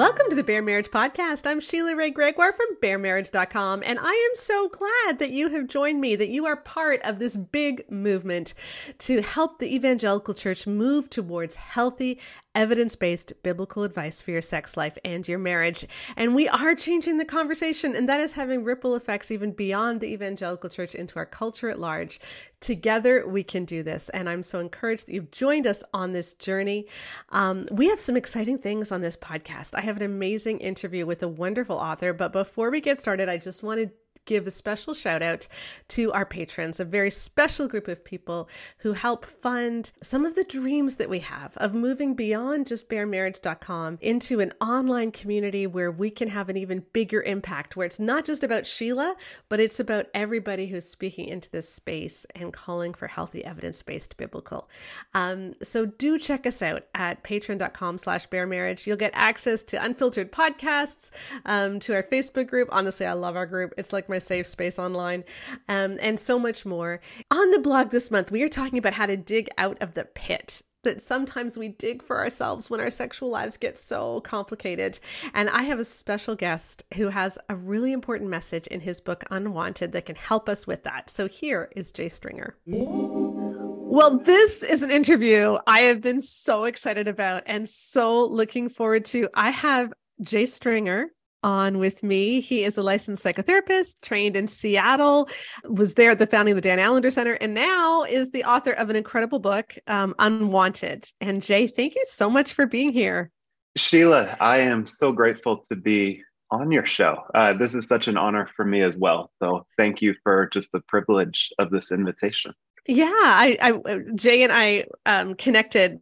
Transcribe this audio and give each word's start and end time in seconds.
Welcome 0.00 0.30
to 0.30 0.34
the 0.36 0.42
Bare 0.42 0.62
Marriage 0.62 0.88
Podcast. 0.90 1.46
I'm 1.46 1.60
Sheila 1.60 1.94
Wray 1.94 2.08
Gregoire 2.08 2.54
from 2.54 2.74
baremarriage.com, 2.80 3.82
and 3.84 3.98
I 4.00 4.30
am 4.30 4.34
so 4.34 4.70
glad 4.70 5.18
that 5.18 5.30
you 5.30 5.50
have 5.50 5.66
joined 5.66 6.00
me, 6.00 6.16
that 6.16 6.30
you 6.30 6.46
are 6.46 6.56
part 6.56 7.02
of 7.02 7.18
this 7.18 7.36
big 7.36 7.84
movement 7.90 8.54
to 9.00 9.20
help 9.20 9.58
the 9.58 9.74
evangelical 9.74 10.32
church 10.32 10.66
move 10.66 11.10
towards 11.10 11.54
healthy, 11.54 12.18
evidence 12.54 12.96
based 12.96 13.32
biblical 13.42 13.84
advice 13.84 14.20
for 14.20 14.32
your 14.32 14.42
sex 14.42 14.76
life 14.76 14.98
and 15.04 15.26
your 15.28 15.38
marriage. 15.38 15.86
And 16.16 16.34
we 16.34 16.48
are 16.48 16.74
changing 16.74 17.18
the 17.18 17.24
conversation, 17.24 17.94
and 17.94 18.08
that 18.08 18.20
is 18.20 18.32
having 18.32 18.64
ripple 18.64 18.96
effects 18.96 19.30
even 19.30 19.52
beyond 19.52 20.00
the 20.00 20.12
evangelical 20.12 20.68
church 20.68 20.94
into 20.94 21.16
our 21.16 21.26
culture 21.26 21.68
at 21.68 21.78
large. 21.78 22.20
Together, 22.60 23.26
we 23.26 23.42
can 23.42 23.64
do 23.64 23.82
this. 23.82 24.08
And 24.10 24.28
I'm 24.28 24.42
so 24.42 24.58
encouraged 24.58 25.06
that 25.06 25.14
you've 25.14 25.30
joined 25.30 25.66
us 25.66 25.82
on 25.94 26.12
this 26.12 26.34
journey. 26.34 26.86
Um, 27.30 27.66
we 27.70 27.88
have 27.88 28.00
some 28.00 28.16
exciting 28.16 28.58
things 28.58 28.92
on 28.92 29.00
this 29.00 29.16
podcast. 29.16 29.74
I 29.74 29.80
have 29.80 29.96
an 29.96 30.02
amazing 30.02 30.58
interview 30.58 31.06
with 31.06 31.22
a 31.22 31.28
wonderful 31.28 31.76
author. 31.76 32.12
But 32.12 32.32
before 32.32 32.70
we 32.70 32.80
get 32.80 33.00
started, 33.00 33.28
I 33.28 33.36
just 33.36 33.62
wanted 33.62 33.92
give 34.30 34.46
a 34.46 34.50
special 34.50 34.94
shout 34.94 35.22
out 35.22 35.48
to 35.88 36.12
our 36.12 36.24
patrons, 36.24 36.78
a 36.78 36.84
very 36.84 37.10
special 37.10 37.66
group 37.66 37.88
of 37.88 38.04
people 38.04 38.48
who 38.78 38.92
help 38.92 39.26
fund 39.26 39.90
some 40.04 40.24
of 40.24 40.36
the 40.36 40.44
dreams 40.44 40.94
that 40.94 41.10
we 41.10 41.18
have 41.18 41.56
of 41.56 41.74
moving 41.74 42.14
beyond 42.14 42.64
just 42.64 42.88
baremarriage.com 42.88 43.98
into 44.00 44.38
an 44.38 44.52
online 44.60 45.10
community 45.10 45.66
where 45.66 45.90
we 45.90 46.10
can 46.10 46.28
have 46.28 46.48
an 46.48 46.56
even 46.56 46.84
bigger 46.92 47.20
impact, 47.22 47.76
where 47.76 47.86
it's 47.86 47.98
not 47.98 48.24
just 48.24 48.44
about 48.44 48.64
Sheila, 48.64 49.16
but 49.48 49.58
it's 49.58 49.80
about 49.80 50.06
everybody 50.14 50.68
who's 50.68 50.88
speaking 50.88 51.26
into 51.26 51.50
this 51.50 51.68
space 51.68 52.24
and 52.36 52.52
calling 52.52 52.94
for 52.94 53.08
healthy 53.08 53.44
evidence-based 53.44 54.16
biblical. 54.16 54.68
Um, 55.12 55.54
so 55.60 55.86
do 55.86 56.20
check 56.20 56.46
us 56.46 56.62
out 56.62 56.84
at 56.94 57.24
patreon.com 57.24 57.98
slash 57.98 58.28
baremarriage. 58.28 58.86
You'll 58.86 58.96
get 58.96 59.10
access 59.12 59.64
to 59.64 59.84
unfiltered 59.84 60.30
podcasts, 60.30 61.10
um, 61.46 61.80
to 61.80 61.94
our 61.94 62.04
Facebook 62.04 62.46
group. 62.46 62.68
Honestly, 62.70 63.06
I 63.06 63.14
love 63.14 63.34
our 63.34 63.46
group. 63.46 63.74
It's 63.76 63.92
like 63.92 64.08
my 64.08 64.19
safe 64.20 64.46
space 64.46 64.78
online, 64.78 65.24
um, 65.68 65.98
and 66.00 66.18
so 66.18 66.38
much 66.38 66.64
more. 66.64 67.00
On 67.30 67.50
the 67.50 67.58
blog 67.58 67.90
this 67.90 68.10
month, 68.10 68.30
we 68.30 68.42
are 68.42 68.48
talking 68.48 68.78
about 68.78 68.94
how 68.94 69.06
to 69.06 69.16
dig 69.16 69.48
out 69.58 69.80
of 69.80 69.94
the 69.94 70.04
pit 70.04 70.62
that 70.82 71.02
sometimes 71.02 71.58
we 71.58 71.68
dig 71.68 72.02
for 72.02 72.18
ourselves 72.18 72.70
when 72.70 72.80
our 72.80 72.90
sexual 72.90 73.30
lives 73.30 73.56
get 73.56 73.76
so 73.76 74.20
complicated. 74.22 74.98
And 75.34 75.50
I 75.50 75.62
have 75.64 75.78
a 75.78 75.84
special 75.84 76.34
guest 76.34 76.84
who 76.94 77.08
has 77.08 77.38
a 77.48 77.56
really 77.56 77.92
important 77.92 78.30
message 78.30 78.66
in 78.68 78.80
his 78.80 79.00
book, 79.00 79.24
Unwanted, 79.30 79.92
that 79.92 80.06
can 80.06 80.16
help 80.16 80.48
us 80.48 80.66
with 80.66 80.82
that. 80.84 81.10
So 81.10 81.28
here 81.28 81.70
is 81.76 81.92
Jay 81.92 82.08
Stringer. 82.08 82.56
Well, 82.66 84.18
this 84.18 84.62
is 84.62 84.82
an 84.82 84.90
interview 84.90 85.58
I 85.66 85.80
have 85.80 86.00
been 86.00 86.22
so 86.22 86.64
excited 86.64 87.08
about 87.08 87.42
and 87.46 87.68
so 87.68 88.24
looking 88.24 88.68
forward 88.68 89.04
to. 89.06 89.28
I 89.34 89.50
have 89.50 89.92
Jay 90.22 90.46
Stringer 90.46 91.08
on 91.42 91.78
with 91.78 92.02
me. 92.02 92.40
He 92.40 92.64
is 92.64 92.76
a 92.76 92.82
licensed 92.82 93.24
psychotherapist, 93.24 94.00
trained 94.02 94.36
in 94.36 94.46
Seattle, 94.46 95.28
was 95.64 95.94
there 95.94 96.10
at 96.10 96.18
the 96.18 96.26
founding 96.26 96.52
of 96.52 96.56
the 96.56 96.68
Dan 96.68 96.78
Allender 96.78 97.10
Center, 97.10 97.34
and 97.34 97.54
now 97.54 98.04
is 98.04 98.30
the 98.30 98.44
author 98.44 98.72
of 98.72 98.90
an 98.90 98.96
incredible 98.96 99.38
book, 99.38 99.76
um, 99.86 100.14
Unwanted. 100.18 101.08
And 101.20 101.42
Jay, 101.42 101.66
thank 101.66 101.94
you 101.94 102.04
so 102.06 102.30
much 102.30 102.52
for 102.52 102.66
being 102.66 102.92
here. 102.92 103.30
Sheila, 103.76 104.36
I 104.40 104.58
am 104.58 104.86
so 104.86 105.12
grateful 105.12 105.58
to 105.70 105.76
be 105.76 106.22
on 106.50 106.72
your 106.72 106.84
show. 106.84 107.22
Uh, 107.34 107.52
this 107.52 107.74
is 107.74 107.86
such 107.86 108.08
an 108.08 108.16
honor 108.16 108.48
for 108.56 108.64
me 108.64 108.82
as 108.82 108.98
well. 108.98 109.30
So 109.40 109.66
thank 109.76 110.02
you 110.02 110.14
for 110.22 110.48
just 110.52 110.72
the 110.72 110.80
privilege 110.80 111.50
of 111.58 111.70
this 111.70 111.92
invitation. 111.92 112.52
Yeah, 112.88 113.06
I, 113.06 113.56
I 113.60 113.98
Jay 114.14 114.42
and 114.42 114.52
I 114.52 114.86
um, 115.06 115.34
connected 115.34 116.00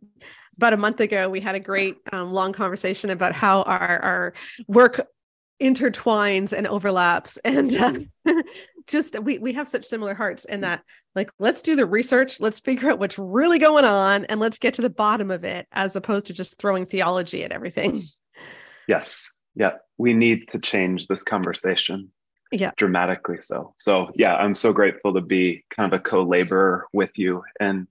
about 0.56 0.72
a 0.72 0.76
month 0.76 1.00
ago 1.00 1.28
we 1.28 1.40
had 1.40 1.54
a 1.54 1.60
great 1.60 1.96
um, 2.12 2.32
long 2.32 2.52
conversation 2.52 3.10
about 3.10 3.32
how 3.32 3.62
our, 3.62 3.98
our 4.00 4.34
work 4.66 5.06
intertwines 5.60 6.52
and 6.52 6.66
overlaps 6.66 7.36
and 7.38 7.74
uh, 7.74 7.92
mm-hmm. 7.92 8.40
just 8.86 9.18
we 9.20 9.38
we 9.38 9.52
have 9.52 9.68
such 9.68 9.84
similar 9.84 10.14
hearts 10.14 10.44
in 10.44 10.56
mm-hmm. 10.56 10.62
that 10.62 10.82
like 11.14 11.30
let's 11.38 11.62
do 11.62 11.74
the 11.74 11.86
research 11.86 12.40
let's 12.40 12.60
figure 12.60 12.90
out 12.90 12.98
what's 12.98 13.18
really 13.18 13.58
going 13.58 13.84
on 13.84 14.24
and 14.26 14.40
let's 14.40 14.58
get 14.58 14.74
to 14.74 14.82
the 14.82 14.90
bottom 14.90 15.30
of 15.30 15.44
it 15.44 15.66
as 15.72 15.96
opposed 15.96 16.26
to 16.26 16.32
just 16.32 16.58
throwing 16.58 16.86
theology 16.86 17.44
at 17.44 17.52
everything. 17.52 17.92
Mm. 17.92 18.16
Yes. 18.86 19.36
Yeah. 19.54 19.72
We 19.98 20.14
need 20.14 20.48
to 20.48 20.58
change 20.58 21.08
this 21.08 21.22
conversation. 21.22 22.10
Yeah. 22.50 22.70
Dramatically 22.78 23.42
so. 23.42 23.74
So 23.76 24.10
yeah 24.14 24.34
i'm 24.34 24.54
so 24.54 24.72
grateful 24.72 25.12
to 25.12 25.20
be 25.20 25.66
kind 25.68 25.92
of 25.92 26.00
a 26.00 26.02
co-laborer 26.02 26.86
with 26.94 27.10
you 27.16 27.42
and 27.60 27.86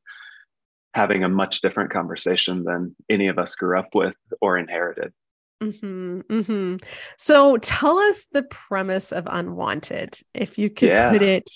having 0.96 1.24
a 1.24 1.30
much 1.30 1.62
different 1.62 1.92
conversation 1.92 2.64
than 2.64 2.96
any 3.08 3.28
of 3.28 3.38
us 3.38 3.54
grew 3.54 3.78
up 3.78 3.94
with 3.94 4.16
or 4.42 4.58
inherited 4.58 5.14
Mm-hmm, 5.62 6.20
mm-hmm. 6.22 6.76
So 7.18 7.58
tell 7.58 7.98
us 7.98 8.28
the 8.32 8.44
premise 8.44 9.12
of 9.12 9.28
Unwanted, 9.30 10.20
if 10.34 10.58
you 10.58 10.70
could 10.70 10.90
yeah. 10.90 11.12
put 11.12 11.22
it 11.22 11.50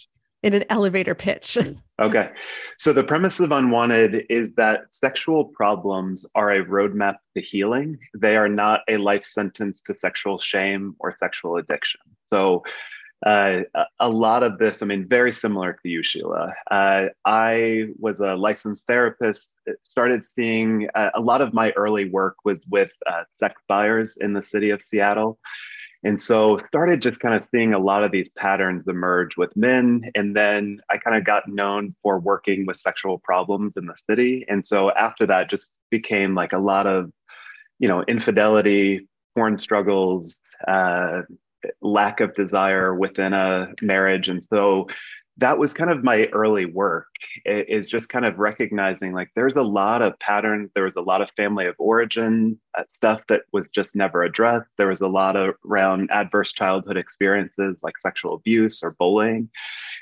in 0.43 0.53
an 0.53 0.63
elevator 0.69 1.13
pitch. 1.13 1.57
okay. 2.01 2.31
So 2.77 2.93
the 2.93 3.03
premise 3.03 3.39
of 3.39 3.51
Unwanted 3.51 4.25
is 4.29 4.53
that 4.55 4.91
sexual 4.91 5.45
problems 5.45 6.25
are 6.33 6.51
a 6.51 6.65
roadmap 6.65 7.17
to 7.35 7.41
healing. 7.41 7.97
They 8.15 8.37
are 8.37 8.49
not 8.49 8.81
a 8.87 8.97
life 8.97 9.25
sentence 9.25 9.81
to 9.83 9.95
sexual 9.95 10.39
shame 10.39 10.95
or 10.99 11.15
sexual 11.17 11.57
addiction. 11.57 12.01
So 12.25 12.63
uh, 13.25 13.61
a 13.99 14.09
lot 14.09 14.43
of 14.43 14.57
this, 14.57 14.81
I 14.81 14.85
mean, 14.85 15.07
very 15.07 15.31
similar 15.31 15.73
to 15.73 15.89
you, 15.89 16.01
Sheila. 16.01 16.53
Uh, 16.69 17.05
I 17.23 17.89
was 17.99 18.19
a 18.19 18.35
licensed 18.35 18.87
therapist, 18.87 19.59
started 19.83 20.25
seeing 20.25 20.89
uh, 20.95 21.11
a 21.13 21.21
lot 21.21 21.41
of 21.41 21.53
my 21.53 21.71
early 21.71 22.09
work 22.09 22.37
was 22.43 22.59
with 22.69 22.91
uh, 23.05 23.23
sex 23.31 23.61
buyers 23.67 24.17
in 24.17 24.33
the 24.33 24.43
city 24.43 24.71
of 24.71 24.81
Seattle. 24.81 25.37
And 26.03 26.19
so 26.19 26.57
started 26.57 27.01
just 27.01 27.19
kind 27.19 27.35
of 27.35 27.43
seeing 27.43 27.75
a 27.75 27.79
lot 27.79 28.03
of 28.03 28.11
these 28.11 28.29
patterns 28.29 28.87
emerge 28.87 29.37
with 29.37 29.55
men. 29.55 30.09
And 30.15 30.35
then 30.35 30.81
I 30.89 30.97
kind 30.97 31.15
of 31.15 31.23
got 31.23 31.47
known 31.47 31.95
for 32.01 32.19
working 32.19 32.65
with 32.65 32.77
sexual 32.77 33.19
problems 33.19 33.77
in 33.77 33.85
the 33.85 33.95
city. 34.09 34.45
And 34.49 34.65
so 34.65 34.91
after 34.91 35.27
that, 35.27 35.49
just 35.49 35.75
became 35.91 36.33
like 36.33 36.53
a 36.53 36.57
lot 36.57 36.87
of, 36.87 37.11
you 37.77 37.87
know, 37.87 38.01
infidelity, 38.03 39.07
porn 39.35 39.59
struggles, 39.59 40.41
uh, 40.67 41.21
lack 41.81 42.19
of 42.19 42.35
desire 42.35 42.93
within 42.93 43.33
a 43.33 43.73
marriage. 43.81 44.29
And 44.29 44.43
so 44.43 44.87
that 45.37 45.57
was 45.57 45.73
kind 45.73 45.89
of 45.89 46.03
my 46.03 46.25
early 46.27 46.65
work 46.65 47.07
is 47.45 47.87
just 47.87 48.09
kind 48.09 48.25
of 48.25 48.37
recognizing 48.37 49.13
like 49.13 49.31
there's 49.35 49.55
a 49.55 49.63
lot 49.63 50.01
of 50.01 50.17
patterns. 50.19 50.69
There 50.75 50.83
was 50.83 50.95
a 50.95 51.01
lot 51.01 51.21
of 51.21 51.31
family 51.31 51.65
of 51.65 51.75
origin 51.79 52.59
uh, 52.77 52.83
stuff 52.87 53.25
that 53.27 53.43
was 53.53 53.67
just 53.69 53.95
never 53.95 54.23
addressed. 54.23 54.77
There 54.77 54.89
was 54.89 55.01
a 55.01 55.07
lot 55.07 55.35
of 55.35 55.55
around 55.67 56.09
adverse 56.11 56.51
childhood 56.51 56.97
experiences 56.97 57.81
like 57.81 57.97
sexual 57.99 58.35
abuse 58.35 58.83
or 58.83 58.95
bullying. 58.99 59.49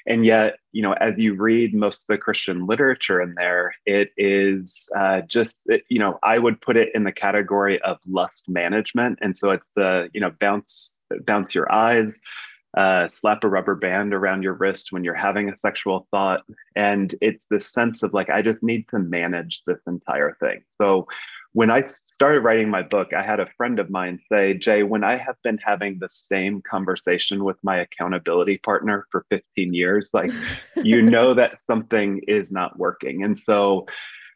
And 0.07 0.25
yet 0.25 0.57
you 0.71 0.81
know 0.81 0.93
as 0.93 1.17
you 1.17 1.35
read 1.35 1.73
most 1.73 2.03
of 2.03 2.07
the 2.07 2.17
christian 2.17 2.67
literature 2.67 3.19
in 3.21 3.33
there 3.35 3.73
it 3.87 4.11
is 4.17 4.87
uh, 4.95 5.21
just 5.21 5.63
it, 5.65 5.83
you 5.89 5.97
know 5.97 6.19
i 6.21 6.37
would 6.37 6.61
put 6.61 6.77
it 6.77 6.89
in 6.93 7.05
the 7.05 7.11
category 7.11 7.81
of 7.81 7.97
lust 8.07 8.49
management. 8.49 9.19
And 9.21 9.37
so 9.37 9.51
it's 9.51 9.77
uh, 9.77 10.07
you 10.13 10.21
know 10.21 10.31
bounce 10.39 10.98
bounce 11.25 11.53
your 11.55 11.71
eyes, 11.71 12.19
uh, 12.77 13.07
slap 13.07 13.43
a 13.43 13.49
rubber 13.49 13.75
band 13.75 14.13
around 14.13 14.43
your 14.43 14.53
wrist 14.53 14.91
when 14.91 15.03
you're 15.03 15.13
having 15.13 15.49
a 15.49 15.57
sexual 15.57 16.07
thought. 16.11 16.43
And 16.75 17.13
it's 17.21 17.45
this 17.49 17.71
sense 17.71 18.03
of 18.03 18.13
like, 18.13 18.29
I 18.29 18.41
just 18.41 18.61
need 18.61 18.87
to 18.89 18.99
manage 18.99 19.63
this 19.65 19.79
entire 19.87 20.35
thing. 20.39 20.63
So 20.81 21.07
when 21.53 21.71
I 21.71 21.83
started 21.87 22.41
writing 22.41 22.69
my 22.69 22.83
book, 22.83 23.11
I 23.11 23.23
had 23.23 23.39
a 23.39 23.49
friend 23.57 23.79
of 23.79 23.89
mine 23.89 24.19
say, 24.31 24.53
Jay, 24.53 24.83
when 24.83 25.03
I 25.03 25.15
have 25.15 25.35
been 25.43 25.57
having 25.57 25.97
the 25.97 26.09
same 26.09 26.61
conversation 26.61 27.43
with 27.43 27.57
my 27.63 27.77
accountability 27.77 28.59
partner 28.59 29.07
for 29.11 29.25
15 29.31 29.73
years, 29.73 30.11
like, 30.13 30.31
you 30.75 31.01
know 31.03 31.33
that 31.33 31.59
something 31.59 32.21
is 32.27 32.51
not 32.51 32.77
working. 32.77 33.23
And 33.23 33.37
so 33.37 33.87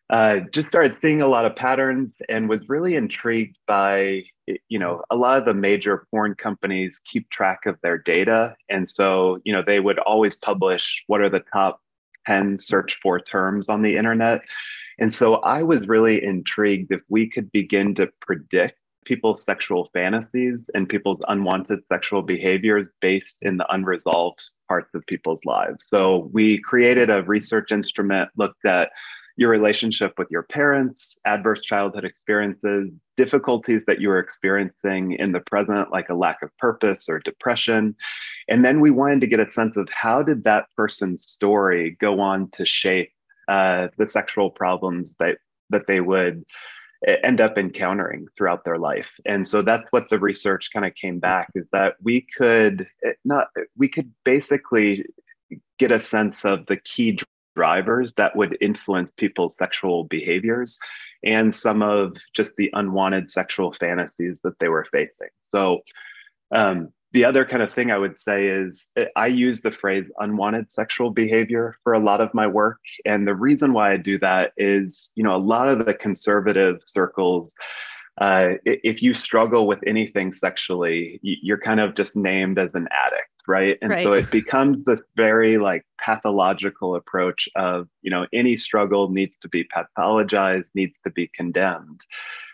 uh, 0.10 0.42
just 0.52 0.68
started 0.68 0.96
seeing 1.00 1.22
a 1.22 1.28
lot 1.28 1.46
of 1.46 1.56
patterns 1.56 2.14
and 2.30 2.50
was 2.50 2.68
really 2.68 2.96
intrigued 2.96 3.58
by 3.66 4.24
you 4.68 4.78
know 4.78 5.02
a 5.10 5.16
lot 5.16 5.40
of 5.40 5.46
the 5.46 5.54
major 5.54 6.06
porn 6.12 6.36
companies 6.36 7.00
keep 7.06 7.30
track 7.30 7.66
of 7.66 7.78
their 7.82 7.98
data. 7.98 8.56
And 8.70 8.90
so 8.90 9.40
you 9.44 9.54
know 9.54 9.64
they 9.66 9.80
would 9.80 10.00
always 10.00 10.36
publish 10.36 11.04
what 11.08 11.22
are 11.22 11.30
the 11.30 11.44
top 11.54 11.82
10 12.28 12.58
search 12.58 13.00
for 13.02 13.20
terms 13.20 13.70
on 13.70 13.82
the 13.82 13.98
internet. 13.98 14.42
And 15.00 15.14
so 15.14 15.36
i 15.36 15.64
was 15.64 15.88
really 15.88 16.24
intrigued 16.24 16.92
if 16.92 17.02
we 17.10 17.28
could 17.28 17.52
begin 17.52 17.96
to 17.96 18.08
predict 18.22 18.76
people's 19.06 19.44
sexual 19.44 19.90
fantasies 19.94 20.70
and 20.74 20.88
people's 20.88 21.20
unwanted 21.28 21.80
sexual 21.92 22.22
behaviors 22.22 22.88
based 23.02 23.38
in 23.42 23.58
the 23.58 23.74
unresolved 23.74 24.42
parts 24.68 24.94
of 24.94 25.06
people's 25.08 25.44
lives. 25.46 25.84
So 25.88 26.30
we 26.32 26.60
created 26.60 27.10
a 27.10 27.24
research 27.24 27.72
instrument 27.72 28.30
looked 28.38 28.66
at 28.66 28.92
your 29.36 29.50
relationship 29.50 30.14
with 30.18 30.30
your 30.30 30.44
parents, 30.44 31.18
adverse 31.26 31.62
childhood 31.62 32.06
experiences, 32.06 32.92
difficulties 33.18 33.84
that 33.88 34.00
you 34.00 34.10
were 34.10 34.20
experiencing 34.20 35.14
in 35.14 35.32
the 35.32 35.40
present, 35.40 35.92
like 35.92 36.10
a 36.10 36.14
lack 36.14 36.42
of 36.44 36.56
purpose 36.58 37.10
or 37.10 37.20
depression. 37.20 37.96
And 38.48 38.64
then 38.64 38.80
we 38.80 38.92
wanted 38.92 39.22
to 39.22 39.28
get 39.28 39.40
a 39.40 39.52
sense 39.52 39.76
of 39.76 39.88
how 39.92 40.22
did 40.22 40.44
that 40.44 40.68
person's 40.76 41.24
story 41.24 41.98
go 42.00 42.20
on 42.20 42.50
to 42.52 42.66
shape 42.66 43.12
uh, 43.48 43.88
the 43.98 44.08
sexual 44.08 44.52
problems 44.52 45.16
that, 45.20 45.38
that 45.70 45.88
they 45.88 46.00
would 46.00 46.44
end 47.24 47.42
up 47.42 47.58
encountering 47.58 48.28
throughout 48.38 48.64
their 48.64 48.78
life 48.78 49.12
and 49.26 49.46
so 49.46 49.62
that's 49.62 49.84
what 49.92 50.10
the 50.10 50.18
research 50.18 50.70
kind 50.72 50.86
of 50.86 50.96
came 50.96 51.20
back 51.20 51.50
is 51.54 51.66
that 51.74 51.96
we 52.02 52.26
could 52.38 52.88
eh, 53.04 53.12
not 53.26 53.48
we 53.76 53.90
could 53.90 54.10
basically 54.24 55.06
get 55.80 55.92
a 55.92 56.00
sense 56.00 56.46
of 56.46 56.66
the 56.68 56.78
key 56.78 57.18
drivers 57.56 58.14
that 58.14 58.36
would 58.36 58.58
influence 58.62 59.12
people's 59.12 59.56
sexual 59.56 60.04
behaviors 60.06 60.80
and 61.24 61.54
some 61.54 61.82
of 61.82 62.18
just 62.34 62.56
the 62.56 62.70
unwanted 62.74 63.30
sexual 63.30 63.74
fantasies 63.74 64.42
that 64.42 64.58
they 64.60 64.70
were 64.70 64.86
facing 64.92 65.30
so 65.42 65.82
um, 66.54 66.90
the 67.14 67.26
other 67.26 67.46
kind 67.46 67.62
of 67.62 67.72
thing 67.72 67.92
I 67.92 67.98
would 67.98 68.18
say 68.18 68.48
is 68.48 68.86
eh, 68.98 69.06
I 69.16 69.28
use 69.28 69.62
the 69.62 69.72
phrase 69.72 70.06
unwanted 70.20 70.72
sexual 70.72 71.12
behavior 71.12 71.78
for 71.84 71.94
a 71.94 72.00
lot 72.00 72.22
of 72.22 72.34
my 72.34 72.48
work. 72.48 72.80
And 73.06 73.28
the 73.28 73.36
reason 73.36 73.74
why 73.74 73.94
I 73.94 73.98
do 73.98 74.18
that 74.20 74.52
is, 74.58 75.12
you 75.16 75.24
know, 75.24 75.36
a 75.36 75.38
lot 75.38 75.70
of 75.70 75.86
the 75.86 75.94
conservative 75.94 76.82
circles, 76.86 77.54
uh, 78.20 78.52
if 78.64 79.02
you 79.02 79.14
struggle 79.14 79.66
with 79.66 79.80
anything 79.88 80.34
sexually, 80.34 81.20
you're 81.24 81.58
kind 81.58 81.80
of 81.80 81.96
just 81.96 82.16
named 82.16 82.60
as 82.60 82.76
an 82.76 82.88
addict, 82.92 83.30
right? 83.48 83.78
And 83.82 83.92
right. 83.92 84.04
so 84.04 84.14
it 84.14 84.30
becomes 84.30 84.86
this 84.86 85.02
very 85.16 85.58
like 85.58 85.84
pathological 86.00 86.96
approach 86.96 87.50
of, 87.56 87.88
you 88.04 88.12
know, 88.12 88.28
any 88.32 88.56
struggle 88.56 89.10
needs 89.10 89.38
to 89.40 89.50
be 89.50 89.66
pathologized, 89.66 90.76
needs 90.76 91.00
to 91.04 91.10
be 91.10 91.28
condemned. 91.34 92.02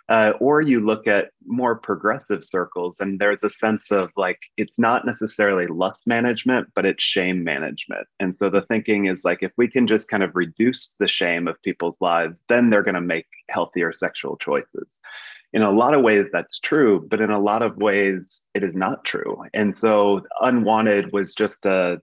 Uh, 0.07 0.33
or 0.39 0.59
you 0.59 0.79
look 0.79 1.05
at 1.05 1.29
more 1.45 1.75
progressive 1.75 2.43
circles, 2.43 2.99
and 2.99 3.19
there's 3.19 3.43
a 3.43 3.49
sense 3.49 3.91
of 3.91 4.09
like 4.17 4.39
it's 4.57 4.79
not 4.79 5.05
necessarily 5.05 5.67
lust 5.67 6.07
management, 6.07 6.67
but 6.73 6.83
it's 6.83 7.03
shame 7.03 7.43
management. 7.43 8.07
And 8.19 8.35
so 8.35 8.49
the 8.49 8.63
thinking 8.63 9.05
is 9.05 9.23
like 9.23 9.43
if 9.43 9.51
we 9.55 9.67
can 9.67 9.85
just 9.85 10.09
kind 10.09 10.23
of 10.23 10.35
reduce 10.35 10.95
the 10.99 11.07
shame 11.07 11.47
of 11.47 11.61
people's 11.61 12.01
lives, 12.01 12.41
then 12.49 12.71
they're 12.71 12.81
going 12.81 12.95
to 12.95 13.01
make 13.01 13.27
healthier 13.49 13.93
sexual 13.93 14.35
choices. 14.37 14.99
In 15.51 15.61
a 15.63 15.71
lot 15.71 15.93
of 15.93 16.03
ways, 16.03 16.25
that's 16.31 16.59
true, 16.59 17.05
but 17.09 17.21
in 17.21 17.31
a 17.31 17.39
lot 17.39 17.61
of 17.61 17.77
ways, 17.77 18.47
it 18.53 18.63
is 18.63 18.75
not 18.75 19.03
true. 19.03 19.43
And 19.53 19.77
so, 19.77 20.21
unwanted 20.41 21.11
was 21.11 21.33
just 21.33 21.65
a 21.65 22.01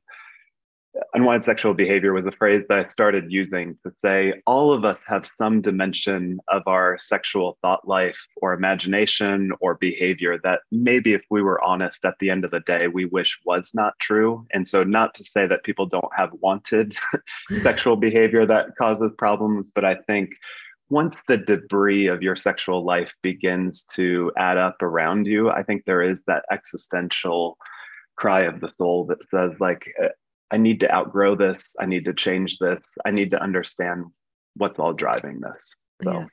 unwanted 1.14 1.44
sexual 1.44 1.74
behavior 1.74 2.12
was 2.12 2.26
a 2.26 2.32
phrase 2.32 2.64
that 2.68 2.78
I 2.78 2.86
started 2.86 3.30
using 3.30 3.76
to 3.84 3.92
say 4.02 4.34
all 4.46 4.72
of 4.72 4.84
us 4.84 5.00
have 5.06 5.30
some 5.38 5.60
dimension 5.60 6.38
of 6.48 6.62
our 6.66 6.98
sexual 6.98 7.58
thought 7.62 7.86
life 7.86 8.26
or 8.40 8.52
imagination 8.52 9.52
or 9.60 9.74
behavior 9.74 10.38
that 10.44 10.60
maybe 10.70 11.12
if 11.12 11.22
we 11.30 11.42
were 11.42 11.62
honest 11.62 12.04
at 12.04 12.18
the 12.18 12.30
end 12.30 12.44
of 12.44 12.50
the 12.50 12.60
day, 12.60 12.88
we 12.88 13.04
wish 13.04 13.38
was 13.44 13.72
not 13.74 13.98
true. 13.98 14.46
And 14.52 14.66
so, 14.66 14.84
not 14.84 15.14
to 15.14 15.24
say 15.24 15.46
that 15.46 15.64
people 15.64 15.86
don't 15.86 16.14
have 16.14 16.30
wanted 16.40 16.96
sexual 17.62 17.96
behavior 17.96 18.46
that 18.46 18.76
causes 18.76 19.12
problems, 19.16 19.66
but 19.74 19.84
I 19.84 19.96
think 20.06 20.30
once 20.88 21.16
the 21.28 21.36
debris 21.36 22.06
of 22.06 22.22
your 22.22 22.36
sexual 22.36 22.84
life 22.84 23.14
begins 23.22 23.84
to 23.94 24.32
add 24.36 24.56
up 24.56 24.80
around 24.82 25.26
you, 25.26 25.50
I 25.50 25.62
think 25.62 25.84
there 25.84 26.02
is 26.02 26.22
that 26.26 26.44
existential 26.50 27.58
cry 28.16 28.42
of 28.42 28.60
the 28.60 28.68
soul 28.68 29.06
that 29.06 29.18
says 29.30 29.52
like 29.60 29.92
uh, 30.02 30.08
I 30.50 30.58
need 30.58 30.80
to 30.80 30.94
outgrow 30.94 31.34
this. 31.34 31.74
I 31.80 31.86
need 31.86 32.04
to 32.04 32.14
change 32.14 32.58
this. 32.58 32.92
I 33.04 33.10
need 33.10 33.32
to 33.32 33.42
understand 33.42 34.04
what's 34.54 34.78
all 34.78 34.92
driving 34.92 35.40
this. 35.40 35.74
So. 36.04 36.12
Yeah. 36.12 36.26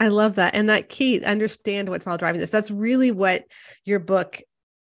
I 0.00 0.08
love 0.08 0.34
that. 0.34 0.54
And 0.54 0.68
that 0.68 0.88
key, 0.88 1.24
understand 1.24 1.88
what's 1.88 2.06
all 2.06 2.18
driving 2.18 2.40
this. 2.40 2.50
That's 2.50 2.70
really 2.70 3.10
what 3.10 3.44
your 3.84 4.00
book 4.00 4.40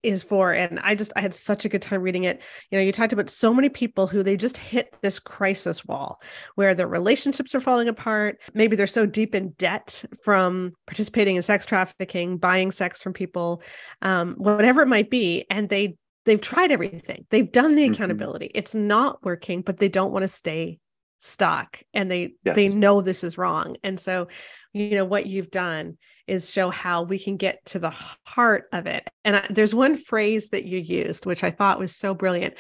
is 0.04 0.24
for. 0.24 0.52
And 0.52 0.80
I 0.80 0.96
just, 0.96 1.12
I 1.16 1.22
had 1.22 1.34
such 1.34 1.66
a 1.66 1.70
good 1.70 1.82
time 1.82 2.02
reading 2.02 2.24
it. 2.24 2.42
You 2.70 2.78
know, 2.78 2.84
you 2.84 2.92
talked 2.92 3.14
about 3.14 3.30
so 3.30 3.54
many 3.54 3.70
people 3.70 4.08
who 4.08 4.24
they 4.24 4.38
just 4.38 4.58
hit 4.58 4.94
this 5.02 5.20
crisis 5.20 5.86
wall 5.86 6.22
where 6.56 6.74
their 6.74 6.88
relationships 6.88 7.54
are 7.56 7.62
falling 7.62 7.88
apart. 7.88 8.40
Maybe 8.54 8.76
they're 8.76 8.88
so 8.88 9.06
deep 9.06 9.36
in 9.36 9.52
debt 9.52 10.04
from 10.24 10.74
participating 10.88 11.36
in 11.36 11.42
sex 11.42 11.66
trafficking, 11.66 12.38
buying 12.38 12.72
sex 12.72 13.02
from 13.02 13.14
people, 13.14 13.62
um, 14.02 14.36
whatever 14.38 14.82
it 14.82 14.88
might 14.88 15.10
be. 15.10 15.46
And 15.50 15.70
they 15.70 15.98
they've 16.26 16.42
tried 16.42 16.72
everything. 16.72 17.26
They've 17.30 17.52
done 17.52 17.76
the 17.76 17.84
mm-hmm. 17.84 17.94
accountability. 17.94 18.48
Mm-hmm. 18.48 18.58
It's 18.58 18.76
not 18.76 19.24
working, 19.24 19.62
but 19.62 19.78
they 19.78 19.90
don't 19.90 20.12
want 20.12 20.24
to 20.24 20.28
stay 20.28 20.80
stuck 21.22 21.82
and 21.94 22.12
they 22.12 22.34
yes. 22.44 22.56
they 22.56 22.68
know 22.70 23.00
this 23.00 23.24
is 23.24 23.38
wrong. 23.38 23.78
And 23.84 24.00
so, 24.00 24.28
you 24.74 24.96
know, 24.96 25.06
what 25.06 25.28
you've 25.28 25.52
done 25.52 25.98
is 26.28 26.50
show 26.50 26.70
how 26.70 27.04
we 27.04 27.20
can 27.20 27.38
get 27.38 27.64
to 27.68 27.80
the 27.80 27.94
heart 28.26 28.66
of 28.74 28.88
it. 28.88 29.08
And 29.24 29.38
I, 29.38 29.46
there's 29.50 29.76
one 29.76 29.96
phrase 29.96 30.50
that 30.50 30.66
you 30.66 30.80
used 30.80 31.26
which 31.26 31.44
I 31.44 31.52
thought 31.52 31.80
was 31.80 31.96
so 31.96 32.14
brilliant. 32.14 32.56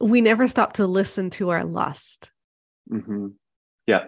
We 0.00 0.20
never 0.20 0.46
stop 0.46 0.74
to 0.74 0.86
listen 0.86 1.30
to 1.30 1.50
our 1.50 1.64
lust. 1.64 2.30
Mm-hmm. 2.90 3.28
Yeah. 3.86 4.04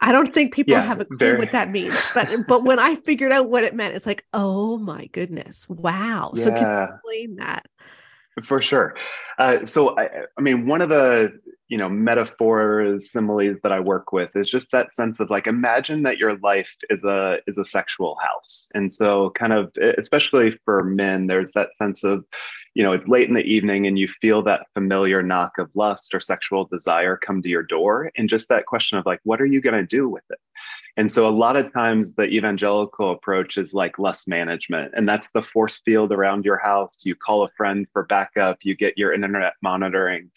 I 0.00 0.10
don't 0.10 0.34
think 0.34 0.54
people 0.54 0.72
yeah, 0.72 0.82
have 0.82 1.00
a 1.00 1.04
clue 1.04 1.18
very... 1.18 1.38
what 1.38 1.52
that 1.52 1.70
means, 1.70 1.94
but 2.14 2.28
but 2.48 2.64
when 2.64 2.80
I 2.80 2.96
figured 2.96 3.30
out 3.30 3.48
what 3.48 3.62
it 3.62 3.76
meant, 3.76 3.94
it's 3.94 4.06
like, 4.06 4.24
oh 4.32 4.76
my 4.76 5.06
goodness, 5.06 5.68
wow! 5.68 6.32
Yeah. 6.34 6.42
So 6.42 6.50
can 6.50 6.62
you 6.62 6.94
explain 6.94 7.36
that? 7.36 7.66
For 8.42 8.60
sure. 8.60 8.96
Uh, 9.38 9.64
so 9.64 9.96
I, 9.96 10.10
I 10.36 10.40
mean, 10.40 10.66
one 10.66 10.80
of 10.80 10.88
the 10.88 11.38
you 11.74 11.78
know 11.78 11.88
metaphors 11.88 13.10
similes 13.10 13.56
that 13.64 13.72
i 13.72 13.80
work 13.80 14.12
with 14.12 14.36
is 14.36 14.48
just 14.48 14.70
that 14.70 14.94
sense 14.94 15.18
of 15.18 15.28
like 15.28 15.48
imagine 15.48 16.04
that 16.04 16.18
your 16.18 16.36
life 16.38 16.72
is 16.88 17.02
a 17.02 17.38
is 17.48 17.58
a 17.58 17.64
sexual 17.64 18.16
house. 18.22 18.68
And 18.76 18.92
so 18.92 19.30
kind 19.30 19.52
of 19.52 19.72
especially 19.98 20.52
for 20.64 20.84
men 20.84 21.26
there's 21.26 21.50
that 21.54 21.76
sense 21.76 22.04
of 22.04 22.24
you 22.74 22.84
know 22.84 22.92
it's 22.92 23.08
late 23.08 23.26
in 23.26 23.34
the 23.34 23.40
evening 23.40 23.88
and 23.88 23.98
you 23.98 24.06
feel 24.06 24.40
that 24.42 24.68
familiar 24.72 25.20
knock 25.20 25.58
of 25.58 25.74
lust 25.74 26.14
or 26.14 26.20
sexual 26.20 26.64
desire 26.64 27.16
come 27.16 27.42
to 27.42 27.48
your 27.48 27.64
door 27.64 28.12
and 28.16 28.28
just 28.28 28.48
that 28.50 28.66
question 28.66 28.96
of 28.96 29.04
like 29.04 29.18
what 29.24 29.40
are 29.40 29.46
you 29.46 29.60
going 29.60 29.74
to 29.74 29.96
do 29.98 30.08
with 30.08 30.24
it? 30.30 30.38
And 30.96 31.10
so 31.10 31.28
a 31.28 31.38
lot 31.44 31.56
of 31.56 31.72
times 31.72 32.14
the 32.14 32.28
evangelical 32.28 33.10
approach 33.10 33.58
is 33.58 33.74
like 33.74 33.98
lust 33.98 34.28
management 34.28 34.92
and 34.96 35.08
that's 35.08 35.28
the 35.34 35.42
force 35.42 35.80
field 35.84 36.12
around 36.12 36.44
your 36.44 36.58
house. 36.58 37.04
You 37.04 37.16
call 37.16 37.42
a 37.42 37.50
friend 37.56 37.84
for 37.92 38.04
backup 38.04 38.58
you 38.62 38.76
get 38.76 38.96
your 38.96 39.12
internet 39.12 39.54
monitoring 39.60 40.30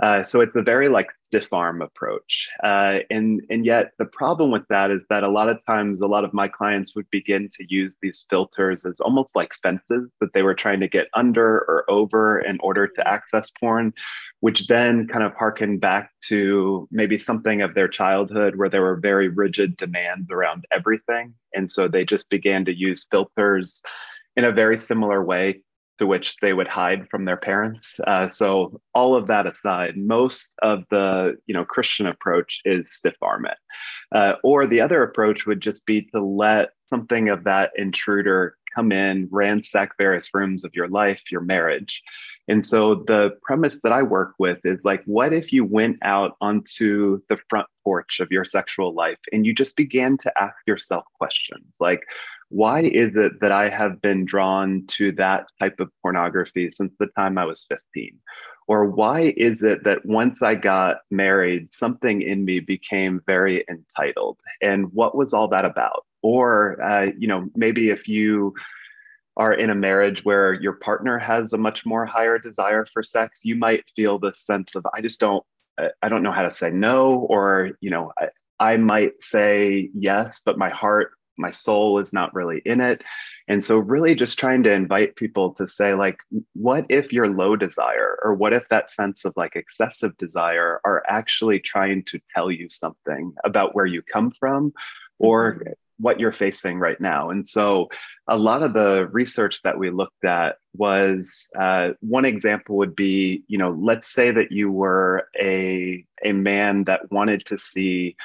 uh, 0.00 0.24
so 0.24 0.40
it's 0.40 0.56
a 0.56 0.62
very 0.62 0.88
like 0.88 1.08
stiff 1.22 1.52
arm 1.52 1.82
approach. 1.82 2.48
Uh, 2.64 3.00
and, 3.10 3.42
and 3.50 3.66
yet 3.66 3.92
the 3.98 4.04
problem 4.04 4.50
with 4.50 4.66
that 4.68 4.90
is 4.90 5.04
that 5.10 5.22
a 5.22 5.28
lot 5.28 5.48
of 5.48 5.64
times 5.64 6.00
a 6.00 6.06
lot 6.06 6.24
of 6.24 6.32
my 6.32 6.48
clients 6.48 6.94
would 6.94 7.08
begin 7.10 7.48
to 7.52 7.64
use 7.68 7.94
these 8.00 8.26
filters 8.28 8.86
as 8.86 9.00
almost 9.00 9.36
like 9.36 9.52
fences 9.62 10.10
that 10.20 10.32
they 10.32 10.42
were 10.42 10.54
trying 10.54 10.80
to 10.80 10.88
get 10.88 11.08
under 11.14 11.58
or 11.58 11.84
over 11.88 12.40
in 12.40 12.58
order 12.60 12.88
to 12.88 13.06
access 13.06 13.50
porn, 13.50 13.92
which 14.40 14.66
then 14.68 15.06
kind 15.06 15.22
of 15.22 15.34
harken 15.34 15.78
back 15.78 16.10
to 16.22 16.88
maybe 16.90 17.18
something 17.18 17.60
of 17.60 17.74
their 17.74 17.88
childhood 17.88 18.56
where 18.56 18.70
there 18.70 18.82
were 18.82 18.96
very 18.96 19.28
rigid 19.28 19.76
demands 19.76 20.30
around 20.30 20.64
everything. 20.72 21.34
And 21.54 21.70
so 21.70 21.88
they 21.88 22.04
just 22.04 22.30
began 22.30 22.64
to 22.64 22.74
use 22.74 23.06
filters 23.10 23.82
in 24.36 24.44
a 24.44 24.52
very 24.52 24.78
similar 24.78 25.22
way 25.22 25.62
to 26.00 26.06
which 26.06 26.38
they 26.38 26.54
would 26.54 26.66
hide 26.66 27.06
from 27.10 27.26
their 27.26 27.36
parents. 27.36 28.00
Uh, 28.06 28.30
so 28.30 28.80
all 28.94 29.14
of 29.14 29.26
that 29.26 29.46
aside, 29.46 29.98
most 29.98 30.54
of 30.62 30.82
the 30.90 31.36
you 31.46 31.52
know 31.52 31.62
Christian 31.62 32.06
approach 32.06 32.58
is 32.64 32.90
stiff 32.90 33.16
arm 33.20 33.44
it, 33.44 33.58
uh, 34.12 34.32
or 34.42 34.66
the 34.66 34.80
other 34.80 35.02
approach 35.02 35.44
would 35.44 35.60
just 35.60 35.84
be 35.84 36.08
to 36.14 36.20
let 36.24 36.70
something 36.84 37.28
of 37.28 37.44
that 37.44 37.72
intruder 37.76 38.56
come 38.74 38.92
in, 38.92 39.28
ransack 39.30 39.90
various 39.98 40.30
rooms 40.32 40.64
of 40.64 40.74
your 40.74 40.88
life, 40.88 41.22
your 41.30 41.42
marriage. 41.42 42.02
And 42.50 42.66
so 42.66 42.96
the 42.96 43.38
premise 43.42 43.80
that 43.82 43.92
I 43.92 44.02
work 44.02 44.34
with 44.40 44.58
is 44.64 44.80
like, 44.84 45.04
what 45.04 45.32
if 45.32 45.52
you 45.52 45.64
went 45.64 45.98
out 46.02 46.36
onto 46.40 47.22
the 47.28 47.38
front 47.48 47.68
porch 47.84 48.18
of 48.18 48.32
your 48.32 48.44
sexual 48.44 48.92
life 48.92 49.20
and 49.32 49.46
you 49.46 49.54
just 49.54 49.76
began 49.76 50.18
to 50.18 50.32
ask 50.36 50.56
yourself 50.66 51.04
questions 51.14 51.76
like, 51.78 52.02
why 52.48 52.80
is 52.80 53.14
it 53.14 53.40
that 53.40 53.52
I 53.52 53.68
have 53.68 54.02
been 54.02 54.24
drawn 54.24 54.82
to 54.88 55.12
that 55.12 55.46
type 55.60 55.78
of 55.78 55.92
pornography 56.02 56.72
since 56.72 56.92
the 56.98 57.06
time 57.16 57.38
I 57.38 57.44
was 57.44 57.64
15? 57.68 58.18
Or 58.66 58.90
why 58.90 59.32
is 59.36 59.62
it 59.62 59.84
that 59.84 60.04
once 60.04 60.42
I 60.42 60.56
got 60.56 60.98
married, 61.08 61.72
something 61.72 62.20
in 62.20 62.44
me 62.44 62.58
became 62.58 63.22
very 63.26 63.64
entitled? 63.70 64.38
And 64.60 64.92
what 64.92 65.16
was 65.16 65.32
all 65.32 65.46
that 65.48 65.64
about? 65.64 66.04
Or, 66.22 66.82
uh, 66.82 67.10
you 67.16 67.28
know, 67.28 67.48
maybe 67.54 67.90
if 67.90 68.08
you 68.08 68.54
are 69.36 69.52
in 69.52 69.70
a 69.70 69.74
marriage 69.74 70.24
where 70.24 70.52
your 70.52 70.74
partner 70.74 71.18
has 71.18 71.52
a 71.52 71.58
much 71.58 71.86
more 71.86 72.04
higher 72.04 72.38
desire 72.38 72.86
for 72.92 73.02
sex, 73.02 73.44
you 73.44 73.56
might 73.56 73.84
feel 73.96 74.18
this 74.18 74.40
sense 74.40 74.74
of, 74.74 74.86
I 74.94 75.00
just 75.00 75.20
don't, 75.20 75.44
I 76.02 76.08
don't 76.08 76.22
know 76.22 76.32
how 76.32 76.42
to 76.42 76.50
say 76.50 76.70
no, 76.70 77.14
or, 77.14 77.70
you 77.80 77.90
know, 77.90 78.12
I, 78.18 78.28
I 78.58 78.76
might 78.76 79.22
say 79.22 79.90
yes, 79.94 80.42
but 80.44 80.58
my 80.58 80.68
heart 80.68 81.12
my 81.40 81.50
soul 81.50 81.98
is 81.98 82.12
not 82.12 82.34
really 82.34 82.60
in 82.64 82.80
it 82.80 83.02
and 83.48 83.64
so 83.64 83.78
really 83.78 84.14
just 84.14 84.38
trying 84.38 84.62
to 84.62 84.72
invite 84.72 85.16
people 85.16 85.52
to 85.54 85.66
say 85.66 85.94
like 85.94 86.18
what 86.52 86.86
if 86.88 87.12
your 87.12 87.28
low 87.28 87.56
desire 87.56 88.18
or 88.22 88.34
what 88.34 88.52
if 88.52 88.68
that 88.68 88.90
sense 88.90 89.24
of 89.24 89.32
like 89.36 89.56
excessive 89.56 90.16
desire 90.18 90.80
are 90.84 91.02
actually 91.08 91.58
trying 91.58 92.04
to 92.04 92.20
tell 92.34 92.50
you 92.50 92.68
something 92.68 93.32
about 93.42 93.74
where 93.74 93.86
you 93.86 94.02
come 94.02 94.30
from 94.30 94.72
or 95.18 95.54
mm-hmm. 95.54 95.72
What 96.00 96.18
you're 96.18 96.32
facing 96.32 96.78
right 96.78 97.00
now 97.00 97.30
and 97.30 97.46
so 97.46 97.88
a 98.28 98.38
lot 98.38 98.62
of 98.62 98.74
the 98.74 99.08
research 99.12 99.60
that 99.62 99.78
we 99.78 99.90
looked 99.90 100.24
at 100.24 100.56
was 100.74 101.48
uh, 101.58 101.90
one 102.00 102.24
example 102.24 102.76
would 102.76 102.94
be 102.94 103.42
you 103.48 103.58
know 103.58 103.76
let's 103.80 104.12
say 104.12 104.30
that 104.30 104.52
you 104.52 104.70
were 104.70 105.28
a 105.40 106.04
a 106.24 106.32
man 106.32 106.84
that 106.84 107.10
wanted 107.10 107.44
to 107.44 107.58
see 107.58 108.16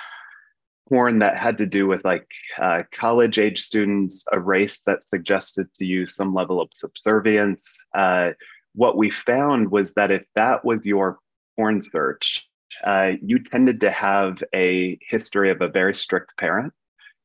porn 0.87 1.19
that 1.19 1.37
had 1.37 1.57
to 1.57 1.65
do 1.65 1.87
with 1.87 2.03
like 2.05 2.29
uh, 2.59 2.83
college 2.91 3.39
age 3.39 3.61
students, 3.61 4.23
a 4.31 4.39
race 4.39 4.81
that 4.85 5.03
suggested 5.03 5.73
to 5.73 5.85
you 5.85 6.05
some 6.05 6.33
level 6.33 6.61
of 6.61 6.69
subservience. 6.73 7.77
Uh, 7.97 8.31
what 8.73 8.97
we 8.97 9.09
found 9.09 9.71
was 9.71 9.93
that 9.93 10.11
if 10.11 10.23
that 10.35 10.63
was 10.63 10.85
your 10.85 11.19
porn 11.55 11.81
search, 11.81 12.47
uh, 12.83 13.11
you 13.21 13.39
tended 13.39 13.79
to 13.81 13.91
have 13.91 14.43
a 14.53 14.97
history 15.01 15.49
of 15.49 15.61
a 15.61 15.67
very 15.67 15.95
strict 15.95 16.37
parent. 16.37 16.73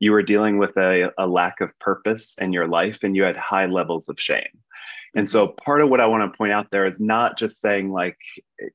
You 0.01 0.11
were 0.11 0.23
dealing 0.23 0.57
with 0.57 0.75
a, 0.77 1.13
a 1.17 1.27
lack 1.27 1.61
of 1.61 1.77
purpose 1.79 2.35
in 2.39 2.51
your 2.51 2.67
life 2.67 3.03
and 3.03 3.15
you 3.15 3.23
had 3.23 3.37
high 3.37 3.67
levels 3.67 4.09
of 4.09 4.19
shame. 4.19 4.49
And 5.13 5.29
so 5.29 5.47
part 5.47 5.81
of 5.81 5.89
what 5.89 5.99
I 5.99 6.07
want 6.07 6.31
to 6.31 6.37
point 6.37 6.53
out 6.53 6.71
there 6.71 6.85
is 6.85 6.99
not 6.99 7.37
just 7.37 7.61
saying 7.61 7.91
like 7.91 8.17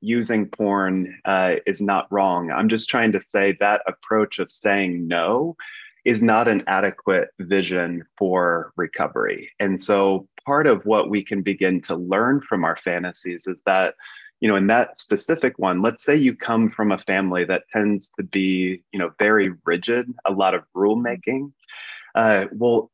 using 0.01 0.47
porn 0.47 1.19
uh, 1.25 1.57
is 1.67 1.81
not 1.81 2.07
wrong. 2.13 2.51
I'm 2.51 2.69
just 2.69 2.89
trying 2.89 3.13
to 3.13 3.21
say 3.21 3.57
that 3.59 3.83
approach 3.87 4.39
of 4.39 4.53
saying 4.53 5.09
no 5.09 5.57
is 6.05 6.23
not 6.23 6.47
an 6.47 6.63
adequate 6.69 7.31
vision 7.41 8.05
for 8.17 8.73
recovery. 8.77 9.51
And 9.59 9.83
so 9.83 10.29
part 10.45 10.69
of 10.69 10.87
what 10.87 11.11
we 11.11 11.25
can 11.25 11.43
begin 11.43 11.81
to 11.83 11.97
learn 11.97 12.41
from 12.43 12.65
our 12.65 12.77
fantasies 12.77 13.49
is 13.49 13.63
that 13.67 13.95
you 14.41 14.49
know 14.49 14.57
in 14.57 14.67
that 14.67 14.99
specific 14.99 15.59
one 15.59 15.83
let's 15.83 16.05
say 16.05 16.15
you 16.15 16.35
come 16.35 16.71
from 16.71 16.93
a 16.93 16.99
family 16.99 17.45
that 17.45 17.63
tends 17.73 18.11
to 18.19 18.23
be 18.23 18.83
you 18.93 18.99
know 18.99 19.11
very 19.19 19.53
rigid 19.65 20.07
a 20.27 20.33
lot 20.33 20.55
of 20.55 20.63
rule 20.75 20.97
making 20.97 21.53
uh, 22.15 22.47
well 22.53 22.91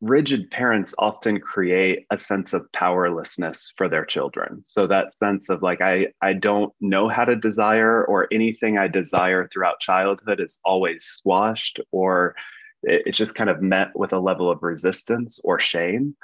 rigid 0.00 0.50
parents 0.50 0.94
often 0.98 1.40
create 1.40 2.04
a 2.10 2.18
sense 2.18 2.52
of 2.52 2.70
powerlessness 2.72 3.72
for 3.76 3.88
their 3.88 4.04
children. 4.04 4.62
So 4.66 4.86
that 4.86 5.14
sense 5.14 5.48
of 5.48 5.62
like 5.62 5.80
i 5.80 6.08
i 6.20 6.32
don't 6.32 6.72
know 6.80 7.08
how 7.08 7.24
to 7.24 7.34
desire 7.34 8.04
or 8.04 8.28
anything 8.30 8.76
i 8.76 8.88
desire 8.88 9.48
throughout 9.48 9.80
childhood 9.80 10.40
is 10.40 10.60
always 10.64 11.04
squashed 11.04 11.80
or 11.92 12.34
it's 12.82 13.18
just 13.18 13.34
kind 13.34 13.50
of 13.50 13.62
met 13.62 13.88
with 13.94 14.12
a 14.12 14.20
level 14.20 14.50
of 14.50 14.62
resistance 14.62 15.40
or 15.42 15.58
shame 15.58 16.14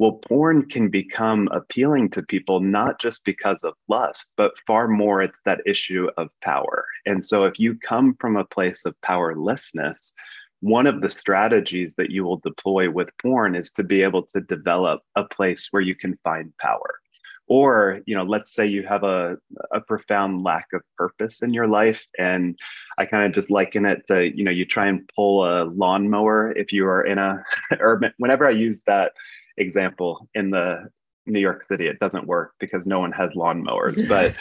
well 0.00 0.12
porn 0.12 0.66
can 0.66 0.88
become 0.88 1.46
appealing 1.52 2.08
to 2.08 2.22
people 2.22 2.58
not 2.58 2.98
just 2.98 3.22
because 3.22 3.62
of 3.62 3.74
lust 3.86 4.32
but 4.38 4.52
far 4.66 4.88
more 4.88 5.20
it's 5.20 5.42
that 5.44 5.60
issue 5.66 6.08
of 6.16 6.30
power. 6.40 6.86
And 7.04 7.22
so 7.22 7.44
if 7.44 7.60
you 7.60 7.78
come 7.78 8.14
from 8.18 8.38
a 8.38 8.46
place 8.46 8.86
of 8.86 8.98
powerlessness 9.02 10.14
one 10.60 10.86
of 10.86 11.02
the 11.02 11.10
strategies 11.10 11.96
that 11.96 12.10
you 12.10 12.24
will 12.24 12.38
deploy 12.38 12.90
with 12.90 13.08
porn 13.20 13.54
is 13.54 13.72
to 13.72 13.82
be 13.82 14.02
able 14.02 14.22
to 14.22 14.40
develop 14.40 15.02
a 15.16 15.24
place 15.24 15.68
where 15.70 15.82
you 15.82 15.94
can 15.94 16.18
find 16.24 16.52
power. 16.58 17.00
Or 17.46 18.00
you 18.06 18.14
know 18.14 18.22
let's 18.22 18.54
say 18.54 18.66
you 18.66 18.86
have 18.86 19.04
a, 19.04 19.36
a 19.70 19.82
profound 19.82 20.42
lack 20.42 20.68
of 20.72 20.80
purpose 20.96 21.42
in 21.42 21.52
your 21.52 21.66
life 21.66 22.06
and 22.18 22.56
i 22.96 23.04
kind 23.04 23.26
of 23.26 23.32
just 23.32 23.50
liken 23.50 23.84
it 23.84 24.06
to 24.06 24.34
you 24.36 24.44
know 24.44 24.52
you 24.52 24.64
try 24.64 24.86
and 24.86 25.10
pull 25.16 25.44
a 25.44 25.64
lawnmower 25.64 26.52
if 26.52 26.72
you 26.72 26.86
are 26.86 27.02
in 27.02 27.18
a 27.18 27.42
urban 27.80 28.12
whenever 28.18 28.46
i 28.46 28.50
use 28.50 28.82
that 28.86 29.12
example 29.60 30.28
in 30.34 30.50
the 30.50 30.90
New 31.26 31.40
York 31.40 31.64
City, 31.64 31.86
it 31.86 32.00
doesn't 32.00 32.26
work 32.26 32.54
because 32.58 32.86
no 32.86 32.98
one 32.98 33.12
has 33.12 33.30
lawnmowers. 33.30 34.06
But 34.08 34.34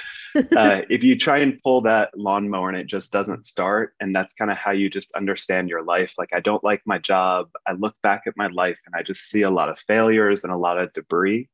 uh, 0.55 0.81
if 0.89 1.03
you 1.03 1.17
try 1.17 1.39
and 1.39 1.59
pull 1.63 1.81
that 1.81 2.11
lawnmower 2.15 2.69
and 2.69 2.77
it 2.77 2.87
just 2.87 3.11
doesn't 3.11 3.45
start, 3.45 3.93
and 3.99 4.15
that's 4.15 4.33
kind 4.33 4.51
of 4.51 4.57
how 4.57 4.71
you 4.71 4.89
just 4.89 5.11
understand 5.13 5.69
your 5.69 5.83
life. 5.83 6.13
Like, 6.17 6.29
I 6.33 6.39
don't 6.39 6.63
like 6.63 6.81
my 6.85 6.97
job. 6.99 7.49
I 7.67 7.73
look 7.73 7.95
back 8.03 8.23
at 8.27 8.37
my 8.37 8.47
life 8.47 8.77
and 8.85 8.95
I 8.95 9.03
just 9.03 9.21
see 9.21 9.41
a 9.41 9.49
lot 9.49 9.69
of 9.69 9.79
failures 9.79 10.43
and 10.43 10.53
a 10.53 10.57
lot 10.57 10.77
of 10.77 10.93
debris. 10.93 11.49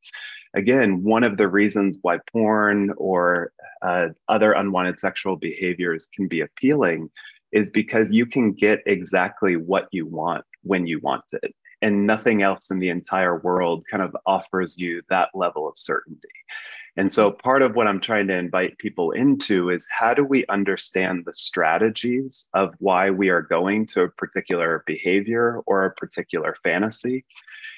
Again, 0.54 1.04
one 1.04 1.24
of 1.24 1.38
the 1.38 1.48
reasons 1.48 1.98
why 2.02 2.20
porn 2.32 2.94
or 2.98 3.52
uh, 3.82 4.10
other 4.28 4.54
unwanted 4.54 5.00
sexual 5.00 5.36
behaviors 5.36 6.08
can 6.14 6.28
be 6.28 6.42
appealing 6.42 7.10
is 7.52 7.70
because 7.70 8.12
you 8.12 8.26
can 8.26 8.54
get 8.54 8.80
exactly 8.86 9.56
what 9.56 9.88
you 9.92 10.06
want 10.06 10.46
when 10.64 10.88
you 10.88 11.00
want 11.00 11.24
it 11.32 11.54
and 11.86 12.08
nothing 12.08 12.42
else 12.42 12.72
in 12.72 12.80
the 12.80 12.90
entire 12.90 13.38
world 13.38 13.86
kind 13.92 14.02
of 14.02 14.18
offers 14.26 14.76
you 14.76 15.04
that 15.08 15.30
level 15.36 15.68
of 15.68 15.78
certainty. 15.78 16.28
And 16.98 17.14
so, 17.14 17.30
part 17.30 17.62
of 17.62 17.76
what 17.76 17.86
I'm 17.86 18.02
trying 18.02 18.28
to 18.30 18.36
invite 18.36 18.80
people 18.80 19.12
into 19.12 19.70
is 19.70 19.88
how 19.92 20.16
do 20.16 20.24
we 20.24 20.48
understand 20.48 21.26
the 21.26 21.34
strategies 21.36 22.50
of 22.56 22.74
why 22.80 23.12
we 23.12 23.30
are 23.30 23.44
going 23.44 23.86
to 23.88 24.02
a 24.02 24.10
particular 24.10 24.84
behavior 24.88 25.62
or 25.68 25.86
a 25.86 25.94
particular 25.94 26.56
fantasy? 26.64 27.24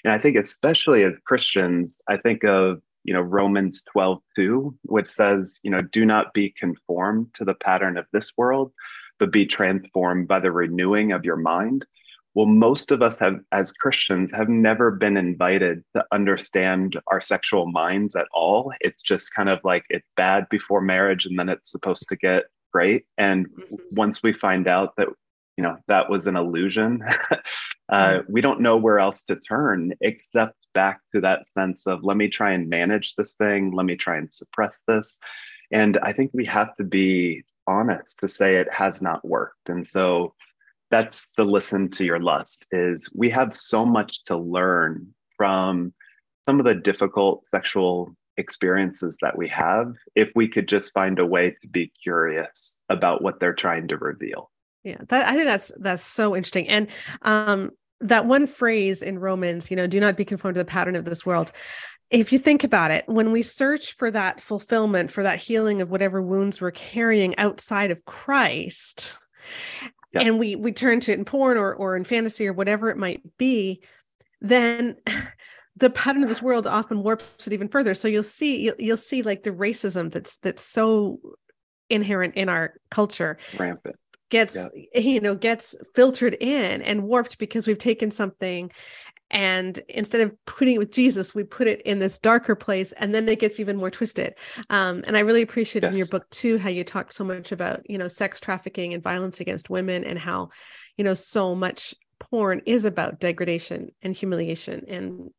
And 0.05 0.13
I 0.13 0.19
think, 0.19 0.37
especially 0.37 1.03
as 1.03 1.13
Christians, 1.25 1.99
I 2.07 2.15
think 2.15 2.45
of 2.45 2.81
you 3.03 3.13
know 3.13 3.21
Romans 3.21 3.83
12 3.91 4.21
2, 4.37 4.77
which 4.83 5.07
says, 5.07 5.59
you 5.63 5.71
know, 5.71 5.81
do 5.81 6.05
not 6.05 6.33
be 6.33 6.53
conformed 6.57 7.33
to 7.33 7.43
the 7.43 7.55
pattern 7.55 7.97
of 7.97 8.05
this 8.13 8.31
world, 8.37 8.71
but 9.19 9.33
be 9.33 9.45
transformed 9.45 10.29
by 10.29 10.39
the 10.39 10.51
renewing 10.53 11.11
of 11.11 11.25
your 11.25 11.35
mind 11.35 11.85
well 12.33 12.45
most 12.45 12.91
of 12.91 13.01
us 13.01 13.19
have 13.19 13.39
as 13.51 13.71
christians 13.71 14.31
have 14.31 14.49
never 14.49 14.91
been 14.91 15.17
invited 15.17 15.83
to 15.95 16.03
understand 16.11 16.95
our 17.07 17.21
sexual 17.21 17.71
minds 17.71 18.15
at 18.15 18.27
all. 18.33 18.71
It's 18.81 19.01
just 19.01 19.33
kind 19.33 19.49
of 19.49 19.59
like 19.63 19.85
it's 19.89 20.07
bad 20.15 20.47
before 20.49 20.81
marriage 20.81 21.25
and 21.25 21.37
then 21.37 21.49
it's 21.49 21.71
supposed 21.71 22.07
to 22.09 22.15
get 22.15 22.45
great. 22.73 23.05
And 23.17 23.47
mm-hmm. 23.47 23.75
once 23.91 24.23
we 24.23 24.33
find 24.33 24.67
out 24.67 24.95
that 24.97 25.07
you 25.57 25.63
know 25.63 25.77
that 25.87 26.09
was 26.09 26.27
an 26.27 26.35
illusion 26.35 27.01
uh, 27.31 27.37
mm-hmm. 27.91 28.31
we 28.31 28.41
don't 28.41 28.61
know 28.61 28.77
where 28.77 28.99
else 28.99 29.23
to 29.23 29.35
turn 29.35 29.91
except 30.01 30.55
back 30.75 30.99
to 31.15 31.21
that 31.21 31.47
sense 31.47 31.87
of 31.87 32.03
let 32.03 32.15
me 32.15 32.27
try 32.27 32.51
and 32.51 32.69
manage 32.69 33.15
this 33.15 33.33
thing. 33.33 33.71
Let 33.71 33.85
me 33.85 33.95
try 33.95 34.17
and 34.17 34.31
suppress 34.33 34.81
this. 34.87 35.19
And 35.71 35.97
i 35.97 36.13
think 36.13 36.31
we 36.33 36.45
have 36.45 36.75
to 36.77 36.83
be 36.83 37.43
honest 37.67 38.19
to 38.19 38.27
say 38.27 38.55
it 38.55 38.71
has 38.71 39.01
not 39.01 39.25
worked. 39.27 39.69
And 39.69 39.85
so 39.85 40.33
that's 40.89 41.31
the 41.35 41.43
listen 41.43 41.89
to 41.91 42.05
your 42.05 42.19
lust 42.19 42.65
is 42.71 43.09
we 43.15 43.29
have 43.29 43.55
so 43.55 43.85
much 43.85 44.23
to 44.25 44.37
learn 44.37 45.13
from 45.35 45.93
some 46.45 46.59
of 46.59 46.65
the 46.65 46.75
difficult 46.75 47.45
sexual 47.45 48.15
experiences 48.37 49.17
that 49.21 49.37
we 49.37 49.47
have 49.49 49.93
if 50.15 50.29
we 50.35 50.47
could 50.47 50.67
just 50.67 50.93
find 50.93 51.19
a 51.19 51.25
way 51.25 51.55
to 51.61 51.67
be 51.67 51.91
curious 52.03 52.81
about 52.89 53.21
what 53.21 53.39
they're 53.39 53.53
trying 53.53 53.87
to 53.87 53.97
reveal. 53.97 54.51
Yeah 54.83 54.97
that, 55.09 55.27
i 55.27 55.33
think 55.33 55.45
that's 55.45 55.71
that's 55.79 56.03
so 56.03 56.35
interesting. 56.35 56.67
And 56.67 56.87
um 57.23 57.71
that 57.99 58.25
one 58.25 58.45
phrase 58.45 59.01
in 59.01 59.17
romans 59.17 59.71
you 59.71 59.75
know 59.75 59.87
do 59.87 59.99
not 59.99 60.15
be 60.15 60.23
conformed 60.23 60.55
to 60.55 60.61
the 60.61 60.65
pattern 60.65 60.95
of 60.95 61.05
this 61.05 61.25
world. 61.25 61.51
If 62.09 62.31
you 62.31 62.39
think 62.39 62.63
about 62.63 62.91
it 62.91 63.03
when 63.07 63.33
we 63.33 63.41
search 63.41 63.93
for 63.97 64.09
that 64.11 64.39
fulfillment 64.39 65.11
for 65.11 65.23
that 65.23 65.41
healing 65.41 65.81
of 65.81 65.89
whatever 65.89 66.21
wounds 66.21 66.61
we're 66.61 66.71
carrying 66.71 67.37
outside 67.37 67.91
of 67.91 68.05
christ 68.05 69.13
yep. 70.13 70.23
and 70.23 70.39
we 70.39 70.55
we 70.55 70.71
turn 70.71 70.99
to 70.99 71.11
it 71.11 71.19
in 71.19 71.25
porn 71.25 71.57
or 71.57 71.73
or 71.73 71.95
in 71.95 72.03
fantasy 72.03 72.47
or 72.47 72.53
whatever 72.53 72.89
it 72.89 72.97
might 72.97 73.21
be 73.37 73.81
then 74.41 74.95
the 75.77 75.89
pattern 75.89 76.23
of 76.23 76.29
this 76.29 76.41
world 76.41 76.65
often 76.65 77.03
warps 77.03 77.47
it 77.47 77.53
even 77.53 77.67
further. 77.67 77.93
So 77.93 78.07
you'll 78.07 78.23
see 78.23 78.61
you'll, 78.61 78.75
you'll 78.79 78.97
see 78.97 79.21
like 79.21 79.43
the 79.43 79.51
racism 79.51 80.11
that's 80.11 80.37
that's 80.37 80.63
so 80.63 81.19
inherent 81.89 82.35
in 82.35 82.49
our 82.49 82.73
culture 82.89 83.37
rampant. 83.57 83.95
gets 84.29 84.57
you 84.93 85.21
know 85.21 85.35
gets 85.35 85.75
filtered 85.95 86.35
in 86.39 86.81
and 86.81 87.03
warped 87.03 87.37
because 87.37 87.67
we've 87.67 87.77
taken 87.77 88.11
something 88.11 88.71
and 89.29 89.79
instead 89.89 90.21
of 90.21 90.33
putting 90.45 90.75
it 90.75 90.79
with 90.79 90.91
jesus 90.91 91.35
we 91.35 91.43
put 91.43 91.67
it 91.67 91.81
in 91.81 91.99
this 91.99 92.17
darker 92.17 92.55
place 92.55 92.93
and 92.93 93.13
then 93.13 93.27
it 93.27 93.39
gets 93.39 93.59
even 93.59 93.77
more 93.77 93.91
twisted 93.91 94.35
um, 94.69 95.03
and 95.05 95.17
i 95.17 95.19
really 95.19 95.41
appreciate 95.41 95.83
yes. 95.83 95.91
in 95.91 95.97
your 95.97 96.07
book 96.07 96.29
too 96.29 96.57
how 96.57 96.69
you 96.69 96.83
talk 96.83 97.11
so 97.11 97.23
much 97.23 97.51
about 97.51 97.81
you 97.89 97.97
know 97.97 98.07
sex 98.07 98.39
trafficking 98.39 98.93
and 98.93 99.03
violence 99.03 99.39
against 99.39 99.69
women 99.69 100.03
and 100.03 100.17
how 100.17 100.49
you 100.97 101.03
know 101.03 101.13
so 101.13 101.55
much 101.55 101.93
porn 102.19 102.61
is 102.65 102.85
about 102.85 103.19
degradation 103.19 103.89
and 104.01 104.15
humiliation 104.15 104.85
and 104.87 105.29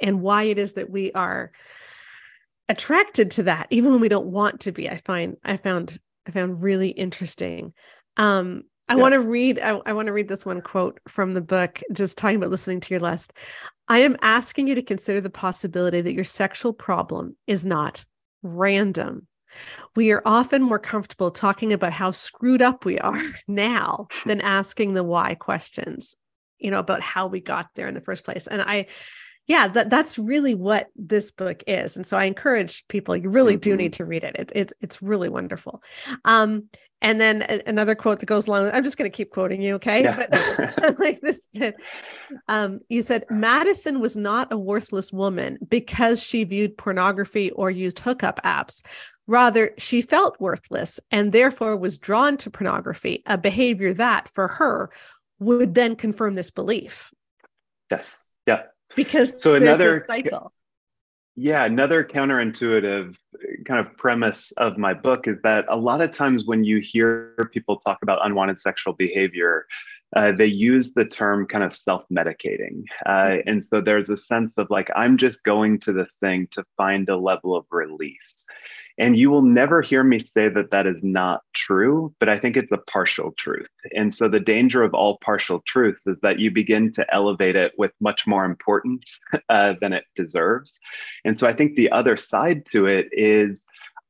and 0.00 0.20
why 0.20 0.44
it 0.44 0.58
is 0.58 0.74
that 0.74 0.90
we 0.90 1.12
are 1.12 1.52
attracted 2.68 3.30
to 3.30 3.44
that 3.44 3.66
even 3.70 3.90
when 3.90 4.00
we 4.00 4.08
don't 4.08 4.26
want 4.26 4.60
to 4.60 4.72
be 4.72 4.88
i 4.90 4.96
find 5.04 5.36
i 5.44 5.56
found 5.56 5.98
i 6.26 6.30
found 6.30 6.62
really 6.62 6.88
interesting 6.88 7.72
um 8.16 8.62
I 8.88 8.94
yes. 8.94 9.02
want 9.02 9.14
to 9.14 9.20
read 9.20 9.58
I, 9.58 9.80
I 9.86 9.92
want 9.92 10.06
to 10.06 10.12
read 10.12 10.28
this 10.28 10.46
one 10.46 10.60
quote 10.60 11.00
from 11.08 11.34
the 11.34 11.40
book 11.40 11.80
just 11.92 12.16
talking 12.16 12.36
about 12.36 12.50
listening 12.50 12.80
to 12.80 12.94
your 12.94 13.00
lust. 13.00 13.32
I 13.88 14.00
am 14.00 14.16
asking 14.22 14.66
you 14.66 14.74
to 14.74 14.82
consider 14.82 15.20
the 15.20 15.30
possibility 15.30 16.00
that 16.00 16.14
your 16.14 16.24
sexual 16.24 16.72
problem 16.72 17.36
is 17.46 17.64
not 17.64 18.04
random. 18.42 19.26
We 19.96 20.10
are 20.12 20.22
often 20.24 20.62
more 20.62 20.78
comfortable 20.78 21.30
talking 21.30 21.72
about 21.72 21.92
how 21.92 22.10
screwed 22.10 22.62
up 22.62 22.84
we 22.84 22.98
are 22.98 23.20
now 23.48 24.08
than 24.26 24.40
asking 24.40 24.94
the 24.94 25.04
why 25.04 25.34
questions, 25.34 26.14
you 26.58 26.70
know, 26.70 26.78
about 26.78 27.00
how 27.00 27.26
we 27.26 27.40
got 27.40 27.68
there 27.74 27.88
in 27.88 27.94
the 27.94 28.00
first 28.00 28.24
place. 28.24 28.46
And 28.46 28.62
I 28.62 28.86
yeah, 29.48 29.66
that 29.68 29.88
that's 29.88 30.18
really 30.18 30.54
what 30.54 30.88
this 30.94 31.30
book 31.30 31.64
is. 31.66 31.96
And 31.96 32.06
so 32.06 32.18
I 32.18 32.24
encourage 32.24 32.86
people, 32.88 33.16
you 33.16 33.30
really 33.30 33.54
mm-hmm. 33.54 33.70
do 33.70 33.76
need 33.76 33.94
to 33.94 34.04
read 34.04 34.22
it. 34.22 34.36
it. 34.38 34.52
It's 34.54 34.72
it's 34.80 35.02
really 35.02 35.30
wonderful. 35.30 35.82
Um, 36.24 36.68
and 37.00 37.20
then 37.20 37.42
another 37.66 37.94
quote 37.94 38.18
that 38.20 38.26
goes 38.26 38.48
along 38.48 38.64
with, 38.64 38.74
I'm 38.74 38.82
just 38.82 38.98
going 38.98 39.10
to 39.10 39.16
keep 39.16 39.30
quoting 39.30 39.62
you, 39.62 39.76
okay? 39.76 40.02
Yeah. 40.02 40.26
But 40.76 40.98
like 40.98 41.20
this 41.20 41.46
um, 42.48 42.80
you 42.88 43.02
said 43.02 43.24
Madison 43.30 44.00
was 44.00 44.16
not 44.16 44.52
a 44.52 44.58
worthless 44.58 45.12
woman 45.12 45.58
because 45.68 46.22
she 46.22 46.44
viewed 46.44 46.76
pornography 46.76 47.50
or 47.52 47.70
used 47.70 48.00
hookup 48.00 48.40
apps. 48.44 48.82
Rather, 49.26 49.72
she 49.78 50.02
felt 50.02 50.40
worthless 50.40 51.00
and 51.10 51.32
therefore 51.32 51.76
was 51.76 51.98
drawn 51.98 52.36
to 52.38 52.50
pornography, 52.50 53.22
a 53.26 53.38
behavior 53.38 53.94
that 53.94 54.28
for 54.28 54.48
her 54.48 54.90
would 55.38 55.74
then 55.74 55.94
confirm 55.96 56.34
this 56.34 56.50
belief. 56.50 57.12
Yes. 57.90 58.22
Because 58.98 59.40
so 59.40 59.54
another 59.54 60.04
cycle. 60.06 60.52
Yeah, 61.36 61.64
another 61.64 62.02
counterintuitive 62.02 63.16
kind 63.64 63.78
of 63.78 63.96
premise 63.96 64.50
of 64.52 64.76
my 64.76 64.92
book 64.92 65.28
is 65.28 65.36
that 65.44 65.66
a 65.68 65.76
lot 65.76 66.00
of 66.00 66.10
times 66.10 66.44
when 66.44 66.64
you 66.64 66.80
hear 66.80 67.48
people 67.52 67.76
talk 67.76 67.98
about 68.02 68.18
unwanted 68.26 68.58
sexual 68.58 68.92
behavior, 68.92 69.66
uh, 70.16 70.32
they 70.32 70.46
use 70.46 70.92
the 70.92 71.04
term 71.04 71.46
kind 71.46 71.62
of 71.62 71.76
self 71.76 72.02
medicating. 72.12 72.82
Uh, 73.06 73.10
mm-hmm. 73.10 73.48
and 73.48 73.66
so 73.72 73.80
there's 73.80 74.10
a 74.10 74.16
sense 74.16 74.54
of 74.56 74.68
like, 74.68 74.90
I'm 74.96 75.16
just 75.16 75.44
going 75.44 75.78
to 75.80 75.92
this 75.92 76.14
thing 76.14 76.48
to 76.52 76.64
find 76.76 77.08
a 77.08 77.16
level 77.16 77.54
of 77.54 77.66
release. 77.70 78.44
And 78.98 79.16
you 79.16 79.30
will 79.30 79.42
never 79.42 79.80
hear 79.80 80.02
me 80.02 80.18
say 80.18 80.48
that 80.48 80.72
that 80.72 80.86
is 80.86 81.04
not 81.04 81.42
true, 81.54 82.14
but 82.18 82.28
I 82.28 82.38
think 82.38 82.56
it's 82.56 82.72
a 82.72 82.78
partial 82.78 83.32
truth. 83.38 83.68
And 83.94 84.12
so 84.12 84.28
the 84.28 84.40
danger 84.40 84.82
of 84.82 84.92
all 84.92 85.18
partial 85.18 85.62
truths 85.66 86.06
is 86.06 86.20
that 86.20 86.40
you 86.40 86.50
begin 86.50 86.90
to 86.92 87.14
elevate 87.14 87.54
it 87.54 87.72
with 87.78 87.92
much 88.00 88.26
more 88.26 88.44
importance 88.44 89.20
uh, 89.48 89.74
than 89.80 89.92
it 89.92 90.04
deserves. 90.16 90.78
And 91.24 91.38
so 91.38 91.46
I 91.46 91.52
think 91.52 91.76
the 91.76 91.92
other 91.92 92.16
side 92.16 92.66
to 92.72 92.86
it 92.86 93.08
is 93.12 93.64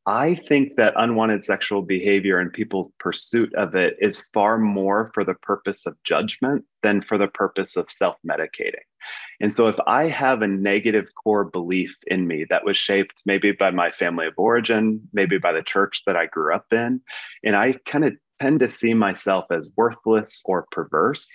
I 0.08 0.36
think 0.36 0.76
that 0.76 0.94
unwanted 0.96 1.44
sexual 1.44 1.82
behavior 1.82 2.38
and 2.38 2.50
people's 2.50 2.88
pursuit 2.98 3.54
of 3.54 3.74
it 3.74 3.94
is 4.00 4.22
far 4.32 4.56
more 4.56 5.10
for 5.12 5.22
the 5.22 5.34
purpose 5.34 5.84
of 5.84 6.02
judgment 6.02 6.64
than 6.82 7.02
for 7.02 7.18
the 7.18 7.28
purpose 7.28 7.76
of 7.76 7.90
self 7.90 8.16
medicating. 8.26 8.86
And 9.38 9.52
so, 9.52 9.66
if 9.66 9.78
I 9.86 10.04
have 10.04 10.40
a 10.40 10.48
negative 10.48 11.08
core 11.22 11.44
belief 11.44 11.94
in 12.06 12.26
me 12.26 12.46
that 12.48 12.64
was 12.64 12.78
shaped 12.78 13.20
maybe 13.26 13.52
by 13.52 13.70
my 13.70 13.90
family 13.90 14.26
of 14.26 14.32
origin, 14.38 15.06
maybe 15.12 15.36
by 15.36 15.52
the 15.52 15.62
church 15.62 16.02
that 16.06 16.16
I 16.16 16.24
grew 16.24 16.54
up 16.54 16.72
in, 16.72 17.02
and 17.44 17.54
I 17.54 17.74
kind 17.84 18.06
of 18.06 18.14
tend 18.40 18.60
to 18.60 18.68
see 18.70 18.94
myself 18.94 19.44
as 19.50 19.70
worthless 19.76 20.40
or 20.46 20.66
perverse, 20.70 21.28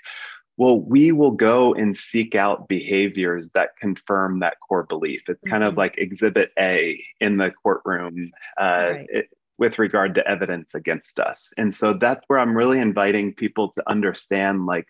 well, 0.64 0.80
we 0.80 1.12
will 1.12 1.32
go 1.32 1.74
and 1.74 1.98
seek 1.98 2.36
out 2.36 2.70
behaviors 2.70 3.50
that 3.50 3.76
confirm 3.78 4.40
that 4.40 4.62
core 4.62 4.84
belief. 4.84 5.24
It's 5.28 5.38
mm-hmm. 5.42 5.50
kind 5.50 5.64
of 5.66 5.72
mm-hmm. 5.72 5.80
like 5.80 5.98
exhibit 5.98 6.52
A 6.58 7.04
in 7.20 7.36
the 7.36 7.52
courtroom 7.52 8.32
uh, 8.58 8.64
right. 8.64 9.06
it, 9.10 9.30
with 9.58 9.78
regard 9.78 10.16
to 10.16 10.26
evidence 10.26 10.74
against 10.74 11.20
us. 11.20 11.52
And 11.58 11.74
so 11.74 11.92
that's 11.92 12.24
where 12.28 12.40
I'm 12.40 12.56
really 12.56 12.80
inviting 12.80 13.34
people 13.34 13.74
to 13.74 13.84
understand 13.90 14.66
like, 14.66 14.88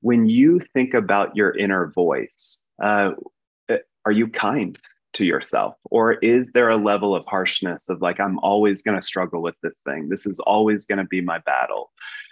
when 0.00 0.26
you 0.26 0.60
think 0.74 0.92
about 0.92 1.36
your 1.36 1.56
inner 1.56 1.92
voice, 1.94 2.66
uh, 2.82 3.12
are 4.04 4.10
you 4.10 4.26
kind 4.26 4.76
to 5.14 5.24
yourself? 5.24 5.74
Or 5.90 6.14
is 6.14 6.50
there 6.52 6.70
a 6.70 6.76
level 6.76 7.14
of 7.14 7.24
harshness 7.26 7.88
of 7.88 8.00
like, 8.00 8.20
I'm 8.20 8.38
always 8.40 8.82
going 8.82 8.98
to 8.98 9.06
struggle 9.06 9.42
with 9.42 9.54
this 9.62 9.80
thing? 9.80 10.08
This 10.08 10.26
is 10.26 10.40
always 10.40 10.86
going 10.86 10.98
to 10.98 11.04
be 11.04 11.20
my 11.20 11.38
battle. 11.38 11.90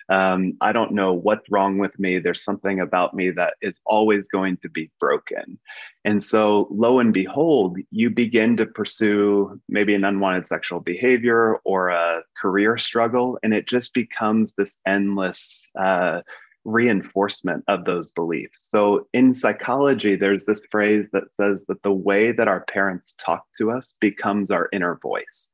Um, 0.09 0.55
I 0.61 0.73
don't 0.73 0.93
know 0.93 1.13
what's 1.13 1.51
wrong 1.51 1.79
with 1.79 1.97
me. 1.99 2.19
There's 2.19 2.43
something 2.43 2.81
about 2.81 3.15
me 3.15 3.31
that 3.31 3.55
is 3.63 3.79
always 3.87 4.27
going 4.27 4.57
to 4.63 4.69
be 4.69 4.91
broken. 4.99 5.59
And 6.05 6.23
so, 6.23 6.67
lo 6.71 6.99
and 6.99 7.15
behold, 7.15 7.79
you 7.93 8.11
begin 8.11 8.57
to 8.57 8.67
pursue 8.67 9.61
maybe 9.69 9.95
an 9.95 10.05
unwanted 10.05 10.49
sexual 10.49 10.81
behavior 10.81 11.59
or 11.65 11.91
a 11.91 12.23
career 12.37 12.77
struggle, 12.77 13.39
and 13.45 13.55
it 13.55 13.69
just 13.69 13.95
becomes 13.95 14.55
this 14.55 14.79
endless. 14.85 15.71
Uh, 15.79 16.23
reinforcement 16.65 17.65
of 17.69 17.85
those 17.85 18.13
beliefs. 18.13 18.69
So 18.71 19.07
in 19.13 19.35
psychology, 19.35 20.17
there's 20.17 20.45
this 20.45 20.61
phrase 20.71 21.09
that 21.13 21.35
says 21.35 21.65
that 21.69 21.83
the 21.83 21.93
way 21.93 22.33
that 22.33 22.49
our 22.49 22.65
parents 22.67 23.15
talk 23.15 23.45
to 23.59 23.71
us 23.71 23.95
becomes 24.01 24.51
our 24.51 24.69
inner 24.73 24.99
voice. 25.03 25.51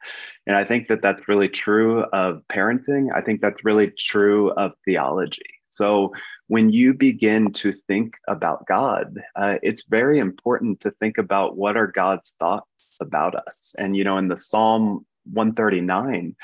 And 0.46 0.56
I 0.56 0.64
think 0.64 0.88
that 0.88 1.02
that's 1.02 1.28
really 1.28 1.48
true 1.48 2.02
of 2.12 2.42
parenting. 2.52 3.08
I 3.14 3.20
think 3.20 3.40
that's 3.40 3.64
really 3.64 3.92
true 3.98 4.50
of 4.52 4.72
theology. 4.84 5.42
So 5.70 6.12
when 6.48 6.70
you 6.70 6.94
begin 6.94 7.52
to 7.52 7.72
think 7.72 8.14
about 8.28 8.66
God, 8.66 9.20
uh, 9.36 9.56
it's 9.62 9.84
very 9.84 10.18
important 10.18 10.80
to 10.80 10.90
think 10.92 11.18
about 11.18 11.56
what 11.56 11.76
are 11.76 11.88
God's 11.88 12.30
thoughts 12.38 12.96
about 13.00 13.34
us. 13.34 13.74
And, 13.78 13.96
you 13.96 14.04
know, 14.04 14.16
in 14.16 14.28
the 14.28 14.38
Psalm 14.38 15.04
139, 15.32 16.36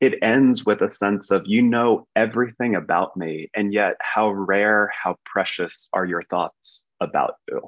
it 0.00 0.14
ends 0.22 0.64
with 0.64 0.80
a 0.80 0.90
sense 0.90 1.30
of, 1.30 1.42
you 1.46 1.62
know, 1.62 2.06
everything 2.16 2.74
about 2.74 3.16
me, 3.16 3.50
and 3.54 3.72
yet 3.72 3.96
how 4.00 4.30
rare, 4.30 4.90
how 4.92 5.16
precious 5.24 5.88
are 5.92 6.06
your 6.06 6.22
thoughts 6.24 6.88
about 7.00 7.34
you. 7.48 7.60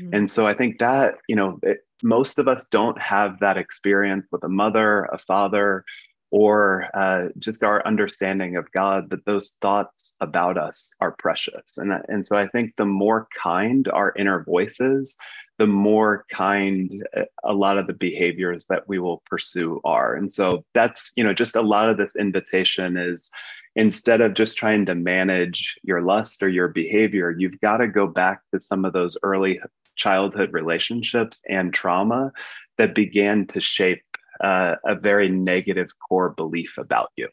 Mm-hmm. 0.00 0.14
And 0.14 0.30
so 0.30 0.46
I 0.46 0.54
think 0.54 0.78
that, 0.78 1.16
you 1.28 1.36
know, 1.36 1.58
it, 1.62 1.78
most 2.02 2.38
of 2.38 2.48
us 2.48 2.68
don't 2.70 3.00
have 3.00 3.40
that 3.40 3.56
experience 3.56 4.26
with 4.30 4.44
a 4.44 4.48
mother, 4.48 5.04
a 5.04 5.18
father, 5.18 5.84
or 6.30 6.88
uh, 6.94 7.28
just 7.38 7.62
our 7.62 7.86
understanding 7.86 8.56
of 8.56 8.70
God, 8.72 9.10
that 9.10 9.24
those 9.24 9.56
thoughts 9.60 10.16
about 10.20 10.58
us 10.58 10.92
are 11.00 11.16
precious. 11.18 11.78
And, 11.78 11.92
and 12.08 12.26
so 12.26 12.36
I 12.36 12.48
think 12.48 12.74
the 12.76 12.84
more 12.86 13.28
kind 13.40 13.88
our 13.88 14.12
inner 14.16 14.42
voice 14.42 14.80
is, 14.80 15.16
the 15.58 15.66
more 15.66 16.24
kind 16.30 16.90
uh, 17.16 17.22
a 17.44 17.52
lot 17.52 17.78
of 17.78 17.86
the 17.86 17.92
behaviors 17.92 18.66
that 18.66 18.88
we 18.88 18.98
will 18.98 19.22
pursue 19.26 19.80
are. 19.84 20.14
And 20.14 20.32
so 20.32 20.64
that's, 20.74 21.12
you 21.16 21.22
know, 21.22 21.32
just 21.32 21.54
a 21.54 21.62
lot 21.62 21.88
of 21.88 21.96
this 21.96 22.16
invitation 22.16 22.96
is 22.96 23.30
instead 23.76 24.20
of 24.20 24.34
just 24.34 24.56
trying 24.56 24.86
to 24.86 24.94
manage 24.94 25.76
your 25.82 26.02
lust 26.02 26.42
or 26.42 26.48
your 26.48 26.68
behavior, 26.68 27.34
you've 27.36 27.60
got 27.60 27.78
to 27.78 27.88
go 27.88 28.06
back 28.06 28.40
to 28.52 28.60
some 28.60 28.84
of 28.84 28.92
those 28.92 29.16
early 29.22 29.60
childhood 29.96 30.52
relationships 30.52 31.40
and 31.48 31.72
trauma 31.72 32.32
that 32.78 32.94
began 32.94 33.46
to 33.46 33.60
shape 33.60 34.02
uh, 34.42 34.76
a 34.84 34.94
very 34.94 35.28
negative 35.28 35.88
core 36.08 36.30
belief 36.30 36.74
about 36.78 37.10
you. 37.16 37.28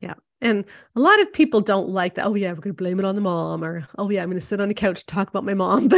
Yeah. 0.00 0.14
And 0.40 0.64
a 0.94 1.00
lot 1.00 1.20
of 1.20 1.32
people 1.32 1.60
don't 1.60 1.88
like 1.88 2.14
that. 2.14 2.26
Oh, 2.26 2.34
yeah, 2.34 2.50
we're 2.50 2.56
going 2.56 2.74
to 2.74 2.82
blame 2.82 2.98
it 2.98 3.06
on 3.06 3.14
the 3.14 3.20
mom, 3.22 3.64
or 3.64 3.88
oh, 3.96 4.10
yeah, 4.10 4.22
I'm 4.22 4.28
going 4.28 4.38
to 4.38 4.44
sit 4.44 4.60
on 4.60 4.68
the 4.68 4.74
couch 4.74 5.00
to 5.00 5.06
talk 5.06 5.28
about 5.28 5.44
my 5.44 5.54
mom. 5.54 5.88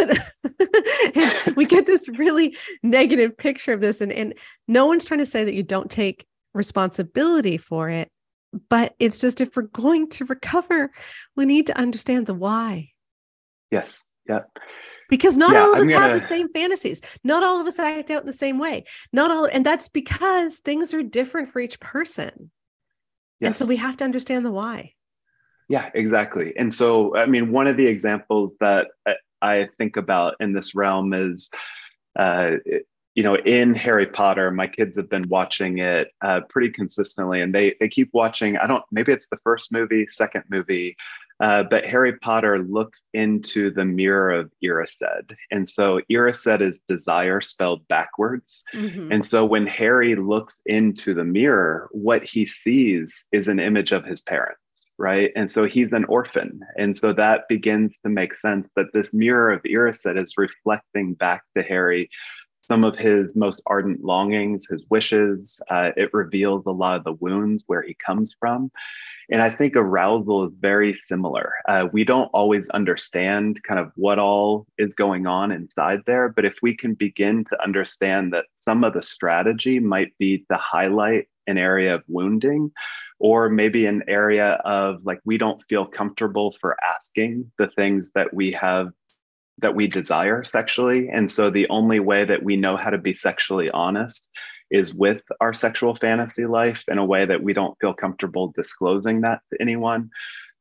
But 1.09 1.57
we 1.57 1.65
get 1.65 1.87
this 1.87 2.09
really 2.09 2.57
negative 2.83 3.37
picture 3.37 3.73
of 3.73 3.81
this. 3.81 4.01
And, 4.01 4.13
and 4.13 4.35
no 4.67 4.87
one's 4.87 5.05
trying 5.05 5.19
to 5.19 5.27
say 5.27 5.45
that 5.45 5.55
you 5.55 5.63
don't 5.63 5.91
take 5.91 6.27
responsibility 6.55 7.57
for 7.57 7.91
it. 7.91 8.09
But 8.71 8.95
it's 8.99 9.19
just 9.19 9.41
if 9.41 9.57
we're 9.57 9.63
going 9.63 10.09
to 10.11 10.25
recover, 10.25 10.91
we 11.37 11.45
need 11.45 11.67
to 11.67 11.79
understand 11.79 12.27
the 12.27 12.35
why. 12.35 12.91
Yes. 13.71 14.07
Yeah. 14.29 14.41
Because 15.09 15.39
not 15.39 15.53
yeah, 15.53 15.63
all 15.63 15.73
of 15.73 15.81
us 15.81 15.89
gonna... 15.89 16.07
have 16.07 16.15
the 16.15 16.21
same 16.21 16.49
fantasies. 16.53 17.01
Not 17.25 17.43
all 17.43 17.61
of 17.61 17.67
us 17.67 17.79
act 17.79 18.11
out 18.11 18.21
in 18.21 18.27
the 18.27 18.33
same 18.33 18.59
way. 18.59 18.85
Not 19.13 19.31
all, 19.31 19.47
and 19.47 19.65
that's 19.65 19.89
because 19.89 20.59
things 20.59 20.93
are 20.93 21.03
different 21.03 21.51
for 21.51 21.61
each 21.61 21.81
person. 21.81 22.51
Yes. 23.41 23.49
And 23.49 23.57
so 23.57 23.67
we 23.67 23.77
have 23.77 23.97
to 23.99 24.05
understand 24.05 24.45
the 24.45 24.51
why. 24.51 24.95
Yeah, 25.69 25.91
exactly. 25.95 26.55
And 26.57 26.73
so, 26.73 27.17
I 27.17 27.27
mean, 27.27 27.53
one 27.53 27.67
of 27.67 27.77
the 27.77 27.87
examples 27.87 28.57
that 28.61 28.89
I 29.43 29.69
think 29.77 29.97
about 29.97 30.35
in 30.41 30.53
this 30.53 30.75
realm 30.75 31.13
is, 31.13 31.51
uh, 32.19 32.53
you 33.15 33.23
know, 33.23 33.35
in 33.35 33.75
Harry 33.75 34.07
Potter, 34.07 34.51
my 34.51 34.67
kids 34.67 34.97
have 34.97 35.11
been 35.11 35.29
watching 35.29 35.79
it 35.79 36.09
uh, 36.23 36.41
pretty 36.49 36.71
consistently, 36.71 37.41
and 37.41 37.55
they 37.55 37.75
they 37.81 37.89
keep 37.89 38.11
watching. 38.13 38.57
I 38.57 38.67
don't, 38.67 38.85
maybe 38.91 39.13
it's 39.13 39.29
the 39.29 39.39
first 39.45 39.73
movie, 39.73 40.07
second 40.07 40.45
movie, 40.49 40.97
uh, 41.41 41.63
but 41.65 41.87
Harry 41.87 42.17
Potter 42.19 42.59
looks 42.59 43.05
into 43.15 43.71
the 43.71 43.85
mirror 43.85 44.33
of 44.33 44.51
Erised. 44.63 45.35
And 45.51 45.69
so 45.69 46.01
Erised 46.11 46.61
is 46.61 46.81
desire 46.81 47.41
spelled 47.41 47.87
backwards. 47.89 48.65
Mm-hmm. 48.75 49.13
And 49.13 49.27
so 49.27 49.45
when 49.45 49.67
Harry 49.67 50.17
looks 50.17 50.61
into 50.67 51.15
the 51.15 51.25
mirror, 51.25 51.89
what 51.93 52.25
he 52.25 52.47
sees 52.47 53.27
is 53.33 53.49
an 53.49 53.61
image 53.61 53.93
of 53.93 54.05
his 54.05 54.21
parents. 54.21 54.63
Right. 55.01 55.31
And 55.37 55.49
so 55.49 55.63
he's 55.63 55.93
an 55.93 56.05
orphan. 56.07 56.59
And 56.77 56.99
so 56.99 57.13
that 57.13 57.47
begins 57.49 57.97
to 58.03 58.09
make 58.09 58.37
sense 58.37 58.73
that 58.75 58.87
this 58.93 59.15
mirror 59.15 59.53
of 59.53 59.63
Erised 59.63 60.21
is 60.21 60.35
reflecting 60.37 61.15
back 61.15 61.45
to 61.57 61.63
Harry 61.63 62.11
some 62.69 62.85
of 62.85 62.97
his 62.97 63.35
most 63.35 63.63
ardent 63.67 64.05
longings, 64.05 64.67
his 64.69 64.85
wishes. 64.91 65.61
Uh, 65.71 65.91
it 65.97 66.13
reveals 66.13 66.67
a 66.67 66.71
lot 66.71 66.97
of 66.97 67.05
the 67.05 67.15
wounds 67.15 67.65
where 67.67 67.83
he 67.83 67.95
comes 67.95 68.37
from. 68.39 68.71
And 69.31 69.43
I 69.43 69.51
think 69.51 69.75
arousal 69.75 70.45
is 70.45 70.55
very 70.59 70.95
similar. 70.95 71.53
Uh, 71.69 71.89
we 71.93 72.05
don't 72.05 72.31
always 72.33 72.69
understand 72.71 73.63
kind 73.63 73.81
of 73.81 73.91
what 73.97 74.19
all 74.19 74.67
is 74.79 74.95
going 74.95 75.27
on 75.27 75.51
inside 75.53 76.01
there, 76.07 76.29
but 76.29 76.45
if 76.45 76.57
we 76.63 76.77
can 76.77 76.95
begin 76.95 77.45
to 77.47 77.63
understand 77.63 78.33
that 78.33 78.47
some 78.55 78.85
of 78.85 78.95
the 78.95 79.03
strategy 79.03 79.81
might 79.81 80.17
be 80.19 80.45
to 80.51 80.57
highlight 80.57 81.29
an 81.47 81.59
area 81.59 81.95
of 81.95 82.03
wounding 82.09 82.71
or 83.19 83.49
maybe 83.49 83.87
an 83.87 84.03
area 84.07 84.53
of 84.65 85.05
like 85.05 85.21
we 85.25 85.39
don't 85.39 85.63
feel 85.69 85.85
comfortable 85.85 86.55
for 86.61 86.77
asking 86.85 87.51
the 87.59 87.69
things 87.69 88.13
that 88.15 88.33
we 88.33 88.53
have 88.53 88.89
that 89.59 89.75
we 89.75 89.87
desire 89.87 90.45
sexually. 90.45 91.09
And 91.09 91.31
so 91.31 91.51
the 91.51 91.69
only 91.69 92.01
way 92.01 92.25
that 92.25 92.43
we 92.43 92.57
know 92.57 92.77
how 92.77 92.91
to 92.91 92.99
be 92.99 93.15
sexually 93.15 93.71
honest 93.71 94.29
is 94.71 94.95
with 94.95 95.23
our 95.41 95.55
sexual 95.55 95.95
fantasy 95.95 96.47
life 96.47 96.85
in 96.89 96.99
a 96.99 97.05
way 97.05 97.25
that 97.25 97.43
we 97.43 97.53
don't 97.53 97.79
feel 97.81 97.95
comfortable 97.95 98.53
disclosing 98.55 99.23
that 99.23 99.41
to 99.51 99.61
anyone. 99.61 100.11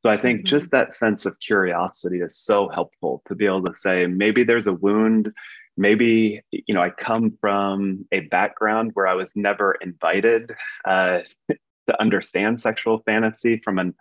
So 0.05 0.11
I 0.11 0.17
think 0.17 0.39
mm-hmm. 0.39 0.47
just 0.47 0.71
that 0.71 0.95
sense 0.95 1.25
of 1.25 1.39
curiosity 1.39 2.19
is 2.19 2.37
so 2.37 2.69
helpful 2.69 3.21
to 3.27 3.35
be 3.35 3.45
able 3.45 3.65
to 3.65 3.75
say 3.75 4.07
maybe 4.07 4.43
there's 4.43 4.67
a 4.67 4.73
wound, 4.73 5.33
maybe 5.75 6.41
you 6.51 6.73
know 6.73 6.81
I 6.81 6.89
come 6.89 7.37
from 7.41 8.05
a 8.11 8.21
background 8.21 8.91
where 8.93 9.07
I 9.07 9.15
was 9.15 9.33
never 9.35 9.75
invited 9.81 10.51
uh, 10.85 11.19
to 11.49 12.01
understand 12.01 12.61
sexual 12.61 12.99
fantasy 13.05 13.61
from 13.63 13.79
an 13.79 13.93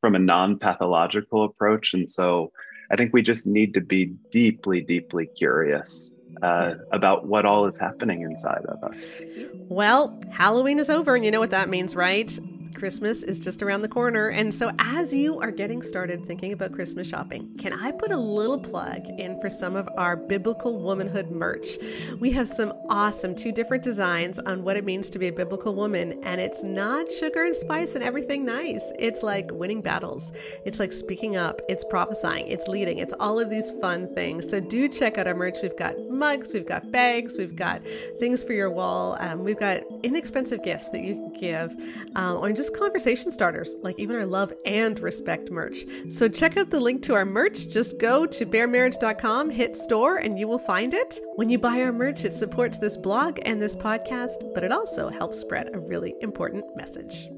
from 0.00 0.14
a 0.14 0.18
non-pathological 0.18 1.44
approach, 1.44 1.92
and 1.92 2.08
so 2.08 2.52
I 2.90 2.96
think 2.96 3.12
we 3.12 3.22
just 3.22 3.46
need 3.46 3.74
to 3.74 3.80
be 3.80 4.06
deeply, 4.30 4.80
deeply 4.80 5.26
curious 5.26 6.20
uh, 6.42 6.74
about 6.90 7.26
what 7.26 7.44
all 7.46 7.66
is 7.66 7.78
happening 7.78 8.22
inside 8.22 8.64
of 8.66 8.82
us. 8.82 9.20
Well, 9.68 10.18
Halloween 10.30 10.78
is 10.78 10.90
over, 10.90 11.14
and 11.14 11.24
you 11.24 11.30
know 11.30 11.40
what 11.40 11.50
that 11.50 11.68
means, 11.68 11.94
right? 11.94 12.36
Christmas 12.74 13.22
is 13.22 13.40
just 13.40 13.62
around 13.62 13.82
the 13.82 13.88
corner. 13.88 14.28
And 14.28 14.52
so, 14.52 14.70
as 14.78 15.12
you 15.12 15.40
are 15.40 15.50
getting 15.50 15.82
started 15.82 16.26
thinking 16.26 16.52
about 16.52 16.72
Christmas 16.72 17.06
shopping, 17.06 17.56
can 17.58 17.72
I 17.72 17.92
put 17.92 18.12
a 18.12 18.16
little 18.16 18.58
plug 18.58 19.06
in 19.18 19.40
for 19.40 19.50
some 19.50 19.76
of 19.76 19.88
our 19.96 20.16
biblical 20.16 20.80
womanhood 20.80 21.30
merch? 21.30 21.78
We 22.18 22.30
have 22.32 22.48
some 22.48 22.72
awesome 22.88 23.34
two 23.34 23.52
different 23.52 23.82
designs 23.82 24.38
on 24.38 24.62
what 24.62 24.76
it 24.76 24.84
means 24.84 25.10
to 25.10 25.18
be 25.18 25.28
a 25.28 25.32
biblical 25.32 25.74
woman. 25.74 26.22
And 26.24 26.40
it's 26.40 26.62
not 26.62 27.10
sugar 27.10 27.44
and 27.44 27.54
spice 27.54 27.94
and 27.94 28.04
everything 28.04 28.44
nice. 28.44 28.92
It's 28.98 29.22
like 29.22 29.50
winning 29.52 29.80
battles, 29.80 30.32
it's 30.64 30.80
like 30.80 30.92
speaking 30.92 31.36
up, 31.36 31.60
it's 31.68 31.84
prophesying, 31.84 32.46
it's 32.46 32.68
leading, 32.68 32.98
it's 32.98 33.14
all 33.20 33.38
of 33.38 33.50
these 33.50 33.70
fun 33.80 34.14
things. 34.14 34.48
So, 34.48 34.60
do 34.60 34.88
check 34.88 35.18
out 35.18 35.26
our 35.26 35.34
merch. 35.34 35.58
We've 35.62 35.76
got 35.76 35.98
mugs, 36.20 36.52
we've 36.54 36.66
got 36.66 36.92
bags, 36.92 37.36
we've 37.36 37.56
got 37.56 37.82
things 38.20 38.44
for 38.44 38.52
your 38.52 38.70
wall, 38.70 39.16
um, 39.18 39.42
we've 39.42 39.58
got 39.58 39.82
inexpensive 40.04 40.62
gifts 40.62 40.90
that 40.90 41.02
you 41.02 41.14
can 41.14 41.32
give, 41.32 41.74
um, 42.14 42.36
or 42.36 42.52
just 42.52 42.76
conversation 42.76 43.32
starters, 43.32 43.74
like 43.82 43.98
even 43.98 44.14
our 44.14 44.26
love 44.26 44.52
and 44.64 45.00
respect 45.00 45.50
merch. 45.50 45.84
So 46.08 46.28
check 46.28 46.56
out 46.56 46.70
the 46.70 46.78
link 46.78 47.02
to 47.04 47.14
our 47.14 47.24
merch. 47.24 47.68
Just 47.68 47.98
go 47.98 48.26
to 48.26 48.46
baremarriage.com, 48.46 49.50
hit 49.50 49.76
store, 49.76 50.18
and 50.18 50.38
you 50.38 50.46
will 50.46 50.58
find 50.58 50.94
it. 50.94 51.18
When 51.34 51.48
you 51.48 51.58
buy 51.58 51.80
our 51.80 51.92
merch, 51.92 52.24
it 52.24 52.34
supports 52.34 52.78
this 52.78 52.96
blog 52.96 53.40
and 53.42 53.60
this 53.60 53.74
podcast, 53.74 54.54
but 54.54 54.62
it 54.62 54.72
also 54.72 55.08
helps 55.08 55.40
spread 55.40 55.74
a 55.74 55.78
really 55.78 56.14
important 56.20 56.64
message. 56.76 57.28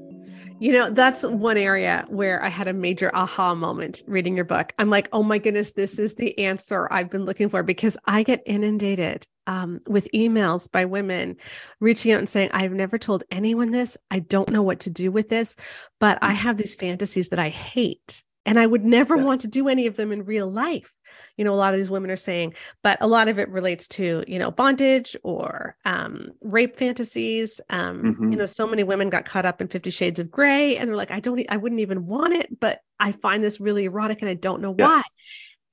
You 0.59 0.71
know, 0.71 0.89
that's 0.89 1.23
one 1.23 1.57
area 1.57 2.05
where 2.09 2.43
I 2.43 2.49
had 2.49 2.67
a 2.67 2.73
major 2.73 3.11
aha 3.13 3.55
moment 3.55 4.03
reading 4.07 4.35
your 4.35 4.45
book. 4.45 4.73
I'm 4.79 4.89
like, 4.89 5.09
oh 5.11 5.23
my 5.23 5.37
goodness, 5.37 5.71
this 5.71 5.99
is 5.99 6.15
the 6.15 6.37
answer 6.39 6.87
I've 6.91 7.09
been 7.09 7.25
looking 7.25 7.49
for 7.49 7.63
because 7.63 7.97
I 8.05 8.23
get 8.23 8.43
inundated 8.45 9.25
um, 9.47 9.79
with 9.87 10.07
emails 10.13 10.71
by 10.71 10.85
women 10.85 11.37
reaching 11.79 12.11
out 12.11 12.19
and 12.19 12.29
saying, 12.29 12.49
I've 12.53 12.71
never 12.71 12.97
told 12.97 13.23
anyone 13.31 13.71
this. 13.71 13.97
I 14.09 14.19
don't 14.19 14.49
know 14.49 14.61
what 14.61 14.81
to 14.81 14.89
do 14.89 15.11
with 15.11 15.29
this, 15.29 15.55
but 15.99 16.17
I 16.21 16.33
mm. 16.33 16.37
have 16.37 16.57
these 16.57 16.75
fantasies 16.75 17.29
that 17.29 17.39
I 17.39 17.49
hate. 17.49 18.23
And 18.45 18.59
I 18.59 18.65
would 18.65 18.83
never 18.83 19.15
yes. 19.15 19.25
want 19.25 19.41
to 19.41 19.47
do 19.47 19.69
any 19.69 19.87
of 19.87 19.95
them 19.95 20.11
in 20.11 20.25
real 20.25 20.51
life. 20.51 20.93
You 21.37 21.45
know, 21.45 21.53
a 21.53 21.55
lot 21.55 21.73
of 21.73 21.79
these 21.79 21.89
women 21.89 22.11
are 22.11 22.15
saying, 22.15 22.53
but 22.83 22.97
a 23.01 23.07
lot 23.07 23.27
of 23.27 23.39
it 23.39 23.49
relates 23.49 23.87
to, 23.89 24.23
you 24.27 24.39
know, 24.39 24.51
bondage 24.51 25.15
or 25.23 25.75
um, 25.85 26.31
rape 26.41 26.77
fantasies. 26.77 27.59
Um, 27.69 28.03
mm-hmm. 28.03 28.31
You 28.31 28.37
know, 28.37 28.45
so 28.45 28.67
many 28.67 28.83
women 28.83 29.09
got 29.09 29.25
caught 29.25 29.45
up 29.45 29.61
in 29.61 29.67
Fifty 29.67 29.89
Shades 29.89 30.19
of 30.19 30.29
Grey 30.29 30.77
and 30.77 30.87
they're 30.87 30.95
like, 30.95 31.11
I 31.11 31.19
don't, 31.19 31.43
I 31.49 31.57
wouldn't 31.57 31.81
even 31.81 32.05
want 32.05 32.33
it, 32.33 32.59
but 32.59 32.79
I 32.99 33.11
find 33.11 33.43
this 33.43 33.59
really 33.59 33.85
erotic 33.85 34.21
and 34.21 34.29
I 34.29 34.35
don't 34.35 34.61
know 34.61 34.75
yes. 34.77 34.87
why 34.87 35.01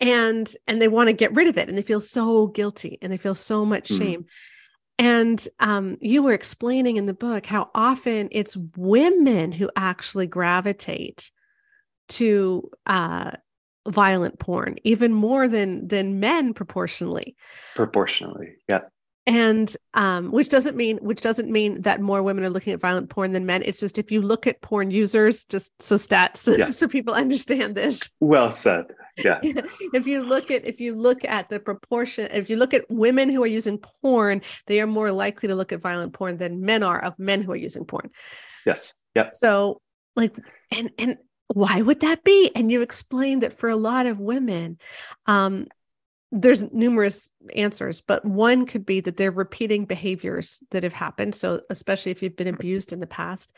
and 0.00 0.54
and 0.66 0.80
they 0.80 0.88
want 0.88 1.08
to 1.08 1.12
get 1.12 1.34
rid 1.34 1.46
of 1.46 1.58
it 1.58 1.68
and 1.68 1.76
they 1.76 1.82
feel 1.82 2.00
so 2.00 2.46
guilty 2.46 2.98
and 3.02 3.12
they 3.12 3.18
feel 3.18 3.34
so 3.34 3.66
much 3.66 3.90
mm-hmm. 3.90 4.02
shame 4.02 4.26
and 5.00 5.48
um, 5.60 5.96
you 6.02 6.22
were 6.22 6.34
explaining 6.34 6.98
in 6.98 7.06
the 7.06 7.14
book 7.14 7.46
how 7.46 7.70
often 7.74 8.28
it's 8.32 8.54
women 8.76 9.50
who 9.50 9.70
actually 9.74 10.26
gravitate 10.26 11.30
to 12.08 12.70
uh, 12.84 13.30
violent 13.88 14.38
porn 14.38 14.76
even 14.84 15.12
more 15.12 15.48
than 15.48 15.86
than 15.88 16.20
men 16.20 16.54
proportionally. 16.54 17.36
Proportionally 17.74 18.54
yeah. 18.68 18.80
And 19.26 19.74
um, 19.94 20.32
which 20.32 20.48
doesn't 20.48 20.76
mean 20.76 20.98
which 20.98 21.20
doesn't 21.20 21.50
mean 21.50 21.82
that 21.82 22.00
more 22.00 22.22
women 22.22 22.44
are 22.44 22.50
looking 22.50 22.72
at 22.72 22.80
violent 22.80 23.10
porn 23.10 23.32
than 23.32 23.46
men. 23.46 23.62
It's 23.64 23.80
just 23.80 23.98
if 23.98 24.10
you 24.10 24.22
look 24.22 24.46
at 24.46 24.60
porn 24.60 24.90
users 24.90 25.44
just 25.44 25.80
so 25.80 25.96
stats 25.96 26.58
yeah. 26.58 26.68
so 26.70 26.88
people 26.88 27.14
understand 27.14 27.74
this. 27.74 28.10
Well 28.20 28.52
said 28.52 28.86
yeah. 29.22 29.40
If 29.42 30.06
you 30.06 30.24
look 30.24 30.50
at 30.50 30.64
if 30.64 30.80
you 30.80 30.94
look 30.94 31.24
at 31.24 31.48
the 31.48 31.60
proportion 31.60 32.28
if 32.32 32.50
you 32.50 32.56
look 32.56 32.74
at 32.74 32.84
women 32.90 33.30
who 33.30 33.42
are 33.42 33.46
using 33.46 33.78
porn 34.02 34.42
they 34.66 34.80
are 34.80 34.86
more 34.86 35.12
likely 35.12 35.48
to 35.48 35.54
look 35.54 35.72
at 35.72 35.80
violent 35.80 36.12
porn 36.12 36.36
than 36.36 36.62
men 36.62 36.82
are 36.82 37.02
of 37.02 37.18
men 37.18 37.42
who 37.42 37.52
are 37.52 37.56
using 37.56 37.84
porn. 37.84 38.10
Yes 38.66 38.94
yeah 39.14 39.28
so 39.28 39.80
like 40.16 40.34
and 40.70 40.90
and 40.98 41.16
why 41.52 41.80
would 41.80 42.00
that 42.00 42.22
be 42.24 42.50
and 42.54 42.70
you 42.70 42.82
explained 42.82 43.42
that 43.42 43.52
for 43.52 43.68
a 43.68 43.76
lot 43.76 44.06
of 44.06 44.20
women 44.20 44.78
um 45.26 45.66
there's 46.32 46.70
numerous 46.72 47.30
answers, 47.56 48.00
but 48.00 48.24
one 48.24 48.64
could 48.64 48.86
be 48.86 49.00
that 49.00 49.16
they're 49.16 49.32
repeating 49.32 49.84
behaviors 49.84 50.62
that 50.70 50.84
have 50.84 50.92
happened. 50.92 51.34
So, 51.34 51.62
especially 51.70 52.12
if 52.12 52.22
you've 52.22 52.36
been 52.36 52.46
abused 52.46 52.92
in 52.92 53.00
the 53.00 53.06
past. 53.06 53.52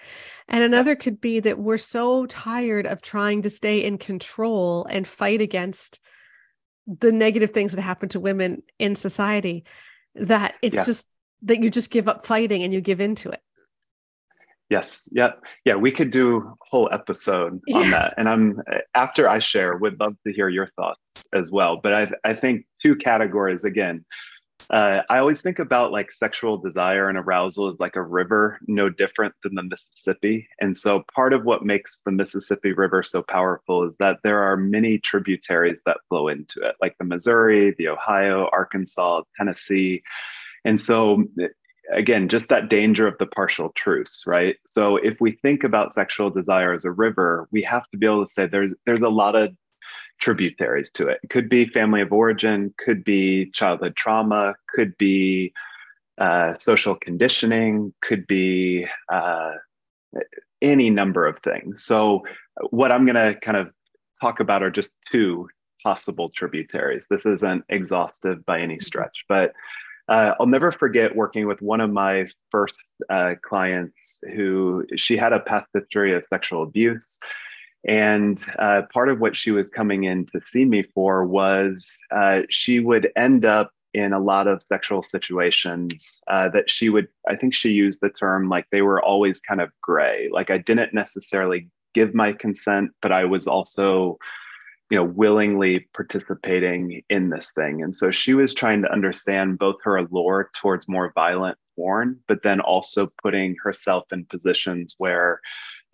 And 0.49 0.65
another 0.65 0.97
could 0.97 1.21
be 1.21 1.41
that 1.41 1.59
we're 1.59 1.77
so 1.77 2.25
tired 2.27 2.87
of 2.87 3.03
trying 3.03 3.43
to 3.43 3.51
stay 3.51 3.85
in 3.85 3.99
control 3.99 4.87
and 4.89 5.07
fight 5.07 5.43
against 5.43 6.01
the 6.87 7.13
negative 7.13 7.51
things 7.51 7.75
that 7.75 7.83
happen 7.83 8.09
to 8.11 8.21
women 8.21 8.63
in 8.79 8.95
society 8.95 9.65
that 10.15 10.55
it's 10.63 10.77
yeah. 10.77 10.85
just 10.85 11.09
that 11.43 11.63
you 11.63 11.71
just 11.71 11.91
give 11.91 12.09
up 12.09 12.25
fighting 12.25 12.63
and 12.63 12.73
you 12.73 12.81
give 12.81 13.01
into 13.01 13.29
it. 13.29 13.43
Yes. 14.73 15.07
Yep. 15.13 15.45
Yeah. 15.67 15.75
We 15.75 15.93
could 15.93 16.11
do 16.11 16.39
a 16.39 16.55
whole 16.63 16.89
episode 16.91 17.61
yes. 17.67 17.85
on 17.85 17.91
that. 17.91 18.15
And 18.17 18.27
I'm 18.27 18.63
after 18.95 19.29
I 19.29 19.39
share, 19.39 19.77
would 19.77 20.01
love 20.01 20.17
to 20.27 20.33
hear 20.33 20.49
your 20.49 20.69
thoughts 20.77 21.29
as 21.35 21.53
well. 21.53 21.77
But 21.77 21.93
I 21.93 22.11
I 22.25 22.33
think 22.33 22.65
two 22.81 22.97
categories 22.97 23.65
again. 23.65 24.07
Uh, 24.71 25.03
I 25.11 25.19
always 25.19 25.43
think 25.43 25.59
about 25.59 25.93
like 25.93 26.11
sexual 26.11 26.57
desire 26.57 27.11
and 27.11 27.19
arousal 27.19 27.69
is 27.69 27.81
like 27.81 27.97
a 27.97 28.03
river, 28.03 28.59
no 28.67 28.89
different 28.89 29.35
than 29.43 29.57
the 29.57 29.63
Mississippi. 29.63 30.49
And 30.59 30.75
so 30.75 31.05
part 31.15 31.35
of 31.35 31.45
what 31.45 31.67
makes 31.67 32.01
the 32.07 32.13
Mississippi 32.13 32.73
River 32.73 33.03
so 33.03 33.23
powerful 33.23 33.85
is 33.87 33.99
that 33.99 34.21
there 34.25 34.43
are 34.43 34.57
many 34.57 34.99
tributaries 34.99 35.83
that 35.85 35.99
flow 36.09 36.29
into 36.29 36.67
it, 36.67 36.77
like 36.81 36.97
the 36.97 37.05
Missouri, 37.05 37.75
the 37.77 37.89
Ohio, 37.89 38.49
Arkansas, 38.53 39.23
Tennessee. 39.37 40.03
And 40.65 40.81
so 40.81 41.25
again, 41.91 42.29
just 42.29 42.49
that 42.49 42.69
danger 42.69 43.07
of 43.07 43.19
the 43.19 43.27
partial 43.27 43.71
truce, 43.71 44.25
right? 44.27 44.57
So 44.67 44.97
if 44.97 45.21
we 45.21 45.33
think 45.33 45.65
about 45.65 45.95
sexual 45.95 46.31
desire 46.31 46.73
as 46.73 46.85
a 46.85 46.91
river, 46.91 47.49
we 47.51 47.63
have 47.63 47.89
to 47.91 47.99
be 47.99 48.07
able 48.07 48.27
to 48.27 48.33
say 48.33 48.47
there's 48.47 48.75
there's 48.87 49.01
a 49.01 49.09
lot 49.09 49.35
of 49.35 49.55
tributaries 50.21 50.91
to 50.91 51.09
it. 51.09 51.19
It 51.23 51.31
could 51.31 51.49
be 51.49 51.67
family 51.67 52.01
of 52.01 52.13
origin, 52.13 52.73
could 52.79 53.05
be 53.05 53.51
childhood 53.51 53.97
trauma, 53.97 54.55
could 54.69 54.97
be 54.97 55.53
uh, 56.19 56.55
social 56.55 56.95
conditioning, 56.95 57.93
could 58.01 58.27
be 58.27 58.87
uh, 59.11 59.53
any 60.61 60.91
number 60.91 61.27
of 61.27 61.39
things. 61.41 61.85
So 61.85 62.23
what 62.71 62.93
I'm 62.93 63.05
going 63.05 63.17
to 63.17 63.39
kind 63.41 63.57
of 63.57 63.73
talk 64.21 64.39
about 64.39 64.63
are 64.63 64.71
just 64.71 64.93
two 65.11 65.49
possible 65.83 66.31
tributaries. 66.31 67.07
This 67.11 67.27
isn't 67.27 67.65
exhaustive 67.69 68.47
by 68.47 68.61
any 68.61 68.79
stretch, 68.79 69.25
but 69.29 69.53
uh, 70.13 70.35
I'll 70.39 70.47
never 70.47 70.71
forget 70.71 71.17
working 71.17 71.47
with 71.47 71.63
one 71.63 71.81
of 71.81 71.91
my 71.91 72.29
first 72.51 72.79
uh, 73.09 73.35
clients 73.41 74.23
who 74.35 74.85
she 74.95 75.17
had 75.17 75.33
a 75.33 75.41
past 75.41 75.69
history 75.73 76.13
of 76.13 76.23
sexual 76.29 76.63
abuse. 76.63 77.19
And 77.89 78.39
uh, 78.59 78.83
part 78.93 79.09
of 79.09 79.21
what 79.21 79.35
she 79.35 79.53
was 79.53 79.71
coming 79.71 80.05
in 80.05 80.27
to 80.27 80.41
see 80.43 80.67
me 80.67 80.83
for 80.95 81.25
was 81.25 81.95
uh, 82.11 82.43
she 82.51 82.79
would 82.79 83.11
end 83.17 83.47
up 83.47 83.71
in 83.95 84.13
a 84.13 84.21
lot 84.21 84.49
of 84.49 84.63
sexual 84.63 85.03
situations 85.03 86.23
uh, 86.29 86.51
that 86.51 86.69
she 86.69 86.91
would, 86.91 87.09
I 87.27 87.37
think 87.37 87.55
she 87.55 87.71
used 87.71 88.03
the 88.03 88.11
term 88.11 88.51
like 88.51 88.67
they 88.71 88.83
were 88.83 89.03
always 89.03 89.41
kind 89.41 89.63
of 89.63 89.71
gray. 89.81 90.29
Like 90.31 90.51
I 90.51 90.59
didn't 90.59 90.93
necessarily 90.93 91.71
give 91.95 92.15
my 92.15 92.35
consent, 92.35 92.91
but 93.01 93.13
I 93.13 93.25
was 93.25 93.47
also 93.47 94.19
you 94.93 94.99
know 94.99 95.05
willingly 95.05 95.89
participating 95.95 97.03
in 97.09 97.31
this 97.31 97.51
thing. 97.53 97.83
And 97.83 97.97
so 97.97 98.11
she 98.11 98.35
was 98.35 98.53
trying 98.53 98.83
to 98.83 98.93
understand 98.93 99.59
both 99.59 99.77
her 99.85 99.97
allure 99.97 100.51
towards 100.55 100.87
more 100.87 101.13
violent 101.15 101.57
porn 101.75 102.21
but 102.29 102.43
then 102.43 102.61
also 102.61 103.09
putting 103.23 103.57
herself 103.65 104.05
in 104.13 104.27
positions 104.27 104.95
where 104.99 105.41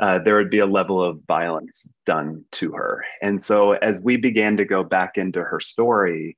uh, 0.01 0.19
there 0.19 0.35
would 0.35 0.51
be 0.51 0.59
a 0.59 0.67
level 0.67 1.01
of 1.01 1.21
violence 1.29 1.89
done 2.07 2.45
to 2.51 2.73
her. 2.73 3.05
And 3.23 3.45
so 3.45 3.75
as 3.75 4.01
we 4.01 4.17
began 4.17 4.57
to 4.57 4.65
go 4.65 4.83
back 4.83 5.17
into 5.17 5.45
her 5.45 5.61
story 5.61 6.37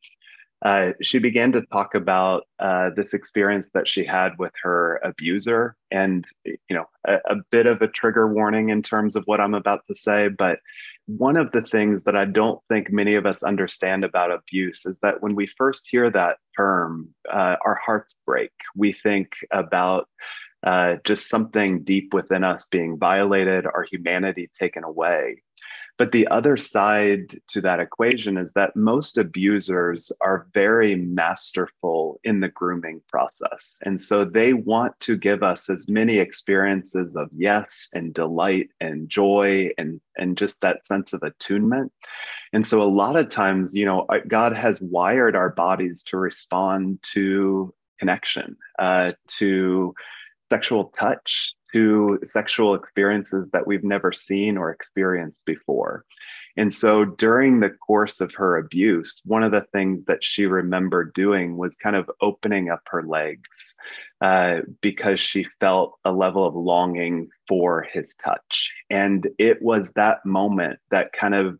uh, 0.62 0.92
she 1.00 1.18
began 1.18 1.52
to 1.52 1.62
talk 1.72 1.94
about 1.94 2.46
uh, 2.58 2.90
this 2.94 3.14
experience 3.14 3.70
that 3.72 3.88
she 3.88 4.04
had 4.04 4.32
with 4.38 4.52
her 4.62 5.00
abuser 5.02 5.74
and 5.90 6.26
you 6.44 6.58
know 6.70 6.84
a, 7.06 7.14
a, 7.30 7.36
bit 7.50 7.66
of 7.66 7.80
a 7.80 7.88
trigger 7.88 8.28
warning 8.32 8.68
in 8.68 8.82
terms 8.82 9.16
of 9.16 9.24
what 9.24 9.40
i'm 9.40 9.54
about 9.54 9.84
to 9.86 9.94
say 9.94 10.28
but 10.28 10.58
one 11.18 11.36
of 11.36 11.50
the 11.52 11.62
things 11.62 12.04
that 12.04 12.16
I 12.16 12.24
don't 12.24 12.60
think 12.68 12.92
many 12.92 13.14
of 13.14 13.26
us 13.26 13.42
understand 13.42 14.04
about 14.04 14.30
abuse 14.30 14.86
is 14.86 14.98
that 15.00 15.22
when 15.22 15.34
we 15.34 15.46
first 15.46 15.88
hear 15.88 16.10
that 16.10 16.36
term, 16.56 17.08
uh, 17.32 17.56
our 17.64 17.74
hearts 17.74 18.20
break. 18.24 18.52
We 18.76 18.92
think 18.92 19.32
about 19.50 20.08
uh, 20.62 20.96
just 21.04 21.28
something 21.28 21.82
deep 21.82 22.12
within 22.12 22.44
us 22.44 22.66
being 22.66 22.98
violated, 22.98 23.66
our 23.66 23.86
humanity 23.90 24.50
taken 24.52 24.84
away. 24.84 25.42
But 26.00 26.12
the 26.12 26.26
other 26.28 26.56
side 26.56 27.38
to 27.48 27.60
that 27.60 27.78
equation 27.78 28.38
is 28.38 28.54
that 28.54 28.74
most 28.74 29.18
abusers 29.18 30.10
are 30.22 30.46
very 30.54 30.96
masterful 30.96 32.18
in 32.24 32.40
the 32.40 32.48
grooming 32.48 33.02
process. 33.06 33.78
And 33.84 34.00
so 34.00 34.24
they 34.24 34.54
want 34.54 34.98
to 35.00 35.18
give 35.18 35.42
us 35.42 35.68
as 35.68 35.90
many 35.90 36.16
experiences 36.16 37.16
of 37.16 37.28
yes 37.32 37.90
and 37.92 38.14
delight 38.14 38.70
and 38.80 39.10
joy 39.10 39.68
and, 39.76 40.00
and 40.16 40.38
just 40.38 40.62
that 40.62 40.86
sense 40.86 41.12
of 41.12 41.22
attunement. 41.22 41.92
And 42.54 42.66
so 42.66 42.82
a 42.82 42.84
lot 42.84 43.16
of 43.16 43.28
times, 43.28 43.74
you 43.74 43.84
know, 43.84 44.06
God 44.26 44.56
has 44.56 44.80
wired 44.80 45.36
our 45.36 45.50
bodies 45.50 46.02
to 46.04 46.16
respond 46.16 47.00
to 47.12 47.74
connection, 47.98 48.56
uh, 48.78 49.12
to 49.36 49.94
sexual 50.50 50.84
touch, 50.96 51.52
to 51.72 52.18
sexual 52.24 52.74
experiences 52.74 53.50
that 53.50 53.66
we've 53.66 53.84
never 53.84 54.12
seen 54.12 54.56
or 54.56 54.70
experienced 54.70 55.40
before. 55.44 56.04
And 56.56 56.74
so 56.74 57.04
during 57.04 57.60
the 57.60 57.70
course 57.70 58.20
of 58.20 58.34
her 58.34 58.56
abuse, 58.56 59.20
one 59.24 59.42
of 59.42 59.52
the 59.52 59.66
things 59.72 60.04
that 60.06 60.24
she 60.24 60.46
remembered 60.46 61.14
doing 61.14 61.56
was 61.56 61.76
kind 61.76 61.96
of 61.96 62.10
opening 62.20 62.70
up 62.70 62.82
her 62.86 63.02
legs 63.02 63.74
uh, 64.20 64.60
because 64.80 65.20
she 65.20 65.46
felt 65.60 65.98
a 66.04 66.12
level 66.12 66.44
of 66.44 66.54
longing 66.54 67.28
for 67.48 67.82
his 67.82 68.16
touch. 68.16 68.72
And 68.90 69.26
it 69.38 69.62
was 69.62 69.92
that 69.92 70.26
moment 70.26 70.80
that 70.90 71.12
kind 71.12 71.34
of 71.34 71.58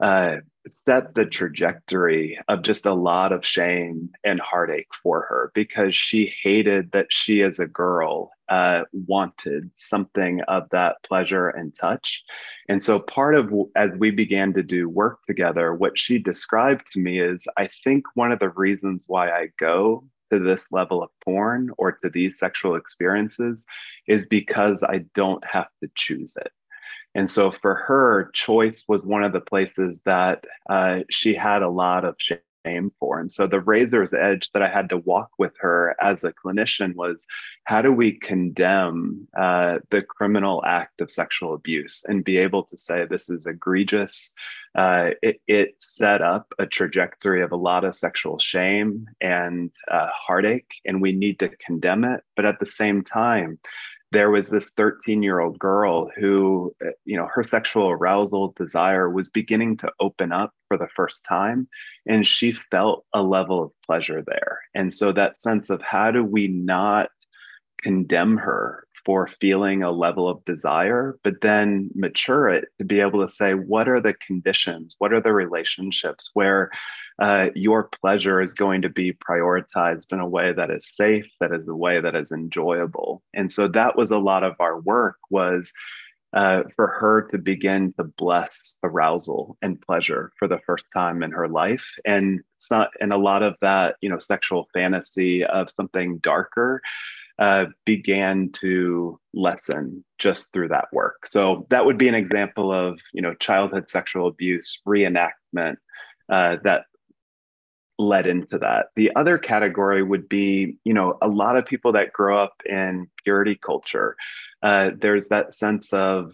uh, 0.00 0.36
set 0.68 1.14
the 1.14 1.26
trajectory 1.26 2.38
of 2.48 2.62
just 2.62 2.86
a 2.86 2.94
lot 2.94 3.32
of 3.32 3.44
shame 3.44 4.10
and 4.24 4.40
heartache 4.40 4.92
for 5.02 5.22
her 5.22 5.50
because 5.54 5.94
she 5.94 6.26
hated 6.42 6.92
that 6.92 7.06
she, 7.10 7.42
as 7.42 7.58
a 7.58 7.66
girl, 7.66 8.30
uh, 8.48 8.82
wanted 8.92 9.70
something 9.74 10.40
of 10.42 10.68
that 10.70 10.96
pleasure 11.02 11.48
and 11.48 11.74
touch. 11.74 12.22
And 12.68 12.82
so, 12.82 13.00
part 13.00 13.34
of 13.34 13.52
as 13.76 13.90
we 13.98 14.10
began 14.10 14.52
to 14.54 14.62
do 14.62 14.88
work 14.88 15.18
together, 15.26 15.74
what 15.74 15.98
she 15.98 16.18
described 16.18 16.90
to 16.92 17.00
me 17.00 17.20
is 17.20 17.46
I 17.56 17.68
think 17.84 18.04
one 18.14 18.32
of 18.32 18.38
the 18.38 18.50
reasons 18.50 19.04
why 19.06 19.30
I 19.30 19.48
go 19.58 20.04
to 20.30 20.38
this 20.38 20.72
level 20.72 21.02
of 21.02 21.10
porn 21.24 21.70
or 21.78 21.92
to 21.92 22.10
these 22.10 22.38
sexual 22.38 22.74
experiences 22.74 23.66
is 24.06 24.24
because 24.24 24.82
I 24.82 25.04
don't 25.14 25.44
have 25.44 25.68
to 25.82 25.90
choose 25.94 26.36
it. 26.36 26.52
And 27.14 27.28
so 27.28 27.50
for 27.50 27.74
her, 27.74 28.30
choice 28.32 28.84
was 28.88 29.04
one 29.04 29.24
of 29.24 29.32
the 29.32 29.40
places 29.40 30.02
that 30.04 30.44
uh, 30.68 31.00
she 31.10 31.34
had 31.34 31.62
a 31.62 31.68
lot 31.68 32.04
of 32.04 32.16
shame 32.18 32.90
for. 32.98 33.18
And 33.18 33.30
so 33.30 33.46
the 33.46 33.60
razor's 33.60 34.12
edge 34.12 34.50
that 34.52 34.62
I 34.62 34.68
had 34.68 34.90
to 34.90 34.98
walk 34.98 35.30
with 35.38 35.52
her 35.60 35.96
as 36.00 36.24
a 36.24 36.32
clinician 36.32 36.94
was 36.94 37.26
how 37.64 37.82
do 37.82 37.92
we 37.92 38.12
condemn 38.12 39.26
uh, 39.38 39.78
the 39.90 40.02
criminal 40.02 40.62
act 40.64 41.00
of 41.00 41.10
sexual 41.10 41.54
abuse 41.54 42.04
and 42.06 42.24
be 42.24 42.38
able 42.38 42.64
to 42.64 42.76
say 42.78 43.04
this 43.04 43.30
is 43.30 43.46
egregious? 43.46 44.34
Uh, 44.74 45.10
it, 45.22 45.40
it, 45.48 45.80
set 45.80 46.20
up 46.20 46.52
a 46.58 46.66
trajectory 46.66 47.42
of 47.42 47.52
a 47.52 47.56
lot 47.56 47.84
of 47.84 47.94
sexual 47.94 48.38
shame 48.38 49.06
and 49.20 49.72
uh, 49.90 50.08
heartache, 50.12 50.74
and 50.84 51.00
we 51.00 51.12
need 51.12 51.38
to 51.38 51.48
condemn 51.48 52.04
it. 52.04 52.22
But 52.36 52.44
at 52.44 52.60
the 52.60 52.66
same 52.66 53.02
time, 53.02 53.58
there 54.10 54.30
was 54.30 54.48
this 54.48 54.70
13 54.70 55.22
year 55.22 55.40
old 55.40 55.58
girl 55.58 56.10
who, 56.16 56.74
eh, 56.82 56.90
you 57.04 57.16
know, 57.16 57.28
her 57.32 57.44
sexual 57.44 57.90
arousal 57.90 58.54
desire 58.56 59.10
was 59.10 59.28
beginning 59.28 59.76
to 59.78 59.92
open 60.00 60.32
up 60.32 60.52
for 60.68 60.78
the 60.78 60.88
first 60.96 61.24
time. 61.26 61.68
And 62.06 62.26
she 62.26 62.52
felt 62.52 63.04
a 63.12 63.22
level 63.22 63.62
of 63.62 63.72
pleasure 63.84 64.22
there. 64.26 64.60
And 64.74 64.92
so 64.92 65.12
that 65.12 65.38
sense 65.38 65.68
of 65.68 65.82
how 65.82 66.10
do 66.10 66.24
we 66.24 66.48
not 66.48 67.10
condemn 67.82 68.38
her 68.38 68.87
for 69.08 69.26
feeling 69.26 69.82
a 69.82 69.90
level 69.90 70.28
of 70.28 70.44
desire, 70.44 71.18
but 71.24 71.40
then 71.40 71.88
mature 71.94 72.50
it 72.50 72.66
to 72.76 72.84
be 72.84 73.00
able 73.00 73.26
to 73.26 73.32
say, 73.32 73.54
what 73.54 73.88
are 73.88 74.02
the 74.02 74.12
conditions? 74.12 74.96
What 74.98 75.14
are 75.14 75.20
the 75.22 75.32
relationships 75.32 76.28
where 76.34 76.70
uh, 77.18 77.46
your 77.54 77.84
pleasure 77.84 78.42
is 78.42 78.52
going 78.52 78.82
to 78.82 78.90
be 78.90 79.14
prioritized 79.14 80.12
in 80.12 80.20
a 80.20 80.28
way 80.28 80.52
that 80.52 80.70
is 80.70 80.94
safe, 80.94 81.24
that 81.40 81.54
is 81.54 81.66
a 81.68 81.74
way 81.74 82.02
that 82.02 82.14
is 82.14 82.32
enjoyable. 82.32 83.22
And 83.32 83.50
so 83.50 83.66
that 83.68 83.96
was 83.96 84.10
a 84.10 84.18
lot 84.18 84.44
of 84.44 84.56
our 84.60 84.78
work 84.78 85.16
was 85.30 85.72
uh, 86.34 86.64
for 86.76 86.88
her 86.88 87.22
to 87.30 87.38
begin 87.38 87.94
to 87.94 88.04
bless 88.04 88.78
arousal 88.84 89.56
and 89.62 89.80
pleasure 89.80 90.32
for 90.38 90.46
the 90.46 90.60
first 90.66 90.84
time 90.92 91.22
in 91.22 91.30
her 91.30 91.48
life. 91.48 91.86
And 92.04 92.40
not, 92.70 92.90
and 93.00 93.14
a 93.14 93.16
lot 93.16 93.42
of 93.42 93.54
that, 93.62 93.96
you 94.02 94.10
know, 94.10 94.18
sexual 94.18 94.68
fantasy 94.74 95.46
of 95.46 95.70
something 95.70 96.18
darker 96.18 96.82
uh, 97.38 97.66
began 97.84 98.50
to 98.50 99.20
lessen 99.32 100.04
just 100.18 100.52
through 100.52 100.68
that 100.68 100.86
work. 100.92 101.26
So 101.26 101.66
that 101.70 101.84
would 101.84 101.98
be 101.98 102.08
an 102.08 102.14
example 102.14 102.72
of, 102.72 103.00
you 103.12 103.22
know, 103.22 103.34
childhood 103.34 103.88
sexual 103.88 104.26
abuse 104.26 104.82
reenactment 104.86 105.76
uh, 106.28 106.56
that 106.64 106.86
led 107.98 108.26
into 108.26 108.58
that. 108.58 108.86
The 108.96 109.14
other 109.16 109.38
category 109.38 110.02
would 110.02 110.28
be, 110.28 110.76
you 110.84 110.94
know, 110.94 111.18
a 111.22 111.28
lot 111.28 111.56
of 111.56 111.66
people 111.66 111.92
that 111.92 112.12
grow 112.12 112.42
up 112.42 112.54
in 112.66 113.08
purity 113.24 113.56
culture. 113.56 114.16
Uh, 114.62 114.90
there's 114.96 115.28
that 115.28 115.54
sense 115.54 115.92
of 115.92 116.32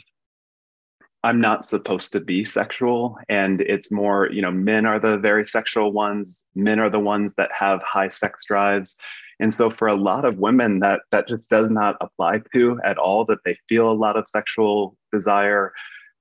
I'm 1.25 1.41
not 1.41 1.65
supposed 1.65 2.13
to 2.13 2.21
be 2.21 2.45
sexual. 2.45 3.17
And 3.31 3.63
it's 3.63 3.91
more, 3.91 4.29
you 4.31 4.43
know, 4.43 4.51
men 4.51 4.85
are 4.85 5.01
the 5.01 5.17
very 5.17 5.47
sexual 5.47 5.91
ones. 5.91 6.45
Men 6.55 6.79
are 6.79 6.91
the 6.91 7.01
ones 7.01 7.35
that 7.39 7.51
have 7.59 7.83
high 7.83 8.11
sex 8.11 8.41
drives. 8.47 8.99
And 9.41 9.53
so 9.53 9.71
for 9.71 9.89
a 9.89 9.95
lot 9.95 10.25
of 10.25 10.39
women, 10.39 10.81
that 10.81 11.01
that 11.11 11.29
just 11.29 11.51
does 11.51 11.69
not 11.69 11.97
apply 12.01 12.43
to 12.55 12.81
at 12.85 12.99
all, 12.99 13.25
that 13.27 13.41
they 13.45 13.59
feel 13.69 13.91
a 13.91 13.93
lot 13.93 14.17
of 14.17 14.29
sexual 14.29 14.97
desire. 15.13 15.73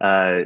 Uh, 0.02 0.44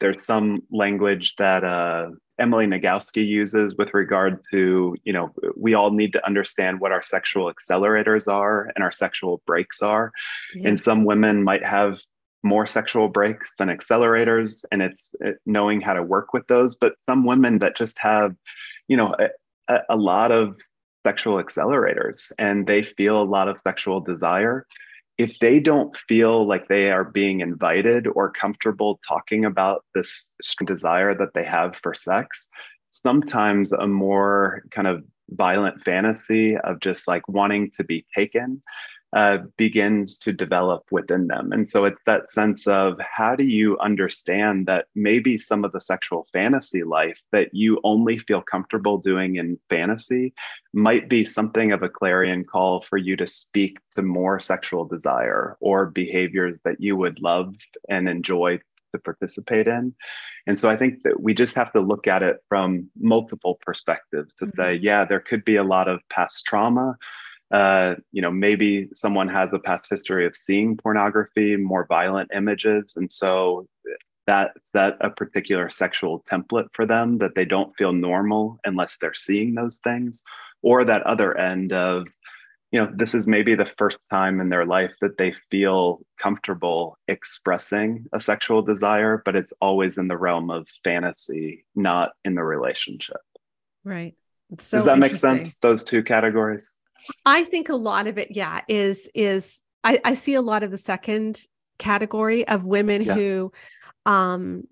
there's 0.00 0.24
some 0.24 0.62
language 0.70 1.36
that 1.36 1.62
uh, 1.62 2.10
Emily 2.38 2.66
Nagoski 2.66 3.24
uses 3.24 3.76
with 3.76 3.94
regard 3.94 4.40
to, 4.50 4.96
you 5.04 5.12
know, 5.12 5.32
we 5.56 5.74
all 5.74 5.92
need 5.92 6.12
to 6.14 6.26
understand 6.26 6.80
what 6.80 6.90
our 6.90 7.02
sexual 7.02 7.52
accelerators 7.52 8.26
are 8.32 8.72
and 8.74 8.82
our 8.82 8.90
sexual 8.90 9.42
brakes 9.46 9.82
are. 9.82 10.10
And 10.64 10.80
some 10.80 11.04
women 11.04 11.44
might 11.44 11.64
have 11.64 12.00
more 12.42 12.66
sexual 12.66 13.08
brakes 13.08 13.52
than 13.58 13.68
accelerators, 13.68 14.64
and 14.72 14.82
it's 14.82 15.14
knowing 15.46 15.80
how 15.80 15.92
to 15.92 16.02
work 16.02 16.32
with 16.32 16.44
those. 16.48 16.74
But 16.74 16.98
some 16.98 17.24
women 17.24 17.60
that 17.60 17.76
just 17.76 17.96
have, 17.98 18.34
you 18.88 18.96
know, 18.96 19.14
a, 19.68 19.78
a 19.88 19.96
lot 19.96 20.32
of 20.32 20.56
sexual 21.04 21.42
accelerators 21.42 22.32
and 22.38 22.66
they 22.66 22.82
feel 22.82 23.20
a 23.20 23.24
lot 23.24 23.48
of 23.48 23.60
sexual 23.60 24.00
desire. 24.00 24.66
If 25.18 25.38
they 25.40 25.60
don't 25.60 25.96
feel 25.96 26.46
like 26.46 26.68
they 26.68 26.90
are 26.90 27.04
being 27.04 27.40
invited 27.40 28.06
or 28.06 28.30
comfortable 28.30 29.00
talking 29.06 29.44
about 29.44 29.84
this 29.94 30.34
desire 30.64 31.14
that 31.14 31.34
they 31.34 31.44
have 31.44 31.76
for 31.76 31.94
sex, 31.94 32.48
sometimes 32.90 33.72
a 33.72 33.86
more 33.86 34.62
kind 34.70 34.86
of 34.86 35.04
violent 35.30 35.82
fantasy 35.82 36.56
of 36.56 36.80
just 36.80 37.08
like 37.08 37.26
wanting 37.28 37.70
to 37.72 37.84
be 37.84 38.04
taken 38.14 38.62
uh, 39.14 39.38
begins 39.58 40.18
to 40.18 40.32
develop 40.32 40.84
within 40.90 41.26
them. 41.26 41.52
And 41.52 41.68
so 41.68 41.84
it's 41.84 42.00
that 42.06 42.30
sense 42.30 42.66
of 42.66 42.98
how 43.00 43.36
do 43.36 43.44
you 43.44 43.78
understand 43.78 44.66
that 44.66 44.86
maybe 44.94 45.36
some 45.36 45.64
of 45.64 45.72
the 45.72 45.80
sexual 45.80 46.26
fantasy 46.32 46.82
life 46.82 47.20
that 47.30 47.50
you 47.52 47.78
only 47.84 48.16
feel 48.16 48.40
comfortable 48.40 48.96
doing 48.96 49.36
in 49.36 49.58
fantasy 49.68 50.32
might 50.72 51.10
be 51.10 51.24
something 51.24 51.72
of 51.72 51.82
a 51.82 51.90
clarion 51.90 52.44
call 52.44 52.80
for 52.80 52.96
you 52.96 53.14
to 53.16 53.26
speak 53.26 53.80
to 53.90 54.02
more 54.02 54.40
sexual 54.40 54.86
desire 54.86 55.56
or 55.60 55.86
behaviors 55.86 56.58
that 56.64 56.80
you 56.80 56.96
would 56.96 57.20
love 57.20 57.54
and 57.90 58.08
enjoy 58.08 58.58
to 58.92 58.98
participate 58.98 59.66
in. 59.66 59.94
And 60.46 60.58
so 60.58 60.68
I 60.70 60.76
think 60.76 61.02
that 61.02 61.20
we 61.20 61.34
just 61.34 61.54
have 61.54 61.72
to 61.72 61.80
look 61.80 62.06
at 62.06 62.22
it 62.22 62.38
from 62.48 62.88
multiple 62.98 63.58
perspectives 63.64 64.34
to 64.36 64.46
mm-hmm. 64.46 64.60
say, 64.60 64.74
yeah, 64.74 65.04
there 65.04 65.20
could 65.20 65.44
be 65.44 65.56
a 65.56 65.64
lot 65.64 65.88
of 65.88 66.00
past 66.08 66.44
trauma 66.46 66.96
uh, 67.52 67.94
you 68.12 68.22
know, 68.22 68.30
maybe 68.30 68.88
someone 68.94 69.28
has 69.28 69.52
a 69.52 69.58
past 69.58 69.88
history 69.90 70.26
of 70.26 70.34
seeing 70.34 70.76
pornography, 70.76 71.56
more 71.56 71.86
violent 71.86 72.30
images, 72.34 72.94
and 72.96 73.12
so 73.12 73.66
that 74.26 74.52
set 74.62 74.94
a 75.00 75.10
particular 75.10 75.68
sexual 75.68 76.24
template 76.30 76.68
for 76.72 76.86
them 76.86 77.18
that 77.18 77.34
they 77.34 77.44
don't 77.44 77.76
feel 77.76 77.92
normal 77.92 78.58
unless 78.64 78.96
they're 78.96 79.14
seeing 79.14 79.54
those 79.54 79.78
things, 79.84 80.22
or 80.62 80.84
that 80.84 81.02
other 81.02 81.36
end 81.36 81.72
of, 81.72 82.06
you 82.70 82.80
know, 82.80 82.90
this 82.94 83.14
is 83.14 83.26
maybe 83.26 83.54
the 83.54 83.66
first 83.66 84.08
time 84.08 84.40
in 84.40 84.48
their 84.48 84.64
life 84.64 84.92
that 85.00 85.18
they 85.18 85.34
feel 85.50 86.00
comfortable 86.18 86.96
expressing 87.08 88.06
a 88.12 88.20
sexual 88.20 88.62
desire, 88.62 89.20
but 89.24 89.36
it's 89.36 89.52
always 89.60 89.98
in 89.98 90.08
the 90.08 90.16
realm 90.16 90.50
of 90.50 90.66
fantasy, 90.84 91.66
not 91.74 92.12
in 92.24 92.34
the 92.34 92.44
relationship. 92.44 93.20
Right. 93.84 94.14
So 94.58 94.78
Does 94.78 94.86
that 94.86 94.98
make 94.98 95.16
sense? 95.16 95.58
Those 95.58 95.82
two 95.84 96.02
categories? 96.02 96.80
I 97.24 97.44
think 97.44 97.68
a 97.68 97.76
lot 97.76 98.06
of 98.06 98.18
it, 98.18 98.28
yeah, 98.30 98.60
is 98.68 99.10
is 99.14 99.62
I, 99.84 100.00
I 100.04 100.14
see 100.14 100.34
a 100.34 100.42
lot 100.42 100.62
of 100.62 100.70
the 100.70 100.78
second 100.78 101.40
category 101.78 102.46
of 102.46 102.66
women 102.66 103.02
yeah. 103.02 103.14
who 103.14 103.52
um 104.06 104.64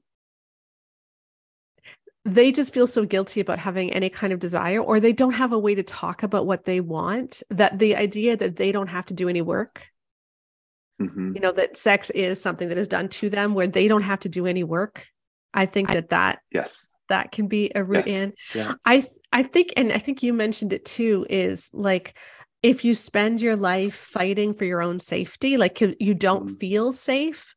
they 2.24 2.52
just 2.52 2.72
feel 2.74 2.86
so 2.86 3.04
guilty 3.04 3.40
about 3.40 3.58
having 3.58 3.92
any 3.92 4.10
kind 4.10 4.32
of 4.32 4.38
desire 4.38 4.80
or 4.80 5.00
they 5.00 5.12
don't 5.12 5.32
have 5.32 5.52
a 5.52 5.58
way 5.58 5.74
to 5.74 5.82
talk 5.82 6.22
about 6.22 6.46
what 6.46 6.64
they 6.64 6.80
want 6.80 7.42
that 7.50 7.78
the 7.78 7.96
idea 7.96 8.36
that 8.36 8.56
they 8.56 8.70
don't 8.70 8.88
have 8.88 9.06
to 9.06 9.14
do 9.14 9.28
any 9.28 9.42
work 9.42 9.90
mm-hmm. 11.00 11.34
you 11.34 11.40
know 11.40 11.50
that 11.50 11.76
sex 11.76 12.10
is 12.10 12.40
something 12.40 12.68
that 12.68 12.78
is 12.78 12.88
done 12.88 13.08
to 13.08 13.30
them 13.30 13.54
where 13.54 13.66
they 13.66 13.88
don't 13.88 14.02
have 14.02 14.20
to 14.20 14.28
do 14.28 14.46
any 14.46 14.62
work 14.62 15.08
i 15.54 15.66
think 15.66 15.88
that 15.88 16.10
that 16.10 16.40
yes 16.52 16.89
that 17.10 17.30
can 17.30 17.46
be 17.46 17.70
a 17.74 17.84
root 17.84 18.06
yes. 18.06 18.16
in 18.16 18.32
yeah. 18.54 18.72
i 18.86 19.04
i 19.32 19.42
think 19.42 19.72
and 19.76 19.92
i 19.92 19.98
think 19.98 20.22
you 20.22 20.32
mentioned 20.32 20.72
it 20.72 20.84
too 20.84 21.26
is 21.28 21.70
like 21.72 22.16
if 22.62 22.84
you 22.84 22.94
spend 22.94 23.40
your 23.40 23.56
life 23.56 23.94
fighting 23.94 24.54
for 24.54 24.64
your 24.64 24.82
own 24.82 24.98
safety 24.98 25.56
like 25.56 25.80
you, 25.80 25.94
you 26.00 26.14
don't 26.14 26.46
mm-hmm. 26.46 26.56
feel 26.56 26.92
safe 26.92 27.54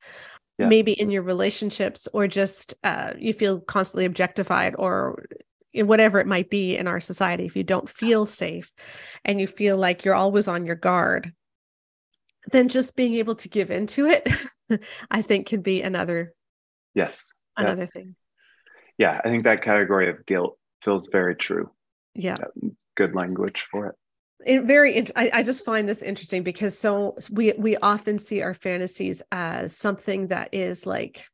yeah. 0.58 0.68
maybe 0.68 0.94
in 0.94 1.10
your 1.10 1.24
relationships 1.24 2.08
or 2.14 2.28
just 2.28 2.74
uh, 2.84 3.14
you 3.18 3.34
feel 3.34 3.60
constantly 3.60 4.06
objectified 4.06 4.76
or 4.78 5.26
whatever 5.74 6.20
it 6.20 6.28
might 6.28 6.50
be 6.50 6.78
in 6.78 6.88
our 6.88 7.00
society 7.00 7.46
if 7.46 7.56
you 7.56 7.64
don't 7.64 7.90
feel 7.90 8.26
safe 8.26 8.72
and 9.26 9.42
you 9.42 9.48
feel 9.48 9.78
like 9.78 10.06
you're 10.06 10.14
always 10.14 10.48
on 10.48 10.66
your 10.66 10.76
guard 10.76 11.34
then 12.52 12.68
just 12.68 12.96
being 12.96 13.16
able 13.16 13.36
to 13.36 13.50
give 13.50 13.72
into 13.72 14.06
it 14.06 14.30
i 15.12 15.22
think 15.22 15.48
can 15.48 15.62
be 15.62 15.82
another 15.82 16.34
yes 16.94 17.40
another 17.58 17.88
thing 17.88 18.16
yeah 18.98 19.20
i 19.24 19.30
think 19.30 19.44
that 19.44 19.62
category 19.62 20.10
of 20.10 20.26
guilt 20.26 20.58
feels 20.84 21.08
very 21.08 21.36
true. 21.36 21.72
Yeah, 22.16 22.38
good 22.96 23.16
language 23.16 23.66
for 23.72 23.88
it. 23.88 23.96
It 24.46 24.64
very 24.64 25.08
I, 25.16 25.32
I 25.34 25.44
just 25.44 25.66
find 25.66 25.88
this 25.88 26.04
interesting 26.04 26.44
because 26.44 26.78
so 26.78 27.16
we 27.32 27.54
we 27.58 27.78
often 27.78 28.20
see 28.20 28.42
our 28.42 28.54
fantasies 28.54 29.22
as 29.32 29.76
something 29.76 30.28
that 30.28 30.50
is 30.52 30.86
like 30.86 31.26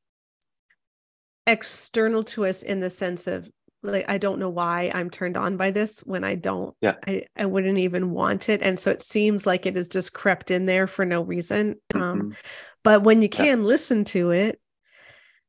external 1.48 2.24
to 2.24 2.46
us 2.46 2.62
in 2.62 2.80
the 2.80 2.90
sense 2.90 3.28
of 3.28 3.50
like 3.82 4.06
I 4.08 4.20
don't 4.20 4.40
know 4.40 4.50
why 4.50 4.92
I'm 4.94 5.10
turned 5.10 5.36
on 5.36 5.58
by 5.58 5.72
this 5.72 6.00
when 6.02 6.24
I 6.24 6.36
don't 6.36 6.76
yeah. 6.82 6.96
I, 7.06 7.26
I 7.36 7.46
wouldn't 7.46 7.80
even 7.80 8.12
want 8.12 8.48
it. 8.48 8.62
And 8.62 8.80
so 8.80 8.92
it 8.92 9.02
seems 9.02 9.48
like 9.48 9.66
it 9.66 9.76
has 9.76 9.90
just 9.90 10.14
crept 10.14 10.52
in 10.52 10.66
there 10.66 10.88
for 10.88 11.06
no 11.06 11.22
reason. 11.22 11.76
Um, 11.96 12.02
mm-hmm. 12.02 12.20
um 12.22 12.36
but 12.84 13.04
when 13.04 13.22
you 13.22 13.30
can 13.30 13.60
yeah. 13.60 13.66
listen 13.66 14.06
to 14.06 14.32
it 14.32 14.62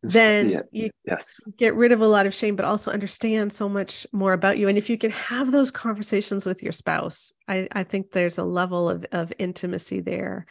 then 0.02 0.50
yeah. 0.50 0.62
you 0.70 0.90
yes. 1.04 1.40
get 1.58 1.74
rid 1.74 1.92
of 1.92 2.00
a 2.00 2.06
lot 2.06 2.26
of 2.26 2.34
shame, 2.34 2.56
but 2.56 2.64
also 2.64 2.90
understand 2.90 3.52
so 3.52 3.68
much 3.68 4.06
more 4.12 4.32
about 4.32 4.56
you. 4.56 4.68
And 4.68 4.78
if 4.78 4.88
you 4.88 4.96
can 4.96 5.10
have 5.10 5.52
those 5.52 5.70
conversations 5.70 6.46
with 6.46 6.62
your 6.62 6.72
spouse, 6.72 7.32
I, 7.46 7.68
I 7.72 7.84
think 7.84 8.10
there's 8.10 8.38
a 8.38 8.44
level 8.44 8.88
of, 8.88 9.04
of 9.12 9.32
intimacy 9.38 10.00
there 10.00 10.46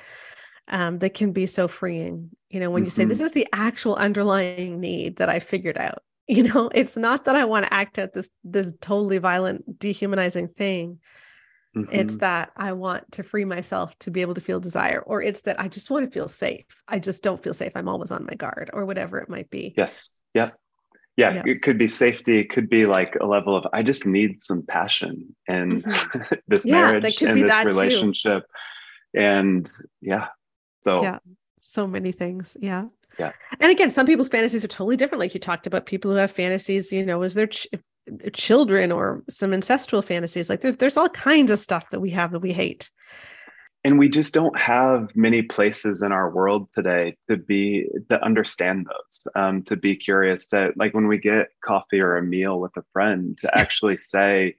um, 0.68 1.00
that 1.00 1.16
can 1.16 1.32
be 1.32 1.48
so 1.48 1.68
freeing. 1.68 2.30
You 2.50 2.60
know, 2.60 2.70
when 2.70 2.84
you 2.84 2.92
mm-hmm. 2.92 3.02
say, 3.02 3.06
This 3.06 3.22
is 3.22 3.32
the 3.32 3.48
actual 3.52 3.96
underlying 3.96 4.80
need 4.80 5.18
that 5.18 5.30
I 5.30 5.40
figured 5.40 5.78
out. 5.78 6.04
You 6.32 6.44
know, 6.44 6.70
it's 6.76 6.96
not 6.96 7.26
that 7.26 7.36
I 7.36 7.46
want 7.46 7.66
to 7.66 7.74
act 7.74 7.98
out 7.98 8.14
this 8.14 8.30
this 8.44 8.72
totally 8.82 9.18
violent, 9.18 9.80
dehumanizing 9.80 10.50
thing. 10.50 11.00
Mm-hmm. 11.76 11.94
It's 11.94 12.18
that 12.18 12.52
I 12.56 12.74
want 12.74 13.12
to 13.14 13.24
free 13.24 13.46
myself 13.46 13.98
to 14.00 14.12
be 14.12 14.22
able 14.22 14.34
to 14.34 14.42
feel 14.42 14.60
desire, 14.60 15.02
or 15.06 15.22
it's 15.22 15.42
that 15.42 15.60
I 15.60 15.68
just 15.68 15.92
want 15.92 16.06
to 16.06 16.12
feel 16.12 16.28
safe. 16.28 16.66
I 16.88 16.98
just 16.98 17.22
don't 17.22 17.42
feel 17.42 17.54
safe. 17.54 17.74
I'm 17.76 17.88
always 17.88 18.12
on 18.12 18.26
my 18.26 18.34
guard, 18.34 18.72
or 18.74 18.86
whatever 18.86 19.20
it 19.20 19.30
might 19.30 19.50
be. 19.50 19.74
Yes. 19.78 20.14
Yeah. 20.34 20.52
Yeah. 21.16 21.36
yeah. 21.36 21.44
It 21.46 21.62
could 21.62 21.78
be 21.78 21.88
safety. 21.88 22.40
It 22.40 22.50
could 22.50 22.70
be 22.70 22.86
like 22.86 23.16
a 23.22 23.26
level 23.26 23.56
of 23.56 23.68
I 23.72 23.84
just 23.84 24.06
need 24.06 24.42
some 24.42 24.66
passion 24.66 25.36
and 25.48 25.84
mm-hmm. 25.84 26.22
this 26.48 26.66
yeah, 26.66 26.74
marriage 26.74 27.22
and 27.22 27.40
this 27.40 27.66
relationship. 27.66 28.44
Too. 29.16 29.22
And 29.22 29.72
yeah. 30.02 30.28
So 30.82 31.04
yeah, 31.04 31.20
so 31.60 31.86
many 31.86 32.12
things. 32.12 32.58
Yeah. 32.60 32.86
Yeah. 33.20 33.34
And 33.60 33.70
again, 33.70 33.90
some 33.90 34.06
people's 34.06 34.30
fantasies 34.30 34.64
are 34.64 34.70
totally 34.70 34.96
different. 34.96 35.20
Like 35.20 35.34
you 35.34 35.40
talked 35.40 35.68
about 35.68 35.86
people 35.86 36.10
who 36.10 36.18
have 36.18 36.32
fantasies, 36.32 36.92
you 36.92 37.06
know, 37.06 37.22
as 37.22 37.34
their 37.34 37.48
ch- 37.48 37.68
children 38.34 38.92
or 38.92 39.24
some 39.30 39.54
ancestral 39.54 40.02
fantasies. 40.02 40.50
Like 40.50 40.62
there, 40.62 40.72
there's 40.72 40.98
all 40.98 41.10
kinds 41.10 41.52
of 41.52 41.60
stuff 41.60 41.90
that 41.92 42.00
we 42.00 42.10
have 42.12 42.32
that 42.32 42.40
we 42.40 42.54
hate. 42.54 42.90
And 43.86 43.98
we 43.98 44.10
just 44.10 44.34
don't 44.34 44.60
have 44.60 45.08
many 45.16 45.42
places 45.42 46.02
in 46.02 46.12
our 46.12 46.30
world 46.30 46.68
today 46.76 47.16
to 47.30 47.38
be 47.38 47.88
to 48.10 48.22
understand 48.24 48.88
those, 48.88 49.32
um, 49.36 49.64
to 49.64 49.78
be 49.78 49.96
curious. 49.96 50.48
To 50.48 50.74
like 50.76 50.94
when 50.94 51.08
we 51.08 51.18
get 51.18 51.48
coffee 51.64 52.02
or 52.02 52.18
a 52.18 52.22
meal 52.22 52.60
with 52.60 52.76
a 52.76 52.84
friend, 52.92 53.38
to 53.38 53.58
actually 53.58 53.96
say, 53.96 54.56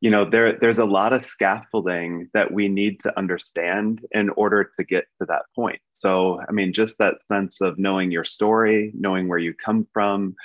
you 0.00 0.10
know, 0.10 0.28
there 0.28 0.56
there's 0.60 0.78
a 0.78 0.84
lot 0.84 1.12
of 1.12 1.24
scaffolding 1.24 2.28
that 2.34 2.52
we 2.52 2.68
need 2.68 3.00
to 3.00 3.18
understand 3.18 4.06
in 4.12 4.30
order 4.30 4.70
to 4.78 4.84
get 4.84 5.06
to 5.20 5.26
that 5.26 5.42
point. 5.56 5.80
So, 5.92 6.40
I 6.48 6.52
mean, 6.52 6.72
just 6.72 6.98
that 6.98 7.22
sense 7.24 7.60
of 7.60 7.80
knowing 7.80 8.12
your 8.12 8.24
story, 8.24 8.92
knowing 8.94 9.26
where 9.26 9.38
you 9.38 9.54
come 9.54 9.88
from, 9.92 10.36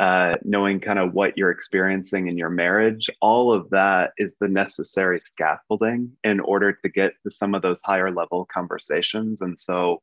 uh, 0.00 0.36
knowing 0.44 0.80
kind 0.80 0.98
of 0.98 1.12
what 1.12 1.36
you're 1.36 1.50
experiencing 1.50 2.28
in 2.28 2.38
your 2.38 2.48
marriage, 2.48 3.10
all 3.20 3.52
of 3.52 3.68
that 3.68 4.12
is 4.16 4.34
the 4.40 4.48
necessary 4.48 5.20
scaffolding 5.22 6.10
in 6.24 6.40
order 6.40 6.72
to 6.72 6.88
get 6.88 7.12
to 7.22 7.30
some 7.30 7.54
of 7.54 7.60
those 7.60 7.82
higher 7.84 8.10
level 8.10 8.46
conversations. 8.50 9.42
And 9.42 9.58
so 9.58 10.00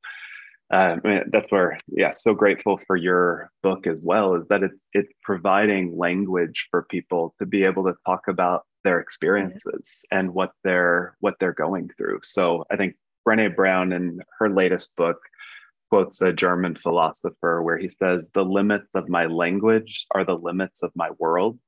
uh, 0.69 0.97
that's 1.31 1.51
where, 1.51 1.79
yeah, 1.87 2.11
so 2.11 2.35
grateful 2.35 2.79
for 2.85 2.95
your 2.95 3.49
book 3.63 3.87
as 3.87 3.99
well, 4.03 4.35
is 4.35 4.47
that 4.49 4.61
it's 4.61 4.87
it's 4.93 5.11
providing 5.23 5.97
language 5.97 6.67
for 6.69 6.83
people 6.83 7.33
to 7.39 7.47
be 7.47 7.63
able 7.63 7.85
to 7.85 7.95
talk 8.05 8.27
about 8.27 8.65
their 8.83 8.99
experiences 8.99 10.05
and 10.11 10.31
what 10.31 10.51
they're 10.63 11.15
what 11.21 11.35
they're 11.39 11.53
going 11.53 11.89
through. 11.97 12.19
So 12.21 12.65
I 12.69 12.75
think 12.75 12.95
Brene 13.27 13.55
Brown 13.55 13.93
in 13.93 14.19
her 14.39 14.49
latest 14.49 14.95
book, 14.95 15.17
quotes 15.89 16.21
a 16.21 16.33
German 16.33 16.75
philosopher 16.75 17.61
where 17.61 17.77
he 17.77 17.89
says, 17.89 18.29
The 18.33 18.43
limits 18.43 18.95
of 18.95 19.09
my 19.09 19.25
language 19.25 20.05
are 20.11 20.25
the 20.25 20.37
limits 20.37 20.83
of 20.83 20.91
my 20.95 21.11
world. 21.19 21.59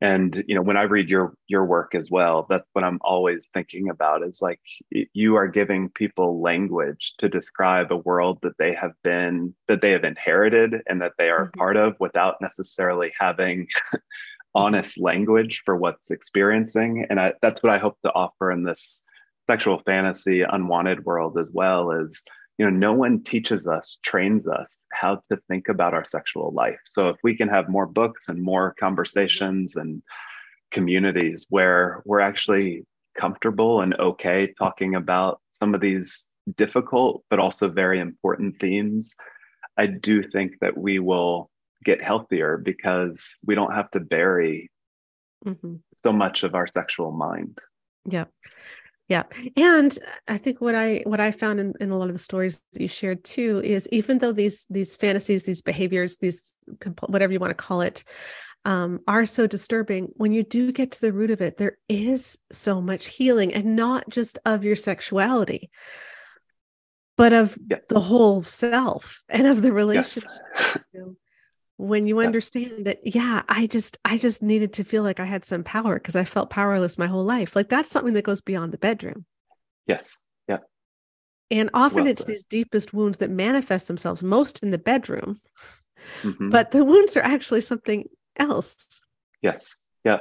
And 0.00 0.44
you 0.46 0.54
know, 0.54 0.62
when 0.62 0.76
I 0.76 0.82
read 0.82 1.10
your 1.10 1.34
your 1.48 1.64
work 1.64 1.94
as 1.94 2.08
well, 2.10 2.46
that's 2.48 2.70
what 2.72 2.84
I'm 2.84 3.00
always 3.00 3.48
thinking 3.52 3.88
about 3.88 4.22
is 4.22 4.40
like 4.40 4.60
you 4.90 5.34
are 5.34 5.48
giving 5.48 5.88
people 5.88 6.40
language 6.40 7.14
to 7.18 7.28
describe 7.28 7.90
a 7.90 7.96
world 7.96 8.38
that 8.42 8.56
they 8.58 8.74
have 8.74 8.92
been 9.02 9.54
that 9.66 9.80
they 9.80 9.90
have 9.90 10.04
inherited 10.04 10.82
and 10.86 11.02
that 11.02 11.14
they 11.18 11.30
are 11.30 11.46
mm-hmm. 11.46 11.58
part 11.58 11.76
of 11.76 11.96
without 11.98 12.36
necessarily 12.40 13.12
having 13.18 13.66
honest 14.54 15.00
language 15.00 15.62
for 15.64 15.76
what's 15.76 16.12
experiencing. 16.12 17.06
And 17.10 17.18
I, 17.18 17.32
that's 17.42 17.62
what 17.62 17.72
I 17.72 17.78
hope 17.78 17.98
to 18.02 18.12
offer 18.12 18.52
in 18.52 18.62
this 18.62 19.04
sexual 19.48 19.78
fantasy 19.80 20.42
unwanted 20.42 21.04
world 21.04 21.38
as 21.38 21.50
well 21.52 21.90
is 21.90 22.22
you 22.58 22.64
know 22.64 22.76
no 22.76 22.92
one 22.92 23.22
teaches 23.22 23.66
us 23.66 23.98
trains 24.02 24.48
us 24.48 24.84
how 24.92 25.20
to 25.30 25.38
think 25.48 25.68
about 25.68 25.94
our 25.94 26.04
sexual 26.04 26.52
life. 26.52 26.80
So 26.84 27.08
if 27.08 27.16
we 27.22 27.36
can 27.36 27.48
have 27.48 27.68
more 27.68 27.86
books 27.86 28.28
and 28.28 28.42
more 28.42 28.74
conversations 28.78 29.76
and 29.76 30.02
communities 30.70 31.46
where 31.48 32.02
we're 32.04 32.20
actually 32.20 32.84
comfortable 33.16 33.80
and 33.80 33.98
okay 33.98 34.52
talking 34.58 34.94
about 34.94 35.40
some 35.50 35.74
of 35.74 35.80
these 35.80 36.28
difficult 36.56 37.24
but 37.30 37.38
also 37.38 37.68
very 37.68 38.00
important 38.00 38.54
themes 38.60 39.16
i 39.76 39.86
do 39.86 40.22
think 40.22 40.52
that 40.60 40.76
we 40.76 40.98
will 40.98 41.50
get 41.84 42.02
healthier 42.02 42.56
because 42.56 43.34
we 43.46 43.54
don't 43.54 43.74
have 43.74 43.90
to 43.90 44.00
bury 44.00 44.70
mm-hmm. 45.44 45.76
so 45.94 46.12
much 46.12 46.42
of 46.42 46.54
our 46.54 46.66
sexual 46.66 47.12
mind. 47.12 47.58
Yeah 48.04 48.24
yeah 49.08 49.24
and 49.56 49.98
i 50.28 50.38
think 50.38 50.60
what 50.60 50.74
i 50.74 51.02
what 51.04 51.20
i 51.20 51.30
found 51.30 51.58
in, 51.58 51.72
in 51.80 51.90
a 51.90 51.96
lot 51.96 52.08
of 52.08 52.14
the 52.14 52.18
stories 52.18 52.62
that 52.72 52.80
you 52.80 52.88
shared 52.88 53.24
too 53.24 53.60
is 53.64 53.88
even 53.90 54.18
though 54.18 54.32
these 54.32 54.66
these 54.70 54.94
fantasies 54.94 55.44
these 55.44 55.62
behaviors 55.62 56.18
these 56.18 56.54
whatever 57.06 57.32
you 57.32 57.40
want 57.40 57.50
to 57.50 57.54
call 57.54 57.80
it 57.80 58.04
um, 58.64 59.00
are 59.06 59.24
so 59.24 59.46
disturbing 59.46 60.08
when 60.16 60.32
you 60.32 60.42
do 60.42 60.72
get 60.72 60.92
to 60.92 61.00
the 61.00 61.12
root 61.12 61.30
of 61.30 61.40
it 61.40 61.56
there 61.56 61.78
is 61.88 62.38
so 62.52 62.80
much 62.80 63.06
healing 63.06 63.54
and 63.54 63.76
not 63.76 64.08
just 64.08 64.38
of 64.44 64.64
your 64.64 64.76
sexuality 64.76 65.70
but 67.16 67.32
of 67.32 67.56
yeah. 67.68 67.78
the 67.88 68.00
whole 68.00 68.42
self 68.42 69.22
and 69.28 69.46
of 69.46 69.62
the 69.62 69.72
relationship 69.72 70.30
yes. 70.92 71.04
When 71.78 72.06
you 72.06 72.18
understand 72.18 72.86
that 72.86 72.98
yeah 73.04 73.42
i 73.48 73.64
just 73.66 73.98
i 74.04 74.18
just 74.18 74.42
needed 74.42 74.72
to 74.72 74.82
feel 74.82 75.04
like 75.04 75.20
i 75.20 75.24
had 75.24 75.44
some 75.44 75.62
power 75.62 75.94
because 75.94 76.16
i 76.16 76.24
felt 76.24 76.50
powerless 76.50 76.98
my 76.98 77.06
whole 77.06 77.24
life. 77.24 77.54
Like 77.54 77.68
that's 77.68 77.90
something 77.90 78.14
that 78.14 78.24
goes 78.24 78.40
beyond 78.40 78.72
the 78.72 78.78
bedroom. 78.78 79.24
Yes. 79.86 80.24
Yeah. 80.48 80.58
And 81.52 81.70
often 81.72 82.02
well 82.02 82.08
it's 82.08 82.24
these 82.24 82.44
deepest 82.44 82.92
wounds 82.92 83.18
that 83.18 83.30
manifest 83.30 83.86
themselves 83.86 84.22
most 84.22 84.62
in 84.62 84.70
the 84.70 84.78
bedroom 84.78 85.40
mm-hmm. 86.22 86.50
but 86.50 86.72
the 86.72 86.84
wounds 86.84 87.16
are 87.16 87.22
actually 87.22 87.60
something 87.60 88.08
else. 88.36 89.00
Yes. 89.40 89.80
Yeah. 90.04 90.18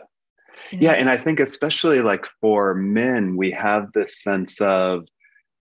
Yeah 0.72 0.94
and 0.94 1.10
i 1.10 1.18
think 1.18 1.40
especially 1.40 2.02
like 2.02 2.26
for 2.40 2.76
men 2.76 3.36
we 3.36 3.50
have 3.52 3.92
this 3.94 4.22
sense 4.22 4.62
of 4.62 5.08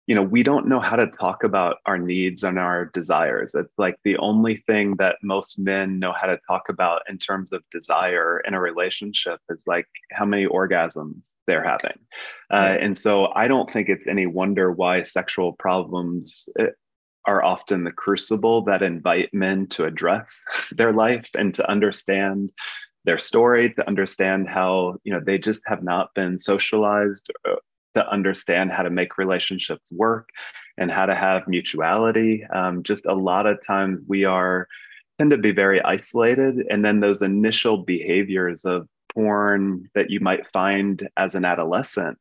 you 0.07 0.15
know 0.15 0.23
we 0.23 0.43
don't 0.43 0.67
know 0.67 0.79
how 0.79 0.95
to 0.95 1.07
talk 1.07 1.43
about 1.43 1.77
our 1.85 1.97
needs 1.97 2.43
and 2.43 2.59
our 2.59 2.85
desires. 2.85 3.55
It's 3.55 3.73
like 3.77 3.97
the 4.03 4.17
only 4.17 4.57
thing 4.57 4.95
that 4.97 5.17
most 5.23 5.59
men 5.59 5.99
know 5.99 6.13
how 6.13 6.27
to 6.27 6.39
talk 6.47 6.69
about 6.69 7.01
in 7.09 7.17
terms 7.17 7.51
of 7.51 7.63
desire 7.71 8.41
in 8.45 8.53
a 8.53 8.59
relationship 8.59 9.39
is 9.49 9.63
like 9.67 9.87
how 10.11 10.25
many 10.25 10.45
orgasms 10.45 11.29
they're 11.47 11.63
having. 11.63 11.99
Uh, 12.51 12.77
and 12.79 12.97
so 12.97 13.31
i 13.35 13.47
don't 13.47 13.71
think 13.71 13.89
it's 13.89 14.07
any 14.07 14.25
wonder 14.25 14.71
why 14.71 15.03
sexual 15.03 15.53
problems 15.53 16.47
eh, 16.59 16.67
are 17.25 17.43
often 17.43 17.83
the 17.83 17.91
crucible 17.91 18.63
that 18.63 18.83
invite 18.83 19.33
men 19.33 19.67
to 19.67 19.85
address 19.85 20.43
their 20.71 20.93
life 20.93 21.29
and 21.35 21.55
to 21.55 21.69
understand 21.69 22.51
their 23.05 23.17
story, 23.17 23.71
to 23.73 23.87
understand 23.87 24.49
how, 24.49 24.97
you 25.03 25.13
know, 25.13 25.21
they 25.23 25.37
just 25.37 25.61
have 25.67 25.83
not 25.83 26.09
been 26.15 26.39
socialized 26.39 27.31
to 27.95 28.09
understand 28.09 28.71
how 28.71 28.83
to 28.83 28.89
make 28.89 29.17
relationships 29.17 29.91
work 29.91 30.29
and 30.77 30.91
how 30.91 31.05
to 31.05 31.15
have 31.15 31.47
mutuality. 31.47 32.45
Um, 32.53 32.83
just 32.83 33.05
a 33.05 33.13
lot 33.13 33.45
of 33.45 33.65
times 33.65 33.99
we 34.07 34.25
are 34.25 34.67
tend 35.17 35.31
to 35.31 35.37
be 35.37 35.51
very 35.51 35.81
isolated. 35.81 36.65
And 36.69 36.83
then 36.83 36.99
those 36.99 37.21
initial 37.21 37.77
behaviors 37.77 38.65
of 38.65 38.87
porn 39.13 39.89
that 39.95 40.09
you 40.09 40.19
might 40.19 40.51
find 40.51 41.07
as 41.17 41.35
an 41.35 41.45
adolescent 41.45 42.17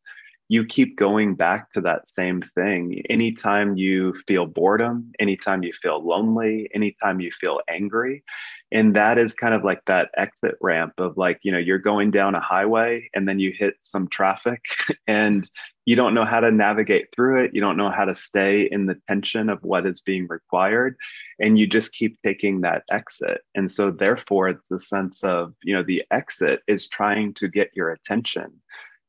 you 0.49 0.65
keep 0.65 0.97
going 0.97 1.35
back 1.35 1.73
to 1.73 1.81
that 1.81 2.07
same 2.07 2.43
thing. 2.55 3.03
Anytime 3.09 3.77
you 3.77 4.15
feel 4.27 4.45
boredom, 4.47 5.11
anytime 5.19 5.63
you 5.63 5.73
feel 5.73 6.07
lonely, 6.07 6.69
anytime 6.75 7.21
you 7.21 7.31
feel 7.31 7.61
angry. 7.69 8.23
And 8.71 8.95
that 8.97 9.19
is 9.19 9.35
kind 9.35 9.55
of 9.55 9.65
like 9.65 9.85
that 9.87 10.11
exit 10.17 10.57
ramp 10.61 10.95
of 10.99 11.17
like, 11.17 11.39
you 11.43 11.53
know, 11.53 11.59
you're 11.59 11.79
going 11.79 12.11
down 12.11 12.35
a 12.35 12.41
highway 12.41 13.09
and 13.15 13.27
then 13.27 13.39
you 13.39 13.53
hit 13.57 13.75
some 13.81 14.09
traffic 14.09 14.61
and 15.07 15.49
you 15.87 15.97
don't 15.97 16.15
know 16.15 16.25
how 16.25 16.41
to 16.41 16.51
navigate 16.51 17.07
through 17.15 17.45
it. 17.45 17.53
You 17.55 17.61
don't 17.61 17.77
know 17.77 17.91
how 17.91 18.05
to 18.05 18.15
stay 18.15 18.69
in 18.71 18.87
the 18.87 18.97
tension 19.09 19.49
of 19.49 19.63
what 19.63 19.87
is 19.87 20.01
being 20.01 20.27
required. 20.29 20.97
And 21.39 21.59
you 21.59 21.67
just 21.67 21.93
keep 21.93 22.19
taking 22.23 22.63
that 22.63 22.83
exit. 22.91 23.43
And 23.55 23.71
so, 23.71 23.91
therefore, 23.91 24.49
it's 24.49 24.69
the 24.69 24.81
sense 24.81 25.23
of, 25.23 25.55
you 25.63 25.75
know, 25.75 25.83
the 25.83 26.03
exit 26.11 26.61
is 26.67 26.89
trying 26.89 27.35
to 27.35 27.49
get 27.49 27.71
your 27.75 27.91
attention 27.91 28.61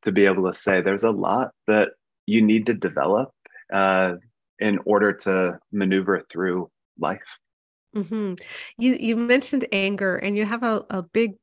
to 0.05 0.11
be 0.11 0.25
able 0.25 0.49
to 0.51 0.57
say 0.57 0.81
there's 0.81 1.03
a 1.03 1.11
lot 1.11 1.51
that 1.67 1.89
you 2.25 2.41
need 2.41 2.67
to 2.67 2.73
develop 2.73 3.31
uh, 3.73 4.13
in 4.59 4.79
order 4.85 5.13
to 5.13 5.59
maneuver 5.71 6.23
through 6.31 6.69
life. 6.99 7.39
Mm-hmm. 7.95 8.33
You 8.77 8.97
you 8.99 9.15
mentioned 9.15 9.65
anger, 9.71 10.17
and 10.17 10.37
you 10.37 10.45
have 10.45 10.63
a, 10.63 10.83
a 10.89 11.01
big 11.01 11.33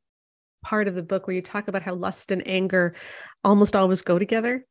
part 0.63 0.87
of 0.87 0.95
the 0.95 1.03
book 1.03 1.27
where 1.27 1.35
you 1.35 1.43
talk 1.43 1.69
about 1.69 1.83
how 1.83 1.95
lust 1.95 2.31
and 2.31 2.47
anger 2.47 2.95
almost 3.43 3.75
always 3.75 4.03
go 4.03 4.19
together. 4.19 4.65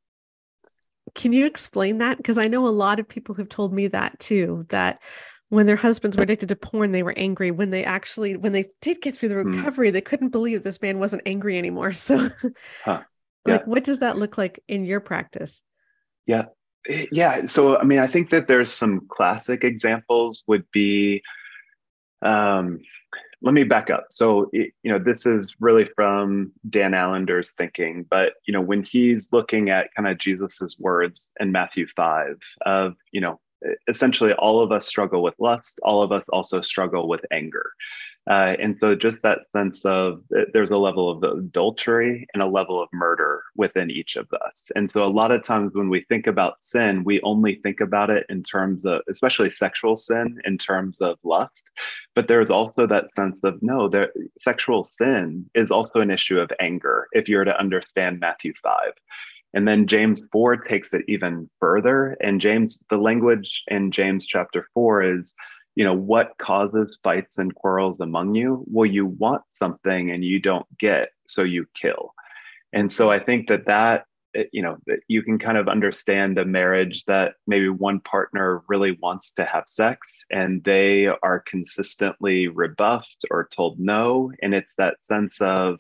Can 1.16 1.34
you 1.34 1.46
explain 1.46 1.98
that? 1.98 2.18
Because 2.18 2.38
I 2.38 2.48
know 2.48 2.68
a 2.68 2.70
lot 2.70 3.00
of 3.00 3.10
people 3.10 3.36
have 3.36 3.50
told 3.50 3.74
me 3.74 3.88
that 3.88 4.20
too. 4.20 4.66
That 4.70 5.02
when 5.50 5.66
their 5.66 5.76
husbands 5.76 6.16
were 6.16 6.24
addicted 6.24 6.50
to 6.50 6.56
porn, 6.56 6.92
they 6.92 7.04
were 7.04 7.18
angry. 7.18 7.52
When 7.52 7.72
they 7.72 7.84
actually, 7.84 8.38
when 8.38 8.54
they 8.54 8.70
did 8.82 9.02
get 9.02 9.16
through 9.16 9.30
the 9.30 9.42
hmm. 9.42 9.52
recovery, 9.52 9.90
mm. 9.90 9.94
they 9.94 10.02
couldn't 10.02 10.30
believe 10.30 10.64
this 10.64 10.82
man 10.82 11.00
wasn't 11.00 11.24
angry 11.26 11.58
anymore. 11.58 11.92
So, 12.02 12.30
huh 12.86 13.02
yeah. 13.46 13.54
like 13.54 13.68
what 13.68 13.84
does 13.84 14.00
that 14.00 14.18
look 14.18 14.38
like 14.38 14.60
in 14.68 14.86
your 14.86 15.00
practice? 15.00 15.62
Yeah. 16.26 16.46
Yeah 17.12 17.46
so 17.46 17.78
i 17.78 17.84
mean 17.84 18.00
i 18.00 18.08
think 18.08 18.32
that 18.32 18.48
there's 18.48 18.72
some 18.72 19.08
classic 19.08 19.64
examples 19.64 20.44
would 20.48 20.66
be 20.72 21.22
um 22.24 22.80
let 23.44 23.54
me 23.54 23.64
back 23.64 23.90
up. 23.90 24.06
So 24.12 24.50
you 24.54 24.72
know 24.84 25.00
this 25.00 25.26
is 25.26 25.56
really 25.60 25.86
from 25.86 26.52
dan 26.70 26.94
allender's 26.94 27.52
thinking 27.52 28.06
but 28.10 28.34
you 28.46 28.54
know 28.54 28.62
when 28.62 28.84
he's 28.84 29.32
looking 29.32 29.70
at 29.70 29.94
kind 29.96 30.08
of 30.08 30.18
jesus's 30.18 30.80
words 30.80 31.32
in 31.40 31.52
matthew 31.52 31.88
5 31.96 32.38
of 32.66 32.96
you 33.12 33.22
know 33.22 33.40
essentially 33.88 34.34
all 34.34 34.62
of 34.62 34.72
us 34.72 34.88
struggle 34.88 35.22
with 35.24 35.36
lust 35.40 35.80
all 35.84 36.02
of 36.02 36.12
us 36.12 36.30
also 36.30 36.62
struggle 36.62 37.08
with 37.08 37.22
anger 37.32 37.72
uh, 38.30 38.54
and 38.60 38.78
so 38.80 38.94
just 38.94 39.24
that 39.24 39.48
sense 39.48 39.84
of 39.84 40.22
uh, 40.36 40.42
there's 40.54 40.70
a 40.70 40.78
level 40.78 41.10
of 41.10 41.24
adultery 41.24 42.28
and 42.34 42.44
a 42.44 42.48
level 42.48 42.82
of 42.82 42.88
murder 42.94 43.42
within 43.56 43.90
each 43.90 44.16
of 44.16 44.28
us. 44.46 44.70
And 44.76 44.90
so 44.92 45.04
a 45.04 45.10
lot 45.10 45.32
of 45.32 45.44
times 45.44 45.72
when 45.74 45.90
we 45.90 46.02
think 46.02 46.28
about 46.28 46.62
sin, 46.62 47.04
we 47.04 47.20
only 47.22 47.56
think 47.56 47.82
about 47.82 48.12
it 48.12 48.28
in 48.30 48.44
terms 48.44 48.86
of, 48.86 49.02
especially 49.10 49.50
sexual 49.50 49.98
sin, 49.98 50.40
in 50.46 50.60
terms 50.60 51.02
of 51.02 51.18
lust. 51.24 51.72
But 52.14 52.28
there's 52.28 52.52
also 52.52 52.86
that 52.86 53.12
sense 53.12 53.44
of 53.44 53.58
no, 53.64 53.90
there, 53.90 54.12
sexual 54.38 54.84
sin 54.84 55.50
is 55.56 55.72
also 55.72 56.00
an 56.00 56.12
issue 56.12 56.40
of 56.40 56.52
anger 56.60 57.08
if 57.14 57.28
you're 57.28 57.44
to 57.44 57.60
understand 57.60 58.20
Matthew 58.20 58.54
5. 58.62 58.94
And 59.54 59.68
then 59.68 59.88
James 59.88 60.24
4 60.32 60.58
takes 60.58 60.94
it 60.94 61.04
even 61.08 61.50
further. 61.60 62.16
And 62.22 62.40
James, 62.40 62.84
the 62.90 62.98
language 62.98 63.64
in 63.68 63.92
James 63.92 64.26
chapter 64.26 64.68
4 64.74 65.04
is 65.04 65.36
you 65.76 65.86
know 65.86 65.94
what 65.94 66.38
causes 66.38 67.00
fights 67.04 67.38
and 67.38 67.56
quarrels 67.56 68.00
among 68.00 68.36
you? 68.36 68.64
Well 68.68 68.86
you 68.86 69.06
want 69.06 69.44
something 69.50 70.12
and 70.12 70.24
you 70.24 70.40
don't 70.40 70.66
get 70.78 71.10
so 71.28 71.44
you 71.44 71.66
kill. 71.74 72.14
And 72.74 72.92
so 72.92 73.10
i 73.10 73.20
think 73.20 73.48
that 73.48 73.66
that 73.68 74.06
eh, 74.36 74.44
you 74.52 74.62
know 74.62 74.78
that 74.88 75.00
you 75.08 75.24
can 75.24 75.40
kind 75.40 75.58
of 75.58 75.68
understand 75.68 76.38
a 76.38 76.46
marriage 76.46 77.06
that 77.06 77.36
maybe 77.48 77.70
one 77.70 78.00
partner 78.02 78.64
really 78.68 78.98
wants 79.02 79.32
to 79.34 79.46
have 79.46 79.64
sex 79.68 80.26
and 80.30 80.64
they 80.64 81.08
are 81.08 81.40
consistently 81.40 82.48
rebuffed 82.48 83.26
or 83.32 83.48
told 83.48 83.80
no. 83.80 84.32
And 84.42 84.54
it's 84.54 84.76
that 84.76 85.04
sense 85.04 85.40
of 85.42 85.80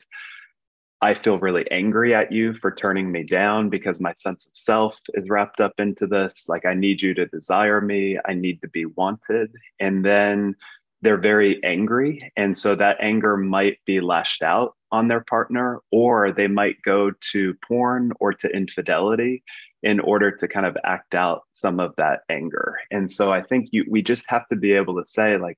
I 1.03 1.15
feel 1.15 1.39
really 1.39 1.69
angry 1.71 2.13
at 2.13 2.31
you 2.31 2.53
for 2.53 2.71
turning 2.71 3.11
me 3.11 3.23
down 3.23 3.69
because 3.69 3.99
my 3.99 4.13
sense 4.13 4.45
of 4.45 4.55
self 4.55 4.99
is 5.15 5.29
wrapped 5.29 5.59
up 5.59 5.73
into 5.79 6.05
this. 6.05 6.47
Like, 6.47 6.65
I 6.65 6.75
need 6.75 7.01
you 7.01 7.15
to 7.15 7.25
desire 7.25 7.81
me. 7.81 8.19
I 8.27 8.33
need 8.33 8.61
to 8.61 8.69
be 8.69 8.85
wanted. 8.85 9.51
And 9.79 10.05
then 10.05 10.55
they're 11.01 11.17
very 11.17 11.63
angry. 11.63 12.31
And 12.37 12.55
so 12.55 12.75
that 12.75 12.97
anger 12.99 13.35
might 13.35 13.79
be 13.85 13.99
lashed 13.99 14.43
out 14.43 14.75
on 14.91 15.07
their 15.07 15.21
partner, 15.21 15.79
or 15.91 16.31
they 16.31 16.47
might 16.47 16.81
go 16.83 17.11
to 17.31 17.55
porn 17.67 18.11
or 18.19 18.33
to 18.33 18.49
infidelity 18.49 19.43
in 19.83 19.99
order 19.99 20.31
to 20.31 20.47
kind 20.47 20.65
of 20.65 20.77
act 20.83 21.15
out 21.15 21.43
some 21.51 21.79
of 21.79 21.93
that 21.97 22.21
anger. 22.29 22.77
And 22.91 23.09
so 23.09 23.31
I 23.31 23.41
think 23.41 23.69
you, 23.71 23.85
we 23.89 24.01
just 24.01 24.29
have 24.29 24.47
to 24.47 24.55
be 24.55 24.73
able 24.73 24.95
to 24.99 25.05
say, 25.05 25.37
like, 25.37 25.57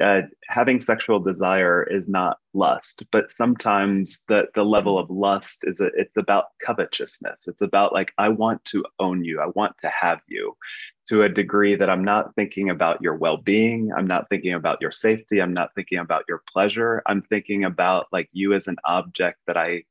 uh, 0.00 0.22
having 0.48 0.80
sexual 0.80 1.20
desire 1.20 1.82
is 1.82 2.08
not 2.08 2.38
lust, 2.54 3.02
but 3.12 3.30
sometimes 3.30 4.24
the 4.28 4.44
the 4.54 4.64
level 4.64 4.98
of 4.98 5.10
lust 5.10 5.58
is 5.64 5.80
a, 5.80 5.90
it's 5.96 6.16
about 6.16 6.46
covetousness. 6.64 7.46
It's 7.48 7.60
about 7.60 7.92
like 7.92 8.12
I 8.16 8.28
want 8.28 8.64
to 8.66 8.84
own 8.98 9.24
you, 9.24 9.40
I 9.40 9.48
want 9.54 9.76
to 9.82 9.88
have 9.88 10.20
you, 10.26 10.56
to 11.08 11.24
a 11.24 11.28
degree 11.28 11.74
that 11.74 11.90
I'm 11.90 12.04
not 12.04 12.34
thinking 12.34 12.70
about 12.70 13.02
your 13.02 13.16
well 13.16 13.36
being, 13.36 13.90
I'm 13.96 14.06
not 14.06 14.28
thinking 14.30 14.54
about 14.54 14.80
your 14.80 14.92
safety, 14.92 15.42
I'm 15.42 15.54
not 15.54 15.74
thinking 15.74 15.98
about 15.98 16.24
your 16.28 16.42
pleasure. 16.50 17.02
I'm 17.06 17.22
thinking 17.22 17.64
about 17.64 18.06
like 18.12 18.28
you 18.32 18.54
as 18.54 18.68
an 18.68 18.76
object 18.84 19.38
that 19.48 19.56
I 19.56 19.82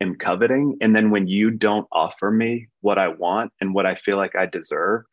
am 0.00 0.16
coveting, 0.16 0.76
and 0.80 0.94
then 0.94 1.10
when 1.10 1.26
you 1.26 1.50
don't 1.50 1.86
offer 1.92 2.30
me 2.30 2.68
what 2.80 2.98
I 2.98 3.08
want 3.08 3.52
and 3.60 3.74
what 3.74 3.86
I 3.86 3.94
feel 3.94 4.16
like 4.16 4.34
I 4.36 4.46
deserve, 4.46 5.04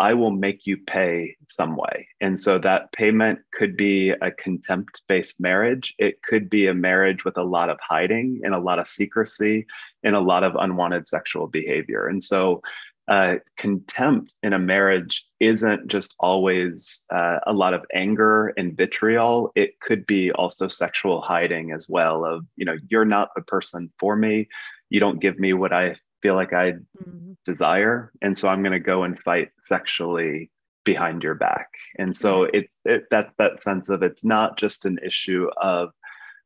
I 0.00 0.12
will 0.14 0.32
make 0.32 0.66
you 0.66 0.76
pay 0.76 1.36
some 1.46 1.76
way. 1.76 2.08
And 2.20 2.40
so 2.40 2.58
that 2.58 2.90
payment 2.92 3.38
could 3.52 3.76
be 3.76 4.10
a 4.10 4.32
contempt 4.32 5.02
based 5.06 5.40
marriage. 5.40 5.94
It 5.98 6.20
could 6.22 6.50
be 6.50 6.66
a 6.66 6.74
marriage 6.74 7.24
with 7.24 7.36
a 7.36 7.44
lot 7.44 7.70
of 7.70 7.78
hiding 7.80 8.40
and 8.42 8.54
a 8.54 8.58
lot 8.58 8.80
of 8.80 8.88
secrecy 8.88 9.66
and 10.02 10.16
a 10.16 10.20
lot 10.20 10.42
of 10.42 10.56
unwanted 10.56 11.06
sexual 11.06 11.46
behavior. 11.46 12.08
And 12.08 12.22
so 12.22 12.60
uh, 13.08 13.36
contempt 13.56 14.34
in 14.42 14.52
a 14.52 14.58
marriage 14.58 15.26
isn't 15.40 15.88
just 15.88 16.14
always 16.20 17.02
uh, 17.12 17.38
a 17.46 17.52
lot 17.52 17.74
of 17.74 17.84
anger 17.94 18.52
and 18.56 18.76
vitriol. 18.76 19.52
It 19.54 19.80
could 19.80 20.06
be 20.06 20.32
also 20.32 20.68
sexual 20.68 21.20
hiding 21.20 21.72
as 21.72 21.88
well 21.88 22.24
of, 22.24 22.44
you 22.56 22.64
know, 22.64 22.76
you're 22.88 23.04
not 23.04 23.28
the 23.36 23.42
person 23.42 23.92
for 23.98 24.16
me. 24.16 24.48
You 24.88 25.00
don't 25.00 25.20
give 25.20 25.38
me 25.38 25.52
what 25.52 25.72
I 25.72 25.96
feel 26.22 26.34
like 26.34 26.54
I 26.54 26.72
mm-hmm. 26.72 27.32
desire. 27.44 28.10
And 28.22 28.36
so 28.36 28.48
I'm 28.48 28.62
going 28.62 28.72
to 28.72 28.80
go 28.80 29.02
and 29.02 29.18
fight 29.18 29.50
sexually 29.60 30.50
behind 30.84 31.22
your 31.22 31.34
back. 31.34 31.68
And 31.98 32.16
so 32.16 32.44
mm-hmm. 32.44 32.56
it's 32.56 32.80
it, 32.84 33.04
that's 33.10 33.34
that 33.36 33.62
sense 33.62 33.88
of 33.88 34.02
it's 34.02 34.24
not 34.24 34.56
just 34.56 34.86
an 34.86 34.98
issue 35.04 35.48
of 35.60 35.90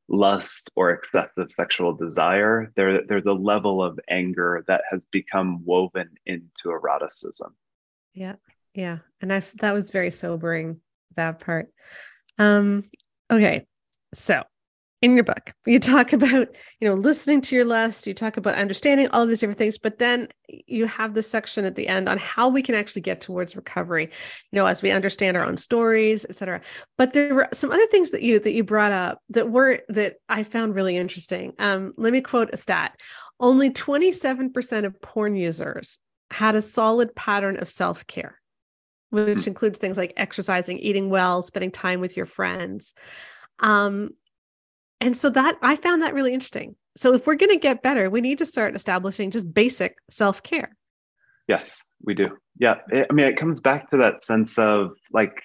lust 0.09 0.71
or 0.75 0.91
excessive 0.91 1.51
sexual 1.51 1.93
desire. 1.93 2.73
There, 2.77 3.03
there's 3.07 3.27
a 3.27 3.33
level 3.33 3.83
of 3.83 4.01
anger 4.09 4.65
that 4.67 4.83
has 4.91 5.05
become 5.07 5.65
woven 5.65 6.11
into 6.27 6.71
eroticism. 6.71 7.55
Yeah, 8.15 8.37
yeah, 8.75 8.99
and 9.21 9.33
I 9.33 9.43
that 9.61 9.75
was 9.75 9.91
very 9.91 10.11
sobering 10.11 10.81
that 11.17 11.41
part. 11.41 11.69
Um, 12.39 12.85
okay, 13.31 13.67
so 14.15 14.45
in 15.01 15.15
your 15.15 15.25
book. 15.25 15.53
You 15.67 15.79
talk 15.79 16.13
about 16.13 16.49
you 16.81 16.89
know 16.89 16.95
listening 16.95 17.41
to 17.43 17.57
your 17.57 17.65
lust 17.65 18.07
you 18.07 18.15
talk 18.15 18.37
about 18.37 18.55
understanding 18.55 19.09
all 19.09 19.23
of 19.23 19.29
these 19.29 19.41
different 19.41 19.59
things 19.59 19.79
but 19.79 19.99
then 19.99 20.29
you 20.49 20.87
have 20.87 21.15
this 21.15 21.31
section 21.31 21.65
at 21.65 21.77
the 21.77 21.89
end 21.89 22.09
on 22.09 22.19
how 22.19 22.49
we 22.49 22.63
can 22.63 22.75
actually 22.75 23.03
get 23.03 23.21
towards 23.21 23.57
recovery 23.57 24.05
you 24.05 24.57
know 24.57 24.67
as 24.67 24.83
we 24.83 24.91
understand 24.91 25.37
our 25.37 25.45
own 25.45 25.57
stories 25.57 26.25
etc 26.29 26.61
but 26.97 27.13
there 27.13 27.35
were 27.35 27.49
some 27.53 27.71
other 27.71 27.87
things 27.87 28.11
that 28.11 28.23
you 28.23 28.39
that 28.39 28.53
you 28.53 28.65
brought 28.65 28.93
up 28.93 29.21
that 29.29 29.51
were 29.51 29.81
that 29.89 30.17
i 30.29 30.43
found 30.43 30.75
really 30.75 30.97
interesting. 30.97 31.53
Um, 31.59 31.93
let 31.97 32.13
me 32.13 32.21
quote 32.21 32.51
a 32.53 32.57
stat. 32.57 32.99
Only 33.41 33.71
27% 33.71 34.85
of 34.85 35.01
porn 35.01 35.37
users 35.37 35.99
had 36.31 36.55
a 36.55 36.63
solid 36.63 37.15
pattern 37.15 37.61
of 37.61 37.69
self-care 37.69 38.39
which 39.11 39.45
hmm. 39.45 39.49
includes 39.49 39.79
things 39.79 39.97
like 39.97 40.13
exercising 40.17 40.79
eating 40.79 41.09
well 41.09 41.41
spending 41.43 41.71
time 41.71 42.01
with 42.01 42.17
your 42.17 42.27
friends. 42.27 42.95
Um, 43.61 44.11
and 45.01 45.17
so 45.17 45.31
that 45.31 45.57
I 45.63 45.77
found 45.77 46.03
that 46.03 46.15
really 46.15 46.35
interesting. 46.35 46.77
So 46.97 47.15
if 47.15 47.27
we're 47.27 47.37
going 47.37 47.51
to 47.51 47.57
get 47.57 47.83
better, 47.83 48.11
we 48.11 48.21
need 48.21 48.39
to 48.39 48.47
start 48.47 48.75
establishing 48.75 49.31
just 49.31 49.53
basic 49.53 49.97
self 50.11 50.43
care. 50.43 50.77
Yes, 51.47 51.93
we 52.05 52.15
do. 52.15 52.37
Yeah. 52.59 52.77
It, 52.91 53.07
I 53.09 53.13
mean, 53.13 53.27
it 53.27 53.37
comes 53.37 53.61
back 53.61 53.89
to 53.91 53.97
that 53.99 54.23
sense 54.23 54.59
of 54.59 54.91
like, 55.13 55.41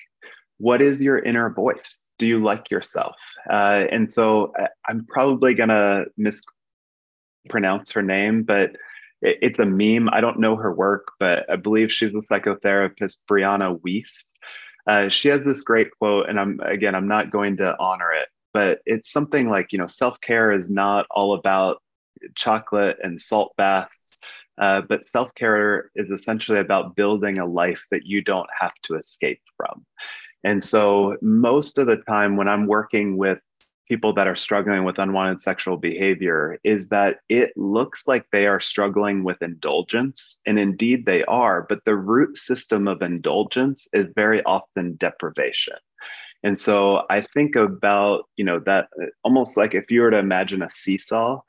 what 0.58 0.82
is 0.82 1.00
your 1.00 1.20
inner 1.20 1.50
voice? 1.50 2.04
do 2.18 2.28
you 2.28 2.44
like 2.44 2.70
yourself? 2.72 3.16
Uh, 3.50 3.84
and 3.92 4.12
so 4.12 4.54
uh, 4.60 4.68
I'm 4.88 5.06
probably 5.06 5.54
going 5.54 5.70
to 5.70 6.06
mispronounce 6.18 7.92
her 7.92 8.02
name, 8.02 8.44
but 8.44 8.72
it, 9.22 9.38
it's 9.42 9.60
a 9.60 9.66
meme. 9.66 10.10
I 10.10 10.22
don't 10.22 10.40
know 10.40 10.56
her 10.56 10.74
work, 10.74 11.12
but 11.20 11.50
I 11.50 11.56
believe 11.56 11.92
she's 11.92 12.14
a 12.14 12.18
psychotherapist, 12.18 13.18
Brianna 13.30 13.80
Wiest. 13.82 14.24
Uh, 14.86 15.10
she 15.10 15.30
has 15.30 15.46
this 15.46 15.62
great 15.62 15.90
quote, 15.98 16.28
and 16.28 16.40
I'm 16.40 16.60
again, 16.60 16.94
I'm 16.94 17.08
not 17.08 17.32
going 17.32 17.58
to 17.58 17.76
honor 17.80 18.12
it, 18.12 18.28
but 18.54 18.80
it's 18.86 19.12
something 19.12 19.50
like, 19.50 19.72
you 19.72 19.78
know, 19.78 19.88
self 19.88 20.22
care 20.22 20.52
is 20.52 20.70
not 20.70 21.06
all 21.12 21.34
about 21.34 21.82
chocolate 22.36 22.98
and 23.04 23.20
salt 23.20 23.54
baths, 23.58 24.22
uh, 24.58 24.82
but 24.82 25.06
self 25.06 25.34
care 25.36 25.92
is 25.96 26.10
essentially 26.10 26.60
about 26.60 26.96
building 26.96 27.40
a 27.40 27.46
life 27.46 27.86
that 27.92 28.06
you 28.06 28.22
don't 28.22 28.50
have 28.60 28.74
to 28.84 28.96
escape 28.96 29.42
from. 29.58 29.86
And 30.44 30.64
so, 30.64 31.18
most 31.22 31.78
of 31.78 31.88
the 31.88 31.98
time 31.98 32.38
when 32.38 32.48
I'm 32.48 32.68
working 32.68 33.18
with 33.18 33.40
people 33.90 34.14
that 34.14 34.28
are 34.28 34.36
struggling 34.36 34.84
with 34.86 34.98
unwanted 34.98 35.42
sexual 35.42 35.78
behavior, 35.78 36.58
is 36.64 36.90
that 36.90 37.18
it 37.30 37.52
looks 37.56 38.08
like 38.08 38.26
they 38.32 38.48
are 38.48 38.60
struggling 38.60 39.24
with 39.24 39.42
indulgence. 39.42 40.42
And 40.46 40.58
indeed 40.58 41.06
they 41.06 41.24
are, 41.26 41.66
but 41.68 41.84
the 41.86 41.96
root 41.96 42.38
system 42.38 42.88
of 42.88 43.02
indulgence 43.02 43.88
is 43.94 44.08
very 44.16 44.42
often 44.44 44.96
deprivation. 44.96 45.76
And 46.44 46.60
so 46.60 47.04
I 47.10 47.22
think 47.22 47.56
about, 47.56 48.26
you 48.36 48.44
know, 48.44 48.60
that 48.66 48.90
almost 49.24 49.56
like 49.56 49.74
if 49.74 49.90
you 49.90 50.02
were 50.02 50.12
to 50.12 50.18
imagine 50.18 50.62
a 50.62 50.70
seesaw, 50.70 51.42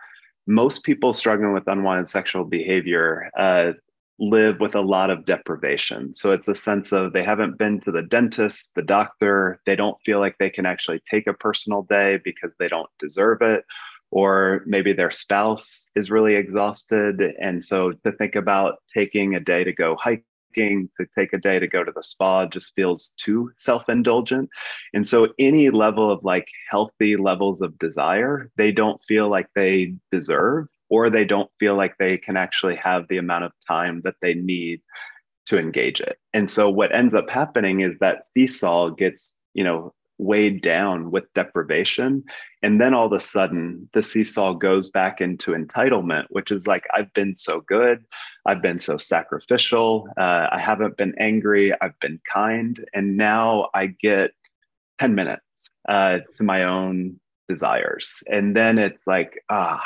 most 0.47 0.85
people 0.85 1.13
struggling 1.13 1.53
with 1.53 1.67
unwanted 1.67 2.09
sexual 2.09 2.45
behavior 2.45 3.31
uh, 3.37 3.73
live 4.19 4.61
with 4.61 4.75
a 4.75 4.81
lot 4.81 5.11
of 5.11 5.27
deprivation. 5.27 6.15
So 6.15 6.33
it's 6.33 6.47
a 6.47 6.55
sense 6.55 6.93
of 6.93 7.13
they 7.13 7.25
haven't 7.25 7.59
been 7.59 7.81
to 7.81 7.91
the 7.91 8.03
dentist, 8.03 8.71
the 8.77 8.83
doctor, 8.83 9.61
they 9.67 9.75
don't 9.75 10.01
feel 10.05 10.21
like 10.21 10.37
they 10.39 10.51
can 10.51 10.67
actually 10.67 11.01
take 11.11 11.27
a 11.27 11.35
personal 11.35 11.83
day 11.83 12.21
because 12.25 12.55
they 12.59 12.69
don't 12.69 12.91
deserve 12.99 13.39
it. 13.43 13.65
Or 14.11 14.63
maybe 14.65 14.93
their 14.93 15.11
spouse 15.11 15.91
is 15.97 16.11
really 16.11 16.37
exhausted. 16.37 17.21
And 17.41 17.65
so 17.65 17.93
to 18.05 18.13
think 18.13 18.37
about 18.37 18.77
taking 18.93 19.35
a 19.35 19.41
day 19.41 19.65
to 19.65 19.73
go 19.73 19.97
to 20.55 21.07
take 21.17 21.33
a 21.33 21.39
day 21.39 21.59
to 21.59 21.67
go 21.67 21.85
to 21.85 21.93
the 21.93 22.03
spa 22.03 22.47
just 22.47 22.75
feels 22.75 23.11
too 23.17 23.51
self 23.57 23.89
indulgent. 23.89 24.49
And 24.93 25.07
so, 25.07 25.29
any 25.39 25.71
level 25.71 26.11
of 26.11 26.25
like 26.25 26.49
healthy 26.71 27.17
levels 27.17 27.61
of 27.61 27.79
desire, 27.79 28.51
they 28.57 28.73
don't 28.73 29.03
feel 29.05 29.29
like 29.29 29.49
they 29.55 29.95
deserve, 30.11 30.67
or 30.89 31.11
they 31.11 31.25
don't 31.25 31.51
feel 31.59 31.77
like 31.77 31.97
they 31.99 32.17
can 32.17 32.37
actually 32.37 32.77
have 32.77 33.09
the 33.09 33.19
amount 33.19 33.45
of 33.45 33.53
time 33.67 34.01
that 34.05 34.17
they 34.23 34.35
need 34.35 34.81
to 35.47 35.59
engage 35.59 36.01
it. 36.01 36.19
And 36.33 36.51
so, 36.51 36.71
what 36.71 36.95
ends 36.95 37.15
up 37.15 37.31
happening 37.31 37.81
is 37.81 37.99
that 37.99 38.25
seesaw 38.25 38.91
gets, 38.91 39.35
you 39.55 39.65
know, 39.65 39.95
weighed 40.19 40.63
down 40.63 41.11
with 41.11 41.33
deprivation. 41.35 42.25
And 42.63 42.81
then 42.81 42.95
all 42.95 43.07
of 43.07 43.13
a 43.13 43.21
sudden, 43.21 43.89
the 43.93 44.03
seesaw 44.03 44.55
goes 44.55 44.91
back 44.91 45.21
into 45.21 45.53
entitlement, 45.53 46.25
which 46.31 46.51
is 46.51 46.67
like, 46.67 46.85
I've 46.95 47.13
been 47.13 47.35
so 47.35 47.61
good. 47.61 48.05
I've 48.47 48.63
been 48.63 48.79
so 48.79 48.97
sacrificial. 48.97 50.09
Uh, 50.17 50.49
I 50.53 50.59
haven't 50.61 50.97
been 50.97 51.15
angry. 51.19 51.73
I've 51.81 51.99
been 52.01 52.21
kind. 52.33 52.83
And 52.95 53.17
now 53.17 53.69
I 53.75 53.87
get 53.87 54.31
10 54.99 55.15
minutes 55.15 55.71
uh, 55.89 56.19
to 56.35 56.43
my 56.43 56.65
own 56.65 57.19
desires. 57.49 58.23
And 58.31 58.57
then 58.57 58.79
it's 58.79 59.07
like, 59.07 59.43
ah, 59.51 59.83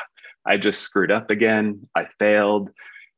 I 0.47 0.57
just 0.57 0.83
screwed 0.83 1.11
up 1.11 1.31
again. 1.31 1.89
I 1.95 2.07
failed. 2.19 2.71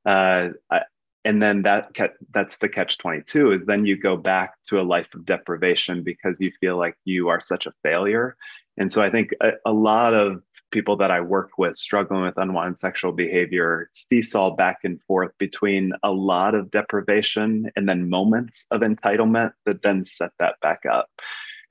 Uh, 0.06 0.50
I, 0.70 0.82
and 1.24 1.42
then 1.42 1.62
that 1.62 1.90
that's 2.32 2.58
the 2.58 2.68
catch 2.68 2.98
22 2.98 3.52
is 3.52 3.64
then 3.66 3.84
you 3.84 3.96
go 3.96 4.16
back 4.16 4.54
to 4.64 4.80
a 4.80 4.82
life 4.82 5.08
of 5.14 5.24
deprivation 5.24 6.02
because 6.02 6.38
you 6.40 6.50
feel 6.60 6.78
like 6.78 6.96
you 7.04 7.28
are 7.28 7.40
such 7.40 7.66
a 7.66 7.72
failure. 7.82 8.36
And 8.78 8.90
so 8.90 9.02
i 9.02 9.10
think 9.10 9.34
a, 9.40 9.50
a 9.66 9.72
lot 9.72 10.14
of 10.14 10.42
people 10.70 10.96
that 10.96 11.10
i 11.10 11.20
work 11.20 11.58
with 11.58 11.76
struggling 11.76 12.22
with 12.22 12.38
unwanted 12.38 12.78
sexual 12.78 13.12
behavior 13.12 13.88
seesaw 13.92 14.54
back 14.54 14.78
and 14.84 15.02
forth 15.02 15.32
between 15.38 15.92
a 16.02 16.10
lot 16.10 16.54
of 16.54 16.70
deprivation 16.70 17.70
and 17.76 17.88
then 17.88 18.08
moments 18.08 18.66
of 18.70 18.80
entitlement 18.80 19.52
that 19.66 19.82
then 19.82 20.04
set 20.04 20.30
that 20.38 20.54
back 20.62 20.80
up. 20.90 21.10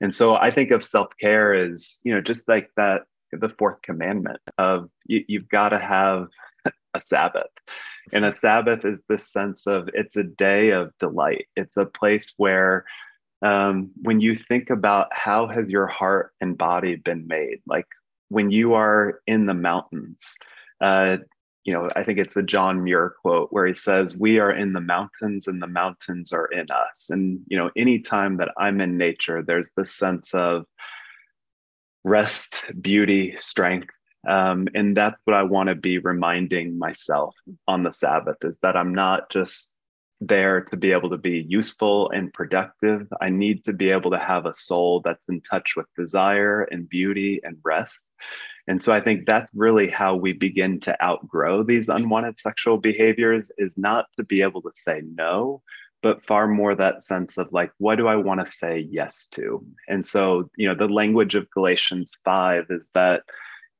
And 0.00 0.14
so 0.14 0.36
i 0.36 0.50
think 0.50 0.70
of 0.70 0.84
self-care 0.84 1.54
as 1.54 1.98
you 2.04 2.14
know 2.14 2.20
just 2.20 2.46
like 2.48 2.70
that 2.76 3.02
the 3.32 3.48
fourth 3.48 3.80
commandment 3.82 4.40
of 4.58 4.90
you, 5.06 5.24
you've 5.28 5.48
got 5.48 5.70
to 5.70 5.78
have 5.78 6.28
a 6.94 7.00
sabbath 7.00 7.50
and 8.12 8.24
a 8.24 8.34
Sabbath 8.34 8.84
is 8.84 9.00
this 9.08 9.30
sense 9.30 9.66
of 9.66 9.88
it's 9.94 10.16
a 10.16 10.24
day 10.24 10.70
of 10.70 10.92
delight. 10.98 11.46
It's 11.56 11.76
a 11.76 11.86
place 11.86 12.32
where 12.36 12.84
um, 13.42 13.90
when 14.02 14.20
you 14.20 14.36
think 14.36 14.70
about 14.70 15.08
how 15.12 15.46
has 15.46 15.68
your 15.68 15.86
heart 15.86 16.32
and 16.40 16.58
body 16.58 16.96
been 16.96 17.26
made, 17.26 17.60
like 17.66 17.86
when 18.28 18.50
you 18.50 18.74
are 18.74 19.20
in 19.26 19.46
the 19.46 19.54
mountains, 19.54 20.36
uh, 20.80 21.18
you 21.64 21.72
know, 21.72 21.90
I 21.94 22.04
think 22.04 22.18
it's 22.18 22.34
the 22.34 22.42
John 22.42 22.82
Muir 22.82 23.14
quote 23.22 23.48
where 23.52 23.66
he 23.66 23.74
says, 23.74 24.16
We 24.16 24.38
are 24.38 24.52
in 24.52 24.72
the 24.72 24.80
mountains 24.80 25.46
and 25.46 25.62
the 25.62 25.66
mountains 25.66 26.32
are 26.32 26.46
in 26.46 26.66
us. 26.70 27.10
And, 27.10 27.40
you 27.48 27.56
know, 27.56 27.70
anytime 27.76 28.38
that 28.38 28.50
I'm 28.58 28.80
in 28.80 28.96
nature, 28.96 29.42
there's 29.42 29.70
this 29.76 29.92
sense 29.92 30.34
of 30.34 30.64
rest, 32.02 32.64
beauty, 32.80 33.36
strength, 33.38 33.94
um, 34.28 34.68
and 34.74 34.96
that's 34.96 35.20
what 35.24 35.36
I 35.36 35.42
want 35.42 35.68
to 35.68 35.74
be 35.74 35.98
reminding 35.98 36.78
myself 36.78 37.34
on 37.66 37.82
the 37.82 37.92
Sabbath 37.92 38.36
is 38.42 38.58
that 38.62 38.76
I'm 38.76 38.94
not 38.94 39.30
just 39.30 39.76
there 40.20 40.60
to 40.60 40.76
be 40.76 40.92
able 40.92 41.08
to 41.10 41.16
be 41.16 41.46
useful 41.48 42.10
and 42.10 42.32
productive. 42.32 43.08
I 43.20 43.30
need 43.30 43.64
to 43.64 43.72
be 43.72 43.90
able 43.90 44.10
to 44.10 44.18
have 44.18 44.44
a 44.44 44.54
soul 44.54 45.00
that's 45.02 45.28
in 45.30 45.40
touch 45.40 45.74
with 45.76 45.86
desire 45.96 46.62
and 46.64 46.88
beauty 46.88 47.40
and 47.42 47.56
rest. 47.64 47.98
And 48.68 48.82
so 48.82 48.92
I 48.92 49.00
think 49.00 49.26
that's 49.26 49.50
really 49.54 49.88
how 49.88 50.14
we 50.14 50.34
begin 50.34 50.78
to 50.80 51.02
outgrow 51.02 51.62
these 51.62 51.88
unwanted 51.88 52.38
sexual 52.38 52.76
behaviors 52.76 53.50
is 53.56 53.78
not 53.78 54.06
to 54.18 54.24
be 54.24 54.42
able 54.42 54.60
to 54.62 54.70
say 54.76 55.02
no, 55.14 55.62
but 56.02 56.24
far 56.26 56.46
more 56.46 56.74
that 56.74 57.02
sense 57.02 57.38
of 57.38 57.48
like, 57.52 57.72
what 57.78 57.96
do 57.96 58.06
I 58.06 58.16
want 58.16 58.44
to 58.44 58.52
say 58.52 58.86
yes 58.90 59.26
to? 59.32 59.64
And 59.88 60.04
so, 60.04 60.50
you 60.56 60.68
know, 60.68 60.74
the 60.74 60.92
language 60.92 61.34
of 61.34 61.50
Galatians 61.50 62.12
5 62.24 62.66
is 62.68 62.90
that 62.94 63.22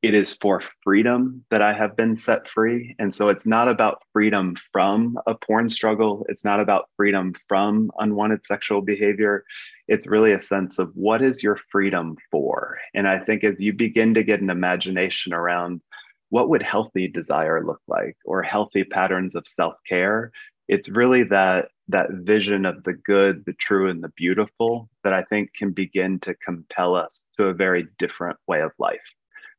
it 0.02 0.14
is 0.14 0.32
for 0.32 0.62
freedom 0.82 1.44
that 1.50 1.60
I 1.60 1.74
have 1.74 1.94
been 1.94 2.16
set 2.16 2.48
free. 2.48 2.96
And 2.98 3.14
so 3.14 3.28
it's 3.28 3.44
not 3.44 3.68
about 3.68 4.02
freedom 4.14 4.56
from 4.56 5.18
a 5.26 5.34
porn 5.34 5.68
struggle. 5.68 6.24
It's 6.30 6.44
not 6.44 6.58
about 6.58 6.88
freedom 6.96 7.34
from 7.48 7.90
unwanted 7.98 8.44
sexual 8.46 8.80
behavior. 8.80 9.44
It's 9.88 10.06
really 10.06 10.32
a 10.32 10.40
sense 10.40 10.78
of 10.78 10.90
what 10.94 11.20
is 11.20 11.42
your 11.42 11.58
freedom 11.70 12.16
for? 12.30 12.78
And 12.94 13.06
I 13.06 13.18
think 13.18 13.44
as 13.44 13.56
you 13.58 13.74
begin 13.74 14.14
to 14.14 14.24
get 14.24 14.40
an 14.40 14.48
imagination 14.48 15.34
around 15.34 15.82
what 16.30 16.48
would 16.48 16.62
healthy 16.62 17.06
desire 17.06 17.66
look 17.66 17.82
like 17.86 18.16
or 18.24 18.42
healthy 18.42 18.84
patterns 18.84 19.34
of 19.34 19.44
self-care, 19.48 20.32
it's 20.68 20.88
really 20.88 21.24
that 21.24 21.68
that 21.88 22.08
vision 22.10 22.64
of 22.64 22.84
the 22.84 22.92
good, 22.92 23.44
the 23.44 23.52
true, 23.54 23.90
and 23.90 24.02
the 24.02 24.12
beautiful 24.16 24.88
that 25.02 25.12
I 25.12 25.24
think 25.24 25.52
can 25.52 25.72
begin 25.72 26.20
to 26.20 26.34
compel 26.36 26.94
us 26.94 27.26
to 27.36 27.46
a 27.46 27.52
very 27.52 27.88
different 27.98 28.38
way 28.46 28.60
of 28.62 28.70
life 28.78 29.00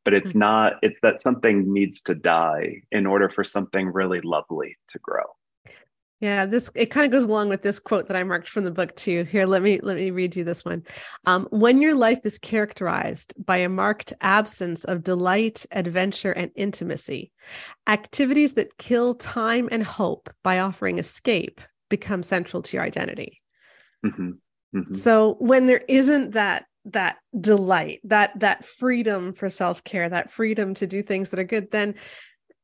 but 0.04 0.14
it's 0.14 0.32
mm-hmm. 0.32 0.40
not 0.40 0.74
it's 0.82 1.00
that 1.02 1.22
something 1.22 1.72
needs 1.72 2.02
to 2.02 2.16
die 2.16 2.82
in 2.92 3.06
order 3.06 3.30
for 3.30 3.44
something 3.44 3.88
really 3.88 4.22
lovely 4.22 4.78
to 4.88 5.00
grow 5.00 5.24
yeah 6.20 6.46
this 6.46 6.70
it 6.76 6.88
kind 6.88 7.06
of 7.06 7.12
goes 7.12 7.26
along 7.26 7.50
with 7.50 7.62
this 7.62 7.80
quote 7.80 8.08
that 8.08 8.18
i 8.18 8.24
marked 8.24 8.48
from 8.48 8.64
the 8.64 8.72
book 8.72 8.96
too 8.96 9.24
here 9.26 9.46
let 9.46 9.62
me 9.62 9.80
let 9.82 9.98
me 9.98 10.12
read 10.12 10.36
you 10.36 10.44
this 10.44 10.64
one 10.64 10.84
um, 11.26 11.48
when 11.52 11.82
your 11.82 11.96
life 11.96 12.20
is 12.24 12.40
characterized 12.40 13.34
by 13.46 13.58
a 13.58 13.70
marked 13.70 14.14
absence 14.22 14.84
of 14.86 15.04
delight 15.04 15.66
adventure 15.72 16.32
and 16.32 16.52
intimacy 16.56 17.32
activities 17.88 18.54
that 18.54 18.78
kill 18.78 19.14
time 19.16 19.68
and 19.72 19.84
hope 19.84 20.30
by 20.44 20.60
offering 20.60 21.00
escape 21.00 21.60
become 21.90 22.24
central 22.24 22.62
to 22.62 22.78
your 22.78 22.86
identity 22.86 23.42
mm-hmm. 24.06 24.32
Mm-hmm. 24.76 24.94
so 24.94 25.36
when 25.40 25.66
there 25.66 25.84
isn't 25.88 26.32
that 26.32 26.66
that 26.86 27.18
delight 27.40 28.00
that 28.04 28.38
that 28.40 28.66
freedom 28.66 29.34
for 29.34 29.50
self-care 29.50 30.10
that 30.10 30.32
freedom 30.32 30.74
to 30.74 30.88
do 30.88 31.04
things 31.04 31.30
that 31.30 31.40
are 31.40 31.44
good 31.44 31.70
then 31.72 31.94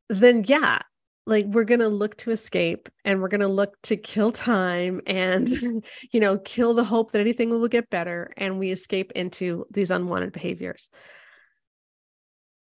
then 0.10 0.44
yeah 0.48 0.80
like 1.28 1.46
we're 1.48 1.66
going 1.66 1.82
to 1.82 1.90
look 1.90 2.16
to 2.16 2.32
escape 2.32 2.88
and 3.04 3.22
we're 3.22 3.28
going 3.28 3.42
to 3.42 3.48
look 3.50 3.80
to 3.84 3.98
kill 3.98 4.32
time 4.32 5.02
and 5.06 5.50
you 6.12 6.20
know 6.20 6.38
kill 6.40 6.74
the 6.74 6.86
hope 6.86 7.12
that 7.12 7.20
anything 7.20 7.50
will 7.50 7.68
get 7.68 7.90
better 7.90 8.34
and 8.38 8.58
we 8.58 8.72
escape 8.72 9.12
into 9.12 9.68
these 9.70 9.92
unwanted 9.92 10.32
behaviors. 10.32 10.90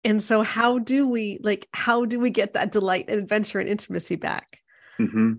And 0.03 0.21
so 0.21 0.41
how 0.41 0.79
do 0.79 1.07
we 1.07 1.39
like 1.41 1.67
how 1.73 2.05
do 2.05 2.19
we 2.19 2.31
get 2.31 2.53
that 2.53 2.71
delight 2.71 3.05
and 3.07 3.19
adventure 3.19 3.59
and 3.59 3.69
intimacy 3.69 4.15
back 4.15 4.59
mm-hmm. 4.99 5.33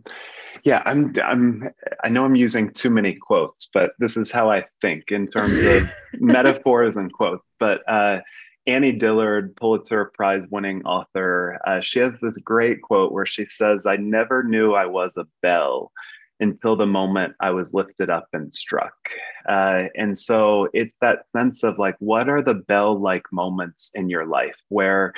Yeah, 0.64 0.82
I'm. 0.84 1.14
I'm. 1.22 1.70
I 2.02 2.08
know 2.08 2.24
I'm 2.24 2.34
using 2.34 2.70
too 2.70 2.90
many 2.90 3.14
quotes, 3.14 3.68
but 3.72 3.92
this 3.98 4.16
is 4.16 4.32
how 4.32 4.50
I 4.50 4.62
think 4.80 5.12
in 5.12 5.28
terms 5.28 5.64
of 5.64 5.90
metaphors 6.20 6.96
and 6.96 7.12
quotes. 7.12 7.44
But 7.58 7.82
uh, 7.88 8.20
Annie 8.66 8.92
Dillard, 8.92 9.54
Pulitzer 9.56 10.10
Prize-winning 10.14 10.84
author, 10.84 11.60
uh, 11.66 11.80
she 11.80 12.00
has 12.00 12.18
this 12.20 12.38
great 12.38 12.82
quote 12.82 13.12
where 13.12 13.26
she 13.26 13.44
says, 13.44 13.86
"I 13.86 13.96
never 13.96 14.42
knew 14.42 14.74
I 14.74 14.86
was 14.86 15.16
a 15.16 15.26
bell." 15.42 15.92
Until 16.38 16.76
the 16.76 16.84
moment 16.84 17.32
I 17.40 17.48
was 17.48 17.72
lifted 17.72 18.10
up 18.10 18.28
and 18.34 18.52
struck. 18.52 18.92
Uh, 19.48 19.84
and 19.96 20.18
so 20.18 20.68
it's 20.74 20.98
that 21.00 21.30
sense 21.30 21.64
of 21.64 21.78
like, 21.78 21.96
what 21.98 22.28
are 22.28 22.42
the 22.42 22.56
bell 22.56 23.00
like 23.00 23.22
moments 23.32 23.90
in 23.94 24.10
your 24.10 24.26
life 24.26 24.58
where 24.68 25.14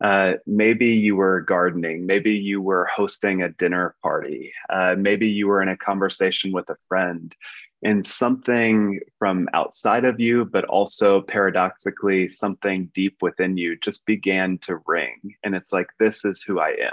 uh, 0.00 0.34
maybe 0.46 0.88
you 0.88 1.16
were 1.16 1.40
gardening, 1.40 2.06
maybe 2.06 2.32
you 2.32 2.60
were 2.60 2.88
hosting 2.94 3.42
a 3.42 3.48
dinner 3.48 3.96
party, 4.02 4.52
uh, 4.70 4.94
maybe 4.96 5.28
you 5.28 5.48
were 5.48 5.62
in 5.62 5.68
a 5.68 5.76
conversation 5.76 6.52
with 6.52 6.68
a 6.70 6.76
friend, 6.88 7.34
and 7.82 8.06
something 8.06 9.00
from 9.18 9.48
outside 9.52 10.04
of 10.04 10.20
you, 10.20 10.44
but 10.44 10.64
also 10.64 11.20
paradoxically, 11.20 12.28
something 12.28 12.90
deep 12.94 13.16
within 13.22 13.56
you 13.56 13.76
just 13.76 14.04
began 14.06 14.58
to 14.58 14.80
ring. 14.86 15.34
And 15.44 15.54
it's 15.54 15.72
like, 15.72 15.88
this 15.98 16.24
is 16.24 16.42
who 16.42 16.58
I 16.58 16.70
am. 16.70 16.92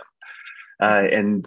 Uh, 0.82 1.08
and 1.12 1.46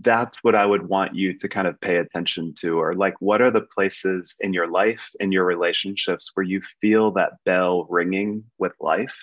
that's 0.00 0.38
what 0.42 0.54
I 0.54 0.66
would 0.66 0.88
want 0.88 1.14
you 1.14 1.36
to 1.38 1.48
kind 1.48 1.66
of 1.66 1.80
pay 1.80 1.96
attention 1.96 2.54
to, 2.60 2.78
or 2.78 2.94
like, 2.94 3.14
what 3.20 3.40
are 3.40 3.50
the 3.50 3.62
places 3.62 4.36
in 4.40 4.52
your 4.52 4.68
life, 4.68 5.10
in 5.20 5.32
your 5.32 5.44
relationships, 5.44 6.30
where 6.34 6.44
you 6.44 6.60
feel 6.80 7.10
that 7.12 7.32
bell 7.44 7.86
ringing 7.88 8.44
with 8.58 8.72
life? 8.80 9.16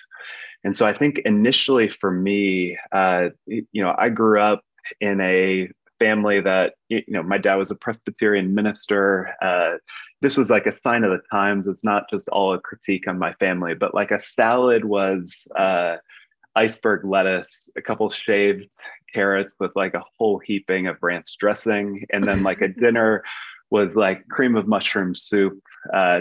And 0.64 0.76
so 0.76 0.86
I 0.86 0.92
think 0.92 1.18
initially 1.20 1.88
for 1.88 2.10
me, 2.10 2.78
uh, 2.90 3.28
you 3.46 3.82
know, 3.82 3.94
I 3.96 4.08
grew 4.08 4.40
up 4.40 4.62
in 5.00 5.20
a 5.20 5.68
family 6.00 6.40
that 6.40 6.74
you 6.88 7.02
know 7.08 7.22
my 7.22 7.38
dad 7.38 7.54
was 7.54 7.70
a 7.70 7.74
presbyterian 7.74 8.54
minister 8.54 9.34
uh, 9.40 9.74
this 10.20 10.36
was 10.36 10.50
like 10.50 10.66
a 10.66 10.74
sign 10.74 11.04
of 11.04 11.10
the 11.10 11.22
times 11.30 11.66
it's 11.66 11.84
not 11.84 12.10
just 12.10 12.28
all 12.28 12.52
a 12.52 12.60
critique 12.60 13.06
on 13.06 13.18
my 13.18 13.32
family 13.34 13.74
but 13.74 13.94
like 13.94 14.10
a 14.10 14.20
salad 14.20 14.84
was 14.84 15.46
uh, 15.56 15.96
iceberg 16.56 17.04
lettuce 17.04 17.70
a 17.76 17.82
couple 17.82 18.10
shaved 18.10 18.68
carrots 19.14 19.54
with 19.60 19.70
like 19.74 19.94
a 19.94 20.02
whole 20.18 20.38
heaping 20.38 20.86
of 20.86 20.96
ranch 21.00 21.36
dressing 21.38 22.04
and 22.12 22.24
then 22.24 22.42
like 22.42 22.60
a 22.60 22.68
dinner 22.80 23.22
was 23.70 23.96
like 23.96 24.26
cream 24.28 24.56
of 24.56 24.66
mushroom 24.66 25.14
soup 25.14 25.58
uh, 25.92 26.20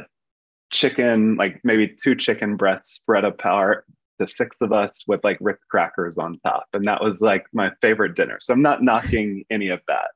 chicken 0.71 1.35
like 1.35 1.59
maybe 1.63 1.95
two 2.01 2.15
chicken 2.15 2.55
breasts 2.55 2.93
spread 2.93 3.25
apart 3.25 3.85
the 4.19 4.27
six 4.27 4.61
of 4.61 4.71
us 4.71 5.03
with 5.07 5.23
like 5.23 5.37
Ritz 5.41 5.63
crackers 5.69 6.17
on 6.17 6.39
top. 6.45 6.67
And 6.73 6.85
that 6.87 7.01
was 7.01 7.21
like 7.21 7.45
my 7.51 7.71
favorite 7.81 8.15
dinner. 8.15 8.37
So 8.39 8.53
I'm 8.53 8.61
not 8.61 8.83
knocking 8.83 9.43
any 9.49 9.69
of 9.69 9.81
that. 9.87 10.11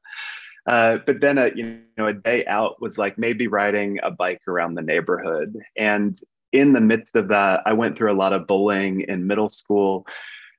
Uh, 0.67 0.97
but 1.05 1.21
then 1.21 1.37
a 1.37 1.49
you 1.55 1.79
know 1.97 2.07
a 2.07 2.13
day 2.13 2.45
out 2.45 2.81
was 2.81 2.97
like 2.97 3.17
maybe 3.17 3.47
riding 3.47 3.99
a 4.03 4.11
bike 4.11 4.41
around 4.47 4.75
the 4.75 4.81
neighborhood 4.81 5.55
and 5.77 6.19
in 6.51 6.73
the 6.73 6.81
midst 6.81 7.15
of 7.15 7.29
that 7.29 7.61
i 7.65 7.71
went 7.71 7.97
through 7.97 8.11
a 8.11 8.13
lot 8.13 8.33
of 8.33 8.45
bullying 8.47 8.99
in 9.01 9.25
middle 9.25 9.47
school 9.47 10.05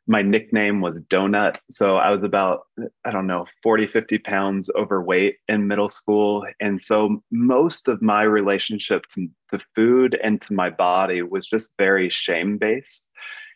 my 0.08 0.22
nickname 0.22 0.80
was 0.80 1.00
donut. 1.02 1.58
So 1.70 1.98
i 1.98 2.10
was 2.10 2.24
about 2.24 2.62
i 3.04 3.12
don't 3.12 3.26
know 3.26 3.46
40 3.62 3.86
50 3.86 4.18
pounds 4.18 4.70
overweight 4.74 5.36
in 5.48 5.68
middle 5.68 5.90
school. 5.90 6.46
And 6.60 6.80
so 6.80 7.22
most 7.30 7.88
of 7.88 8.02
my 8.02 8.22
relationship 8.22 9.04
to, 9.14 9.28
to 9.50 9.60
food 9.74 10.18
and 10.22 10.40
to 10.42 10.54
my 10.54 10.70
body 10.70 11.22
was 11.22 11.46
just 11.46 11.74
very 11.78 12.08
shame 12.08 12.58
based 12.58 13.12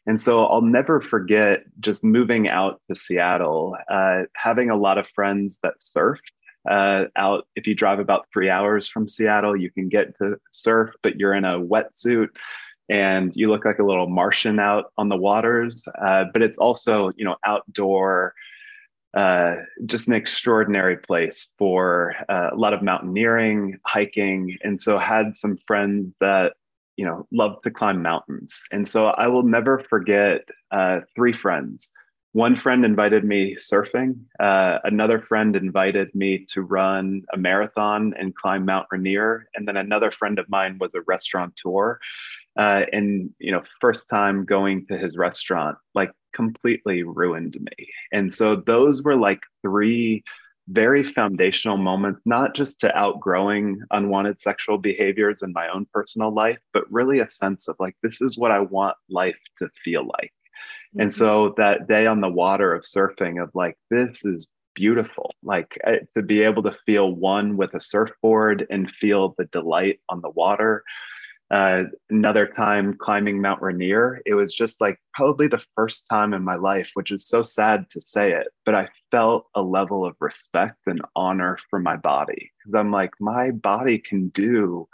and 0.06 0.20
so 0.20 0.46
i'll 0.46 0.62
never 0.62 1.00
forget 1.00 1.60
just 1.80 2.04
moving 2.04 2.48
out 2.48 2.80
to 2.86 2.94
seattle 2.94 3.76
uh, 3.90 4.22
having 4.34 4.70
a 4.70 4.76
lot 4.76 4.98
of 4.98 5.08
friends 5.08 5.58
that 5.62 5.74
surfed 5.78 6.18
uh, 6.70 7.04
out 7.16 7.46
if 7.56 7.66
you 7.66 7.74
drive 7.74 7.98
about 7.98 8.26
three 8.32 8.48
hours 8.48 8.86
from 8.86 9.08
seattle 9.08 9.56
you 9.56 9.70
can 9.70 9.88
get 9.88 10.16
to 10.18 10.36
surf 10.50 10.90
but 11.02 11.16
you're 11.16 11.34
in 11.34 11.44
a 11.44 11.58
wetsuit 11.58 12.28
and 12.88 13.32
you 13.34 13.48
look 13.48 13.64
like 13.64 13.78
a 13.78 13.84
little 13.84 14.08
Martian 14.08 14.58
out 14.58 14.92
on 14.98 15.08
the 15.08 15.16
waters. 15.16 15.84
Uh, 16.04 16.24
but 16.32 16.42
it's 16.42 16.58
also, 16.58 17.12
you 17.16 17.24
know, 17.24 17.36
outdoor, 17.46 18.34
uh, 19.14 19.56
just 19.86 20.08
an 20.08 20.14
extraordinary 20.14 20.96
place 20.96 21.48
for 21.58 22.14
uh, 22.28 22.50
a 22.52 22.56
lot 22.56 22.72
of 22.72 22.82
mountaineering, 22.82 23.78
hiking, 23.86 24.56
and 24.62 24.80
so 24.80 24.98
had 24.98 25.36
some 25.36 25.56
friends 25.56 26.14
that 26.20 26.54
you 26.96 27.04
know 27.04 27.26
love 27.30 27.60
to 27.62 27.70
climb 27.70 28.02
mountains. 28.02 28.62
And 28.72 28.86
so 28.86 29.08
I 29.08 29.26
will 29.26 29.42
never 29.42 29.78
forget 29.78 30.42
uh, 30.70 31.00
three 31.14 31.32
friends. 31.32 31.92
One 32.32 32.56
friend 32.56 32.86
invited 32.86 33.24
me 33.24 33.56
surfing. 33.56 34.18
Uh, 34.40 34.78
another 34.84 35.20
friend 35.20 35.54
invited 35.54 36.14
me 36.14 36.46
to 36.48 36.62
run 36.62 37.22
a 37.34 37.36
marathon 37.36 38.14
and 38.18 38.34
climb 38.34 38.64
Mount 38.64 38.86
Rainier. 38.90 39.48
And 39.54 39.68
then 39.68 39.76
another 39.76 40.10
friend 40.10 40.38
of 40.38 40.48
mine 40.48 40.78
was 40.80 40.94
a 40.94 41.02
restaurateur 41.02 41.98
uh, 42.58 42.82
and 42.92 43.30
you 43.38 43.52
know 43.52 43.62
first 43.80 44.08
time 44.08 44.44
going 44.44 44.86
to 44.86 44.98
his 44.98 45.16
restaurant 45.16 45.78
like 45.94 46.12
completely 46.32 47.02
ruined 47.02 47.56
me. 47.60 47.88
And 48.10 48.34
so 48.34 48.56
those 48.56 49.02
were 49.02 49.16
like 49.16 49.40
three 49.62 50.24
very 50.68 51.02
foundational 51.02 51.76
moments 51.76 52.20
not 52.24 52.54
just 52.54 52.80
to 52.80 52.96
outgrowing 52.96 53.80
unwanted 53.90 54.40
sexual 54.40 54.78
behaviors 54.78 55.42
in 55.42 55.52
my 55.52 55.68
own 55.68 55.84
personal 55.92 56.32
life 56.32 56.60
but 56.72 56.90
really 56.90 57.18
a 57.18 57.28
sense 57.28 57.66
of 57.66 57.74
like 57.80 57.96
this 58.00 58.22
is 58.22 58.38
what 58.38 58.52
i 58.52 58.60
want 58.60 58.96
life 59.10 59.36
to 59.58 59.68
feel 59.84 60.06
like. 60.06 60.32
Mm-hmm. 60.90 61.00
and 61.00 61.14
so 61.14 61.54
that 61.56 61.88
day 61.88 62.06
on 62.06 62.20
the 62.20 62.28
water 62.28 62.72
of 62.72 62.84
surfing 62.84 63.42
of 63.42 63.50
like 63.54 63.76
this 63.90 64.24
is 64.24 64.46
beautiful. 64.74 65.30
Like 65.42 65.78
uh, 65.86 65.96
to 66.14 66.22
be 66.22 66.42
able 66.42 66.62
to 66.64 66.76
feel 66.86 67.10
one 67.14 67.56
with 67.56 67.74
a 67.74 67.80
surfboard 67.80 68.66
and 68.70 68.90
feel 68.90 69.34
the 69.36 69.44
delight 69.46 70.00
on 70.08 70.20
the 70.20 70.30
water 70.30 70.84
uh, 71.52 71.84
another 72.08 72.46
time 72.46 72.94
climbing 72.94 73.40
Mount 73.40 73.60
Rainier, 73.60 74.22
it 74.24 74.32
was 74.32 74.54
just 74.54 74.80
like 74.80 74.98
probably 75.12 75.48
the 75.48 75.62
first 75.76 76.06
time 76.08 76.32
in 76.32 76.42
my 76.42 76.56
life, 76.56 76.90
which 76.94 77.12
is 77.12 77.28
so 77.28 77.42
sad 77.42 77.84
to 77.90 78.00
say 78.00 78.32
it, 78.32 78.48
but 78.64 78.74
I 78.74 78.88
felt 79.10 79.48
a 79.54 79.60
level 79.60 80.06
of 80.06 80.16
respect 80.18 80.78
and 80.86 81.02
honor 81.14 81.58
for 81.68 81.78
my 81.78 81.96
body 81.96 82.50
because 82.58 82.72
I'm 82.72 82.90
like, 82.90 83.10
my 83.20 83.50
body 83.50 83.98
can 83.98 84.28
do 84.28 84.88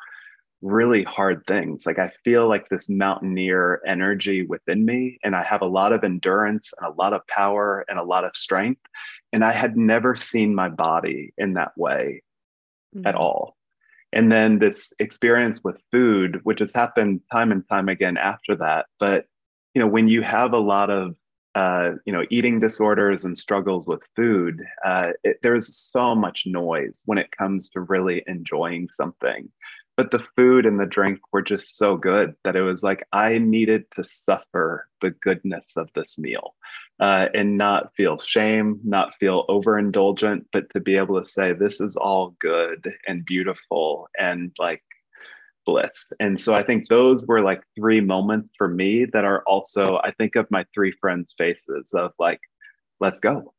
really 0.61 1.05
hard 1.05 1.45
things. 1.47 1.87
Like 1.87 2.01
I 2.01 2.11
feel 2.25 2.49
like 2.49 2.69
this 2.69 2.91
mountaineer 2.91 3.81
energy 3.87 4.45
within 4.45 4.85
me, 4.85 5.21
and 5.23 5.37
I 5.37 5.45
have 5.45 5.63
a 5.63 5.67
lot 5.67 5.93
of 5.93 6.03
endurance 6.03 6.73
and 6.81 6.93
a 6.93 6.97
lot 7.01 7.13
of 7.13 7.25
power 7.29 7.85
and 7.89 8.01
a 8.01 8.05
lot 8.05 8.25
of 8.25 8.35
strength. 8.35 8.83
And 9.33 9.45
I 9.45 9.53
had 9.53 9.77
never 9.77 10.17
seen 10.17 10.57
my 10.57 10.69
body 10.69 11.33
in 11.39 11.53
that 11.53 11.79
way 11.79 12.25
mm-hmm. 12.97 13.07
at 13.07 13.15
all 13.15 13.58
and 14.13 14.33
then 14.33 14.59
this 14.59 14.93
experience 14.99 15.63
with 15.63 15.77
food 15.93 16.41
which 16.45 16.61
has 16.61 16.73
happened 16.73 17.21
time 17.33 17.53
and 17.53 17.69
time 17.69 17.89
again 17.89 18.17
after 18.17 18.55
that. 18.57 18.87
But 18.99 19.27
you 19.75 19.81
know 19.81 19.89
when 19.89 20.09
you 20.09 20.23
have 20.23 20.53
a 20.53 20.59
lot 20.59 20.91
of 20.91 21.15
uh, 21.55 21.93
you 22.05 22.13
know 22.13 22.25
eating 22.31 22.61
disorders 22.61 23.25
and 23.25 23.37
struggles 23.37 23.87
with 23.87 24.03
food 24.15 24.63
uh, 24.85 25.11
it, 25.25 25.39
there's 25.43 25.77
so 25.77 26.15
much 26.15 26.45
noise 26.47 27.03
when 27.05 27.19
it 27.19 27.31
comes 27.37 27.69
to 27.71 27.81
really 27.81 28.23
enjoying 28.27 28.89
something. 28.93 29.49
But 29.97 30.13
the 30.13 30.25
food 30.37 30.65
and 30.65 30.79
the 30.79 30.87
drink 30.87 31.19
were 31.33 31.43
just 31.43 31.77
so 31.77 31.97
good 31.97 32.37
that 32.45 32.55
it 32.55 32.63
was 32.63 32.85
like 32.85 33.05
I 33.13 33.39
needed 33.39 33.91
to 33.97 34.05
suffer 34.05 34.89
the 35.01 35.11
goodness 35.11 35.77
of 35.77 35.91
this 35.95 36.17
meal 36.19 36.55
uh, 37.01 37.29
and 37.35 37.57
not 37.57 37.95
feel 37.95 38.19
shame, 38.19 38.81
not 38.85 39.15
feel 39.17 39.47
overindulgent, 39.49 40.45
but 40.53 40.69
to 40.71 40.81
be 40.81 40.97
able 40.97 41.21
to 41.21 41.29
say, 41.29 41.53
this 41.53 41.81
is 41.81 41.97
all 41.97 42.35
good 42.41 42.93
and 43.07 43.25
beautiful 43.25 44.09
and 44.19 44.55
like 44.59 44.83
bliss. 45.65 46.13
And 46.19 46.41
so 46.41 46.55
I 46.55 46.63
think 46.63 46.89
those 46.89 47.27
were 47.27 47.43
like 47.43 47.63
three 47.77 48.01
moments 48.01 48.51
for 48.57 48.69
me 48.69 49.05
that 49.13 49.25
are 49.25 49.43
also, 49.47 49.99
I 49.99 50.13
think 50.13 50.35
of 50.35 50.51
my 50.51 50.65
three 50.75 50.93
friends' 50.93 51.35
faces 51.37 51.93
of 51.93 52.13
like, 52.19 52.41
let's 53.01 53.21
go. 53.21 53.53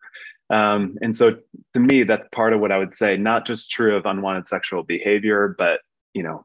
Um, 0.49 0.97
and 1.01 1.15
so 1.15 1.37
to 1.73 1.79
me, 1.79 2.03
that's 2.03 2.27
part 2.31 2.53
of 2.53 2.59
what 2.59 2.71
I 2.71 2.77
would 2.79 2.95
say, 2.95 3.15
not 3.15 3.45
just 3.45 3.69
true 3.69 3.95
of 3.95 4.05
unwanted 4.05 4.47
sexual 4.47 4.83
behavior, 4.83 5.55
but 5.57 5.81
you 6.13 6.23
know, 6.23 6.43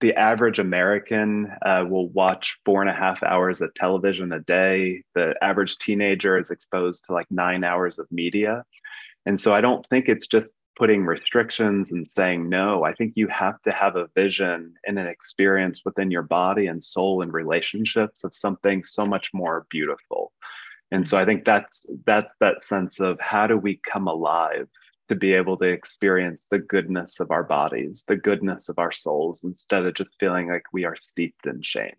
the 0.00 0.14
average 0.14 0.58
American 0.58 1.52
uh, 1.64 1.84
will 1.88 2.08
watch 2.08 2.58
four 2.64 2.80
and 2.80 2.90
a 2.90 2.94
half 2.94 3.22
hours 3.22 3.60
of 3.60 3.74
television 3.74 4.32
a 4.32 4.40
day. 4.40 5.02
The 5.14 5.34
average 5.42 5.78
teenager 5.78 6.38
is 6.38 6.50
exposed 6.50 7.04
to 7.06 7.12
like 7.12 7.26
nine 7.30 7.64
hours 7.64 7.98
of 7.98 8.10
media. 8.10 8.64
And 9.26 9.40
so 9.40 9.52
I 9.52 9.60
don't 9.60 9.86
think 9.88 10.08
it's 10.08 10.26
just 10.26 10.56
putting 10.76 11.04
restrictions 11.04 11.92
and 11.92 12.10
saying 12.10 12.48
no. 12.48 12.84
I 12.84 12.94
think 12.94 13.12
you 13.14 13.28
have 13.28 13.60
to 13.62 13.70
have 13.70 13.96
a 13.96 14.08
vision 14.14 14.74
and 14.86 14.98
an 14.98 15.06
experience 15.06 15.82
within 15.84 16.10
your 16.10 16.22
body 16.22 16.66
and 16.68 16.82
soul 16.82 17.20
and 17.20 17.32
relationships 17.32 18.24
of 18.24 18.32
something 18.32 18.82
so 18.82 19.04
much 19.04 19.30
more 19.34 19.66
beautiful. 19.68 20.32
And 20.90 21.06
so 21.06 21.18
I 21.18 21.26
think 21.26 21.44
that's 21.44 21.94
that 22.06 22.30
that 22.40 22.62
sense 22.62 22.98
of 22.98 23.20
how 23.20 23.46
do 23.46 23.58
we 23.58 23.80
come 23.84 24.08
alive 24.08 24.68
to 25.10 25.16
be 25.16 25.32
able 25.32 25.56
to 25.56 25.66
experience 25.66 26.46
the 26.46 26.60
goodness 26.60 27.18
of 27.18 27.32
our 27.32 27.42
bodies, 27.42 28.04
the 28.06 28.16
goodness 28.16 28.68
of 28.68 28.78
our 28.78 28.92
souls, 28.92 29.42
instead 29.42 29.84
of 29.84 29.94
just 29.94 30.10
feeling 30.20 30.48
like 30.48 30.62
we 30.72 30.84
are 30.84 30.94
steeped 30.94 31.46
in 31.46 31.60
shame. 31.62 31.96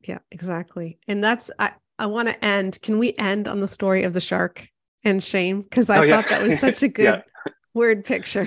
Yeah, 0.00 0.18
exactly. 0.32 0.98
And 1.06 1.22
that's, 1.22 1.52
I, 1.60 1.72
I 2.00 2.06
want 2.06 2.28
to 2.28 2.44
end. 2.44 2.82
Can 2.82 2.98
we 2.98 3.14
end 3.16 3.46
on 3.46 3.60
the 3.60 3.68
story 3.68 4.02
of 4.02 4.12
the 4.12 4.20
shark 4.20 4.66
and 5.04 5.22
shame? 5.22 5.62
Because 5.62 5.88
I 5.88 5.98
oh, 5.98 6.08
thought 6.08 6.30
yeah. 6.30 6.38
that 6.38 6.42
was 6.42 6.58
such 6.58 6.82
a 6.82 6.88
good 6.98 7.04
yeah. 7.04 7.52
word 7.74 8.04
picture. 8.04 8.46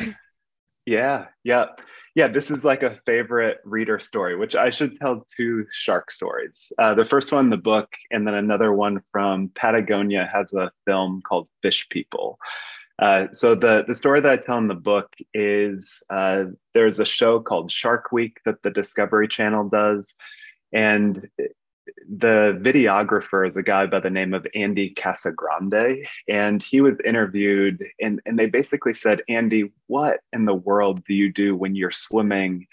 Yeah, 0.86 1.28
yeah. 1.46 1.68
Yeah, 2.14 2.28
this 2.28 2.52
is 2.52 2.66
like 2.66 2.84
a 2.84 3.00
favorite 3.06 3.60
reader 3.64 3.98
story, 3.98 4.36
which 4.36 4.56
I 4.56 4.72
should 4.72 5.00
tell 5.00 5.26
two 5.38 5.66
shark 5.72 6.12
stories. 6.12 6.70
Uh, 6.78 6.94
the 6.94 7.06
first 7.06 7.32
one, 7.32 7.50
the 7.50 7.56
book, 7.56 7.88
and 8.12 8.28
then 8.28 8.34
another 8.34 8.74
one 8.74 9.00
from 9.10 9.50
Patagonia 9.56 10.30
has 10.34 10.52
a 10.52 10.70
film 10.86 11.22
called 11.22 11.48
Fish 11.62 11.88
People. 11.90 12.38
Uh, 13.02 13.28
so 13.32 13.56
the 13.56 13.84
the 13.88 13.96
story 13.96 14.22
that 14.22 14.32
I 14.32 14.38
tell 14.38 14.60
in 14.60 14.68
the 14.68 14.76
book 14.76 15.12
is 15.34 16.04
uh, 16.12 16.46
there's 16.76 17.00
a 17.00 17.06
show 17.06 17.40
called 17.40 17.72
Shark 17.72 18.12
Week 18.12 18.40
that 18.46 18.62
the 18.62 18.70
Discovery 18.70 19.28
Channel 19.28 19.70
does, 19.70 20.14
and 20.72 21.28
the 22.08 22.60
videographer 22.62 23.48
is 23.48 23.58
a 23.58 23.64
guy 23.64 23.88
by 23.88 24.00
the 24.00 24.12
name 24.12 24.36
of 24.36 24.46
Andy 24.54 24.94
Casagrande, 24.94 26.06
and 26.30 26.62
he 26.62 26.80
was 26.80 26.98
interviewed, 27.04 27.84
and 28.00 28.22
and 28.28 28.38
they 28.38 28.46
basically 28.46 28.94
said, 28.94 29.24
Andy, 29.28 29.72
what 29.88 30.20
in 30.32 30.46
the 30.46 30.54
world 30.54 31.04
do 31.06 31.16
you 31.16 31.34
do 31.34 31.56
when 31.56 31.74
you're 31.74 31.92
swimming? 31.92 32.68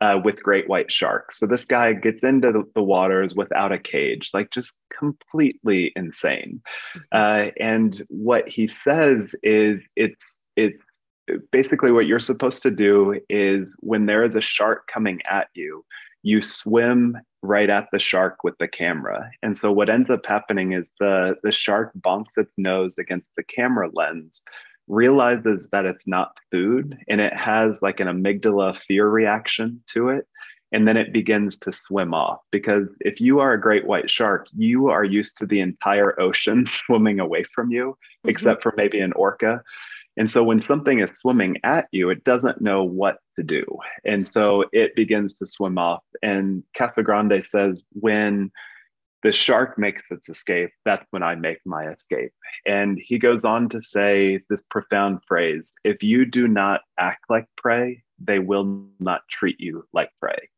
Uh, 0.00 0.18
with 0.22 0.42
great 0.42 0.68
white 0.68 0.90
sharks. 0.90 1.38
So 1.38 1.46
this 1.46 1.64
guy 1.64 1.92
gets 1.92 2.22
into 2.22 2.52
the, 2.52 2.64
the, 2.74 2.82
waters 2.82 3.34
without 3.34 3.72
a 3.72 3.78
cage, 3.78 4.30
like 4.34 4.50
just 4.50 4.78
completely 4.96 5.92
insane. 5.96 6.62
Uh, 7.12 7.50
and 7.60 8.02
what 8.08 8.48
he 8.48 8.66
says 8.66 9.34
is 9.42 9.80
it's 9.94 10.46
it's 10.56 10.82
basically 11.52 11.92
what 11.92 12.06
you're 12.06 12.18
supposed 12.18 12.62
to 12.62 12.70
do 12.70 13.20
is 13.28 13.72
when 13.80 14.06
there 14.06 14.24
is 14.24 14.34
a 14.34 14.40
shark 14.40 14.88
coming 14.92 15.20
at 15.30 15.48
you, 15.54 15.84
you 16.22 16.40
swim 16.40 17.16
right 17.42 17.70
at 17.70 17.88
the 17.92 17.98
shark 17.98 18.42
with 18.42 18.54
the 18.58 18.66
camera. 18.66 19.30
And 19.42 19.56
so 19.56 19.70
what 19.70 19.90
ends 19.90 20.10
up 20.10 20.26
happening 20.26 20.72
is 20.72 20.90
the 20.98 21.36
the 21.42 21.52
shark 21.52 21.92
bonks 22.00 22.36
its 22.36 22.54
nose 22.58 22.98
against 22.98 23.28
the 23.36 23.44
camera 23.44 23.88
lens 23.92 24.42
realizes 24.88 25.70
that 25.70 25.86
it's 25.86 26.06
not 26.06 26.36
food 26.50 26.98
and 27.08 27.20
it 27.20 27.34
has 27.34 27.80
like 27.82 28.00
an 28.00 28.08
amygdala 28.08 28.76
fear 28.76 29.08
reaction 29.08 29.82
to 29.86 30.08
it. 30.08 30.26
And 30.72 30.88
then 30.88 30.96
it 30.96 31.12
begins 31.12 31.56
to 31.58 31.72
swim 31.72 32.12
off 32.12 32.40
because 32.50 32.92
if 33.00 33.20
you 33.20 33.38
are 33.38 33.52
a 33.52 33.60
great 33.60 33.86
white 33.86 34.10
shark, 34.10 34.48
you 34.56 34.88
are 34.88 35.04
used 35.04 35.38
to 35.38 35.46
the 35.46 35.60
entire 35.60 36.20
ocean 36.20 36.66
swimming 36.68 37.20
away 37.20 37.44
from 37.44 37.70
you, 37.70 37.90
mm-hmm. 37.90 38.30
except 38.30 38.62
for 38.62 38.74
maybe 38.76 38.98
an 39.00 39.12
orca. 39.12 39.62
And 40.16 40.30
so 40.30 40.42
when 40.42 40.60
something 40.60 41.00
is 41.00 41.12
swimming 41.20 41.58
at 41.64 41.88
you, 41.92 42.10
it 42.10 42.24
doesn't 42.24 42.60
know 42.60 42.84
what 42.84 43.18
to 43.36 43.42
do. 43.42 43.64
And 44.04 44.30
so 44.32 44.64
it 44.72 44.94
begins 44.94 45.34
to 45.34 45.46
swim 45.46 45.78
off. 45.78 46.02
And 46.22 46.62
Casagrande 46.76 47.44
says 47.44 47.82
when 47.92 48.50
the 49.24 49.32
shark 49.32 49.78
makes 49.78 50.10
its 50.10 50.28
escape, 50.28 50.70
that's 50.84 51.06
when 51.10 51.22
I 51.22 51.34
make 51.34 51.58
my 51.64 51.88
escape. 51.88 52.32
And 52.66 52.98
he 53.02 53.18
goes 53.18 53.42
on 53.42 53.70
to 53.70 53.80
say 53.80 54.42
this 54.50 54.62
profound 54.70 55.20
phrase 55.26 55.72
if 55.82 56.02
you 56.02 56.26
do 56.26 56.46
not 56.46 56.82
act 56.98 57.24
like 57.30 57.46
prey, 57.56 58.04
they 58.18 58.38
will 58.38 58.86
not 59.00 59.22
treat 59.28 59.58
you 59.58 59.88
like 59.94 60.10
prey. 60.20 60.50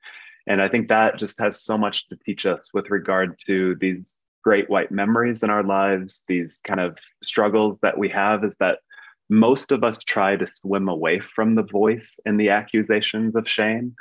And 0.49 0.61
I 0.61 0.69
think 0.69 0.89
that 0.89 1.17
just 1.17 1.39
has 1.39 1.63
so 1.63 1.79
much 1.79 2.09
to 2.09 2.19
teach 2.27 2.45
us 2.45 2.75
with 2.75 2.91
regard 2.91 3.39
to 3.47 3.77
these 3.77 4.21
great 4.43 4.69
white 4.69 4.91
memories 4.91 5.45
in 5.45 5.51
our 5.51 5.63
lives, 5.63 6.25
these 6.27 6.61
kind 6.65 6.81
of 6.81 6.99
struggles 7.23 7.79
that 7.81 7.97
we 7.97 8.09
have 8.09 8.45
is 8.45 8.57
that 8.57 8.81
most 9.29 9.71
of 9.71 9.85
us 9.85 9.99
try 9.99 10.37
to 10.37 10.47
swim 10.47 10.89
away 10.89 11.21
from 11.21 11.55
the 11.55 11.63
voice 11.63 12.19
and 12.27 12.39
the 12.39 12.51
accusations 12.51 13.37
of 13.37 13.49
shame. 13.49 13.95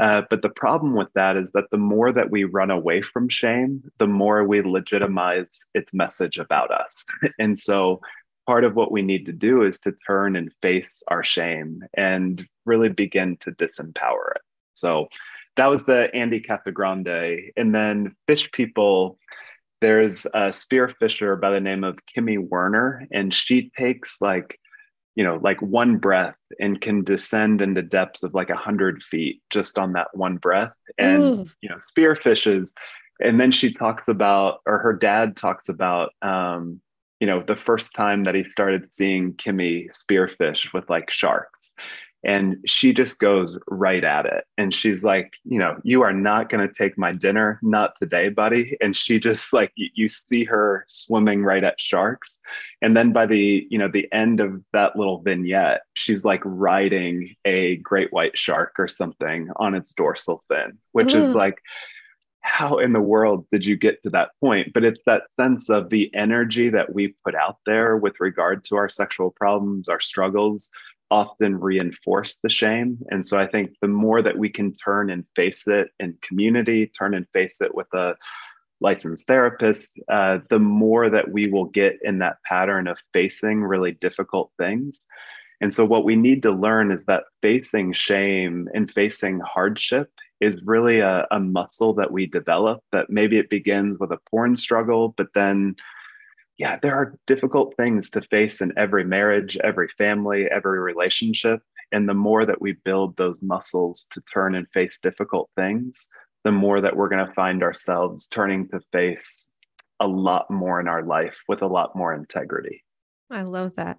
Uh, 0.00 0.22
but 0.30 0.40
the 0.40 0.48
problem 0.48 0.94
with 0.94 1.12
that 1.14 1.36
is 1.36 1.52
that 1.52 1.70
the 1.70 1.78
more 1.78 2.10
that 2.10 2.30
we 2.30 2.44
run 2.44 2.70
away 2.70 3.02
from 3.02 3.28
shame, 3.28 3.82
the 3.98 4.06
more 4.06 4.44
we 4.44 4.62
legitimize 4.62 5.60
its 5.74 5.92
message 5.92 6.38
about 6.38 6.70
us. 6.70 7.04
and 7.38 7.58
so 7.58 8.00
part 8.46 8.64
of 8.64 8.74
what 8.74 8.90
we 8.90 9.02
need 9.02 9.26
to 9.26 9.32
do 9.32 9.62
is 9.62 9.78
to 9.78 9.92
turn 10.06 10.36
and 10.36 10.52
face 10.62 11.02
our 11.08 11.22
shame 11.22 11.82
and 11.94 12.46
really 12.64 12.88
begin 12.88 13.36
to 13.40 13.52
disempower 13.52 14.30
it. 14.34 14.42
So 14.72 15.08
that 15.56 15.66
was 15.66 15.84
the 15.84 16.12
Andy 16.14 16.40
Casagrande. 16.40 17.50
And 17.58 17.74
then 17.74 18.16
Fish 18.26 18.50
People, 18.52 19.18
there's 19.82 20.24
a 20.26 20.50
spearfisher 20.50 21.38
by 21.38 21.50
the 21.50 21.60
name 21.60 21.84
of 21.84 21.98
Kimi 22.06 22.38
Werner, 22.38 23.06
and 23.12 23.34
she 23.34 23.70
takes 23.76 24.22
like 24.22 24.58
you 25.14 25.24
know 25.24 25.38
like 25.42 25.60
one 25.60 25.98
breath 25.98 26.36
and 26.58 26.80
can 26.80 27.04
descend 27.04 27.62
into 27.62 27.82
depths 27.82 28.22
of 28.22 28.34
like 28.34 28.50
a 28.50 28.56
hundred 28.56 29.02
feet 29.02 29.42
just 29.50 29.78
on 29.78 29.92
that 29.92 30.08
one 30.12 30.36
breath. 30.36 30.72
And 30.98 31.22
Ooh. 31.22 31.46
you 31.60 31.68
know 31.68 31.76
spearfishes. 31.76 32.72
And 33.22 33.38
then 33.38 33.52
she 33.52 33.72
talks 33.72 34.08
about 34.08 34.60
or 34.66 34.78
her 34.78 34.94
dad 34.94 35.36
talks 35.36 35.68
about 35.68 36.12
um 36.22 36.80
you 37.20 37.26
know 37.26 37.42
the 37.42 37.56
first 37.56 37.94
time 37.94 38.24
that 38.24 38.34
he 38.34 38.44
started 38.44 38.92
seeing 38.92 39.34
kimi 39.34 39.88
spearfish 39.92 40.72
with 40.72 40.88
like 40.88 41.10
sharks 41.10 41.74
and 42.24 42.56
she 42.66 42.92
just 42.92 43.18
goes 43.18 43.58
right 43.68 44.04
at 44.04 44.26
it. 44.26 44.44
And 44.58 44.74
she's 44.74 45.04
like 45.04 45.32
you 45.44 45.58
know 45.58 45.78
you 45.82 46.02
are 46.02 46.12
not 46.12 46.48
going 46.48 46.66
to 46.66 46.72
take 46.72 46.98
my 46.98 47.12
dinner. 47.12 47.58
Not 47.62 47.96
today 47.96 48.28
buddy. 48.28 48.76
And 48.80 48.96
she 48.96 49.18
just 49.18 49.52
like 49.52 49.72
you, 49.76 49.88
you, 49.94 50.08
see 50.08 50.44
her 50.44 50.84
swimming 50.88 51.42
right 51.42 51.64
at 51.64 51.80
sharks. 51.80 52.40
And 52.82 52.96
then 52.96 53.12
by 53.12 53.26
the 53.26 53.66
you 53.70 53.78
know 53.78 53.88
the 53.88 54.08
end 54.12 54.40
of 54.40 54.62
that 54.72 54.96
little 54.96 55.20
vignette 55.20 55.82
she's 55.94 56.24
like 56.24 56.42
riding 56.44 57.34
a 57.44 57.76
great 57.76 58.12
white 58.12 58.36
shark 58.36 58.74
or 58.78 58.88
something 58.88 59.48
on 59.56 59.74
its 59.74 59.92
dorsal 59.92 60.42
fin 60.48 60.78
which 60.92 61.12
is 61.14 61.30
mm. 61.30 61.34
like 61.34 61.60
how 62.42 62.78
in 62.78 62.92
the 62.92 63.00
world 63.00 63.46
did 63.52 63.66
you 63.66 63.76
get 63.76 64.02
to 64.02 64.10
that 64.10 64.30
point? 64.40 64.72
But 64.72 64.84
it's 64.84 65.02
that 65.04 65.24
sense 65.32 65.68
of 65.68 65.90
the 65.90 66.12
energy 66.14 66.70
that 66.70 66.94
we 66.94 67.14
put 67.24 67.34
out 67.34 67.58
there 67.66 67.96
with 67.96 68.18
regard 68.18 68.64
to 68.64 68.76
our 68.76 68.88
sexual 68.88 69.30
problems 69.30 69.88
our 69.88 70.00
struggles 70.00 70.70
often 71.10 71.58
reinforce 71.58 72.36
the 72.36 72.48
shame. 72.48 72.98
And 73.10 73.26
so 73.26 73.36
I 73.36 73.46
think 73.46 73.72
the 73.80 73.88
more 73.88 74.22
that 74.22 74.38
we 74.38 74.48
can 74.48 74.72
turn 74.72 75.10
and 75.10 75.24
face 75.34 75.66
it 75.66 75.88
in 75.98 76.18
community, 76.22 76.86
turn 76.86 77.14
and 77.14 77.26
face 77.32 77.60
it 77.60 77.74
with 77.74 77.92
a 77.92 78.14
licensed 78.80 79.26
therapist, 79.26 79.98
uh, 80.10 80.38
the 80.48 80.58
more 80.58 81.10
that 81.10 81.30
we 81.30 81.48
will 81.48 81.66
get 81.66 81.98
in 82.02 82.18
that 82.18 82.36
pattern 82.44 82.86
of 82.86 82.98
facing 83.12 83.62
really 83.62 83.92
difficult 83.92 84.50
things. 84.58 85.06
And 85.60 85.74
so, 85.74 85.84
what 85.84 86.04
we 86.04 86.16
need 86.16 86.42
to 86.44 86.52
learn 86.52 86.90
is 86.90 87.04
that 87.04 87.24
facing 87.42 87.92
shame 87.92 88.68
and 88.72 88.90
facing 88.90 89.40
hardship 89.40 90.10
is 90.40 90.62
really 90.64 91.00
a, 91.00 91.26
a 91.30 91.38
muscle 91.38 91.92
that 91.94 92.10
we 92.10 92.24
develop, 92.24 92.80
that 92.92 93.10
maybe 93.10 93.38
it 93.38 93.50
begins 93.50 93.98
with 93.98 94.10
a 94.10 94.18
porn 94.30 94.56
struggle, 94.56 95.12
but 95.18 95.28
then 95.34 95.76
yeah, 96.60 96.78
there 96.82 96.94
are 96.94 97.18
difficult 97.26 97.74
things 97.78 98.10
to 98.10 98.20
face 98.20 98.60
in 98.60 98.70
every 98.76 99.02
marriage, 99.02 99.56
every 99.64 99.88
family, 99.96 100.44
every 100.44 100.78
relationship. 100.78 101.62
And 101.90 102.06
the 102.06 102.12
more 102.12 102.44
that 102.44 102.60
we 102.60 102.72
build 102.72 103.16
those 103.16 103.40
muscles 103.40 104.06
to 104.10 104.20
turn 104.30 104.54
and 104.54 104.68
face 104.68 105.00
difficult 105.02 105.48
things, 105.56 106.10
the 106.44 106.52
more 106.52 106.82
that 106.82 106.94
we're 106.94 107.08
going 107.08 107.26
to 107.26 107.32
find 107.32 107.62
ourselves 107.62 108.26
turning 108.26 108.68
to 108.68 108.80
face 108.92 109.54
a 110.00 110.06
lot 110.06 110.50
more 110.50 110.78
in 110.80 110.86
our 110.86 111.02
life 111.02 111.38
with 111.48 111.62
a 111.62 111.66
lot 111.66 111.96
more 111.96 112.12
integrity. 112.12 112.84
I 113.30 113.42
love 113.42 113.76
that. 113.76 113.98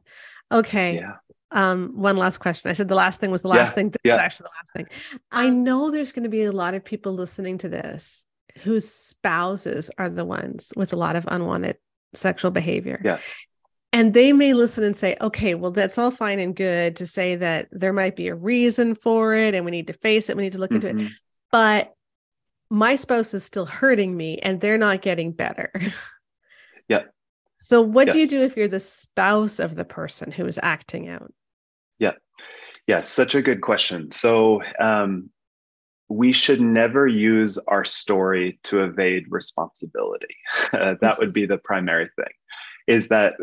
Okay. 0.51 0.97
Yeah. 0.97 1.15
Um, 1.49 1.93
one 1.95 2.15
last 2.15 2.37
question. 2.37 2.69
I 2.69 2.73
said 2.73 2.89
the 2.89 2.95
last 2.95 3.19
thing 3.19 3.31
was 3.31 3.41
the 3.41 3.47
last 3.47 3.71
yeah, 3.71 3.73
thing. 3.73 3.89
This 3.89 3.99
yeah. 4.03 4.15
actually 4.17 4.49
the 4.49 4.59
last 4.59 4.73
thing. 4.75 5.19
I 5.31 5.49
know 5.49 5.89
there's 5.89 6.11
going 6.11 6.25
to 6.25 6.29
be 6.29 6.43
a 6.43 6.51
lot 6.51 6.75
of 6.75 6.85
people 6.85 7.13
listening 7.13 7.57
to 7.59 7.69
this 7.69 8.23
whose 8.59 8.87
spouses 8.87 9.89
are 9.97 10.09
the 10.09 10.25
ones 10.25 10.73
with 10.75 10.93
a 10.93 10.95
lot 10.97 11.15
of 11.15 11.25
unwanted 11.27 11.77
sexual 12.13 12.51
behavior. 12.51 13.01
Yeah. 13.03 13.19
And 13.93 14.13
they 14.13 14.31
may 14.31 14.53
listen 14.53 14.83
and 14.83 14.95
say, 14.95 15.17
okay, 15.19 15.53
well, 15.53 15.71
that's 15.71 15.97
all 15.97 16.11
fine 16.11 16.39
and 16.39 16.55
good 16.55 16.95
to 16.97 17.05
say 17.05 17.35
that 17.35 17.67
there 17.71 17.91
might 17.91 18.15
be 18.15 18.29
a 18.29 18.35
reason 18.35 18.95
for 18.95 19.33
it 19.33 19.53
and 19.53 19.65
we 19.65 19.71
need 19.71 19.87
to 19.87 19.93
face 19.93 20.29
it, 20.29 20.37
we 20.37 20.43
need 20.43 20.53
to 20.53 20.59
look 20.59 20.71
mm-hmm. 20.71 20.87
into 20.87 21.03
it. 21.03 21.07
Mm-hmm. 21.07 21.13
But 21.51 21.93
my 22.69 22.95
spouse 22.95 23.33
is 23.33 23.43
still 23.43 23.65
hurting 23.65 24.15
me 24.15 24.37
and 24.37 24.61
they're 24.61 24.77
not 24.77 25.01
getting 25.01 25.31
better. 25.31 25.71
Yeah. 26.87 27.03
So, 27.59 27.81
what 27.81 28.07
yes. 28.07 28.13
do 28.13 28.19
you 28.19 28.27
do 28.27 28.43
if 28.43 28.57
you're 28.57 28.67
the 28.67 28.81
spouse 28.81 29.59
of 29.59 29.75
the 29.75 29.85
person 29.85 30.29
who 30.29 30.45
is 30.45 30.59
acting 30.61 31.07
out? 31.07 31.31
Yeah. 31.99 32.13
Yeah. 32.85 33.03
Such 33.03 33.33
a 33.33 33.41
good 33.41 33.61
question. 33.61 34.11
So, 34.11 34.61
um, 34.77 35.29
we 36.11 36.33
should 36.33 36.59
never 36.59 37.07
use 37.07 37.57
our 37.67 37.85
story 37.85 38.59
to 38.63 38.83
evade 38.83 39.25
responsibility. 39.29 40.35
That 40.71 41.17
would 41.19 41.33
be 41.33 41.45
the 41.45 41.57
primary 41.57 42.09
thing 42.15 42.33
is 42.87 43.07
that 43.07 43.33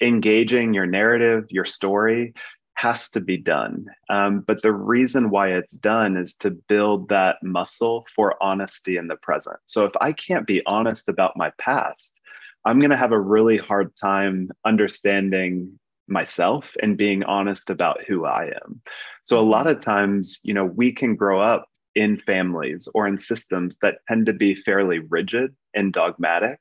engaging 0.00 0.74
your 0.74 0.86
narrative, 0.86 1.46
your 1.50 1.64
story 1.64 2.34
has 2.74 3.10
to 3.10 3.20
be 3.20 3.36
done. 3.36 3.86
Um, 4.08 4.40
but 4.40 4.62
the 4.62 4.72
reason 4.72 5.30
why 5.30 5.52
it's 5.52 5.74
done 5.74 6.16
is 6.16 6.34
to 6.34 6.50
build 6.50 7.08
that 7.10 7.36
muscle 7.42 8.06
for 8.16 8.42
honesty 8.42 8.96
in 8.96 9.08
the 9.08 9.16
present. 9.16 9.58
So 9.66 9.84
if 9.84 9.92
I 10.00 10.12
can't 10.12 10.46
be 10.46 10.64
honest 10.66 11.08
about 11.08 11.36
my 11.36 11.52
past, 11.58 12.20
I'm 12.64 12.80
going 12.80 12.90
to 12.90 12.96
have 12.96 13.12
a 13.12 13.20
really 13.20 13.58
hard 13.58 13.94
time 13.94 14.50
understanding 14.64 15.78
myself 16.08 16.72
and 16.82 16.96
being 16.96 17.22
honest 17.24 17.70
about 17.70 18.02
who 18.02 18.24
I 18.24 18.46
am. 18.64 18.82
So 19.22 19.38
a 19.38 19.42
lot 19.42 19.66
of 19.66 19.80
times, 19.80 20.40
you 20.42 20.54
know, 20.54 20.64
we 20.64 20.92
can 20.92 21.14
grow 21.14 21.40
up 21.40 21.66
in 21.94 22.16
families 22.16 22.88
or 22.94 23.06
in 23.06 23.18
systems 23.18 23.78
that 23.82 23.98
tend 24.08 24.26
to 24.26 24.32
be 24.32 24.54
fairly 24.54 24.98
rigid 24.98 25.54
and 25.74 25.92
dogmatic. 25.92 26.58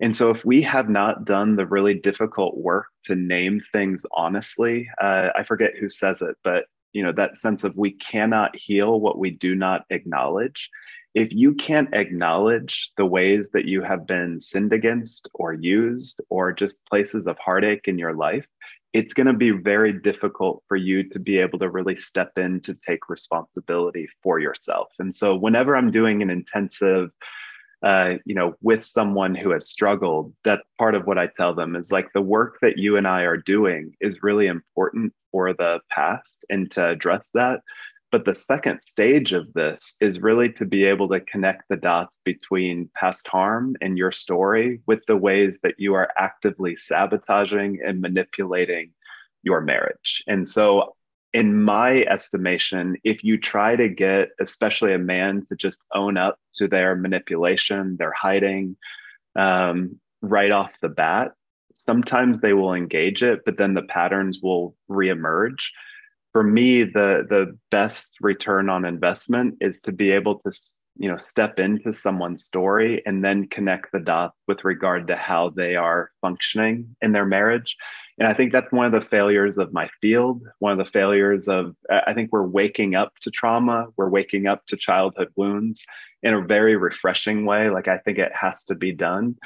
And 0.00 0.16
so, 0.16 0.30
if 0.30 0.44
we 0.44 0.62
have 0.62 0.88
not 0.88 1.24
done 1.24 1.56
the 1.56 1.66
really 1.66 1.94
difficult 1.94 2.56
work 2.56 2.86
to 3.04 3.14
name 3.14 3.60
things 3.72 4.04
honestly, 4.12 4.88
uh, 5.00 5.28
I 5.36 5.44
forget 5.44 5.76
who 5.78 5.88
says 5.88 6.22
it, 6.22 6.36
but 6.42 6.64
you 6.92 7.02
know 7.02 7.12
that 7.12 7.36
sense 7.36 7.64
of 7.64 7.76
we 7.76 7.92
cannot 7.92 8.56
heal 8.56 9.00
what 9.00 9.18
we 9.18 9.30
do 9.30 9.54
not 9.54 9.84
acknowledge. 9.90 10.70
If 11.14 11.32
you 11.32 11.54
can't 11.54 11.94
acknowledge 11.94 12.90
the 12.96 13.04
ways 13.04 13.50
that 13.50 13.66
you 13.66 13.82
have 13.82 14.06
been 14.06 14.40
sinned 14.40 14.72
against 14.72 15.28
or 15.34 15.52
used, 15.52 16.20
or 16.30 16.52
just 16.52 16.84
places 16.86 17.26
of 17.26 17.38
heartache 17.38 17.86
in 17.86 17.98
your 17.98 18.14
life, 18.14 18.46
it's 18.92 19.14
going 19.14 19.26
to 19.26 19.32
be 19.32 19.50
very 19.50 19.92
difficult 19.92 20.62
for 20.68 20.76
you 20.76 21.08
to 21.10 21.18
be 21.18 21.38
able 21.38 21.58
to 21.58 21.70
really 21.70 21.96
step 21.96 22.32
in 22.36 22.60
to 22.60 22.76
take 22.86 23.08
responsibility 23.08 24.06
for 24.22 24.38
yourself. 24.38 24.88
And 24.98 25.14
so, 25.14 25.34
whenever 25.34 25.76
I'm 25.76 25.90
doing 25.90 26.22
an 26.22 26.30
intensive, 26.30 27.10
uh, 27.82 28.14
you 28.24 28.34
know, 28.34 28.54
with 28.60 28.84
someone 28.84 29.34
who 29.34 29.50
has 29.50 29.68
struggled, 29.68 30.32
that's 30.44 30.62
part 30.78 30.94
of 30.94 31.06
what 31.06 31.18
I 31.18 31.28
tell 31.36 31.54
them 31.54 31.74
is 31.74 31.90
like 31.90 32.12
the 32.12 32.20
work 32.20 32.58
that 32.62 32.78
you 32.78 32.96
and 32.96 33.08
I 33.08 33.22
are 33.22 33.36
doing 33.36 33.94
is 34.00 34.22
really 34.22 34.46
important 34.46 35.12
for 35.30 35.52
the 35.52 35.80
past 35.90 36.44
and 36.50 36.70
to 36.72 36.88
address 36.90 37.30
that. 37.34 37.60
But 38.12 38.26
the 38.26 38.34
second 38.34 38.80
stage 38.82 39.32
of 39.32 39.50
this 39.54 39.96
is 40.02 40.20
really 40.20 40.52
to 40.52 40.66
be 40.66 40.84
able 40.84 41.08
to 41.08 41.20
connect 41.20 41.70
the 41.70 41.78
dots 41.78 42.18
between 42.24 42.90
past 42.94 43.26
harm 43.26 43.74
and 43.80 43.96
your 43.96 44.12
story 44.12 44.82
with 44.86 45.00
the 45.08 45.16
ways 45.16 45.60
that 45.62 45.76
you 45.78 45.94
are 45.94 46.10
actively 46.18 46.76
sabotaging 46.76 47.80
and 47.82 48.02
manipulating 48.02 48.92
your 49.42 49.62
marriage. 49.62 50.22
And 50.28 50.46
so, 50.46 50.94
in 51.32 51.62
my 51.62 52.02
estimation, 52.02 52.98
if 53.02 53.24
you 53.24 53.38
try 53.38 53.76
to 53.76 53.88
get, 53.88 54.28
especially 54.38 54.92
a 54.92 54.98
man, 54.98 55.46
to 55.48 55.56
just 55.56 55.82
own 55.94 56.18
up 56.18 56.38
to 56.56 56.68
their 56.68 56.94
manipulation, 56.94 57.96
their 57.96 58.12
hiding 58.12 58.76
um, 59.36 59.98
right 60.20 60.50
off 60.50 60.74
the 60.82 60.90
bat, 60.90 61.32
sometimes 61.74 62.40
they 62.40 62.52
will 62.52 62.74
engage 62.74 63.22
it, 63.22 63.46
but 63.46 63.56
then 63.56 63.72
the 63.72 63.82
patterns 63.82 64.40
will 64.42 64.76
reemerge 64.90 65.70
for 66.32 66.42
me 66.42 66.82
the 66.82 67.26
the 67.28 67.56
best 67.70 68.16
return 68.20 68.68
on 68.68 68.84
investment 68.84 69.56
is 69.60 69.82
to 69.82 69.92
be 69.92 70.10
able 70.10 70.38
to 70.40 70.50
you 70.96 71.08
know 71.08 71.16
step 71.16 71.58
into 71.58 71.92
someone's 71.92 72.44
story 72.44 73.02
and 73.06 73.24
then 73.24 73.48
connect 73.48 73.92
the 73.92 74.00
dots 74.00 74.36
with 74.46 74.64
regard 74.64 75.06
to 75.06 75.16
how 75.16 75.50
they 75.50 75.76
are 75.76 76.10
functioning 76.20 76.94
in 77.00 77.12
their 77.12 77.24
marriage. 77.24 77.76
And 78.18 78.28
i 78.28 78.34
think 78.34 78.52
that's 78.52 78.70
one 78.72 78.86
of 78.86 78.92
the 78.92 79.08
failures 79.08 79.56
of 79.58 79.72
my 79.72 79.88
field 80.00 80.42
one 80.58 80.72
of 80.72 80.78
the 80.78 80.90
failures 80.90 81.48
of 81.48 81.74
i 81.90 82.12
think 82.12 82.30
we're 82.30 82.46
waking 82.46 82.94
up 82.94 83.12
to 83.22 83.30
trauma 83.30 83.86
we're 83.96 84.10
waking 84.10 84.46
up 84.46 84.64
to 84.66 84.76
childhood 84.76 85.28
wounds 85.36 85.84
in 86.22 86.34
a 86.34 86.40
very 86.40 86.76
refreshing 86.76 87.46
way. 87.46 87.68
Like 87.70 87.88
i 87.88 87.98
think 87.98 88.18
it 88.18 88.32
has 88.34 88.64
to 88.66 88.74
be 88.74 88.92
done 88.92 89.36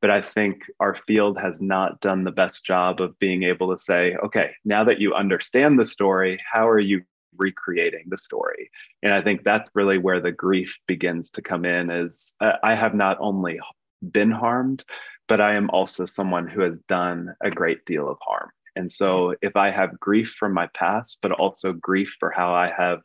but 0.00 0.10
I 0.10 0.22
think 0.22 0.62
our 0.80 0.94
field 0.94 1.38
has 1.38 1.60
not 1.60 2.00
done 2.00 2.24
the 2.24 2.30
best 2.30 2.64
job 2.64 3.00
of 3.00 3.18
being 3.18 3.44
able 3.44 3.70
to 3.70 3.78
say, 3.78 4.16
okay, 4.24 4.52
now 4.64 4.84
that 4.84 5.00
you 5.00 5.14
understand 5.14 5.78
the 5.78 5.86
story, 5.86 6.40
how 6.50 6.68
are 6.68 6.78
you 6.78 7.02
recreating 7.36 8.04
the 8.08 8.18
story? 8.18 8.70
And 9.02 9.12
I 9.12 9.22
think 9.22 9.42
that's 9.42 9.70
really 9.74 9.98
where 9.98 10.20
the 10.20 10.32
grief 10.32 10.78
begins 10.86 11.30
to 11.32 11.42
come 11.42 11.64
in 11.64 11.90
is 11.90 12.34
uh, 12.40 12.52
I 12.62 12.74
have 12.74 12.94
not 12.94 13.16
only 13.20 13.60
been 14.02 14.30
harmed, 14.30 14.84
but 15.28 15.40
I 15.40 15.54
am 15.54 15.70
also 15.70 16.06
someone 16.06 16.46
who 16.46 16.62
has 16.62 16.78
done 16.88 17.34
a 17.42 17.50
great 17.50 17.84
deal 17.84 18.08
of 18.08 18.18
harm. 18.20 18.50
And 18.76 18.92
so 18.92 19.34
if 19.40 19.56
I 19.56 19.70
have 19.70 19.98
grief 19.98 20.36
from 20.38 20.52
my 20.52 20.68
past, 20.68 21.18
but 21.22 21.32
also 21.32 21.72
grief 21.72 22.16
for 22.20 22.30
how 22.30 22.54
I 22.54 22.70
have 22.76 23.00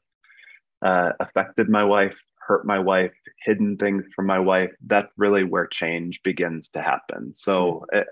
uh, 0.81 1.13
affected 1.19 1.69
my 1.69 1.85
wife, 1.85 2.21
hurt 2.45 2.65
my 2.65 2.79
wife, 2.79 3.13
hidden 3.43 3.77
things 3.77 4.03
from 4.15 4.25
my 4.25 4.39
wife, 4.39 4.71
that's 4.87 5.13
really 5.17 5.43
where 5.43 5.67
change 5.67 6.21
begins 6.23 6.69
to 6.69 6.81
happen. 6.81 7.33
So 7.35 7.85
it, 7.91 8.07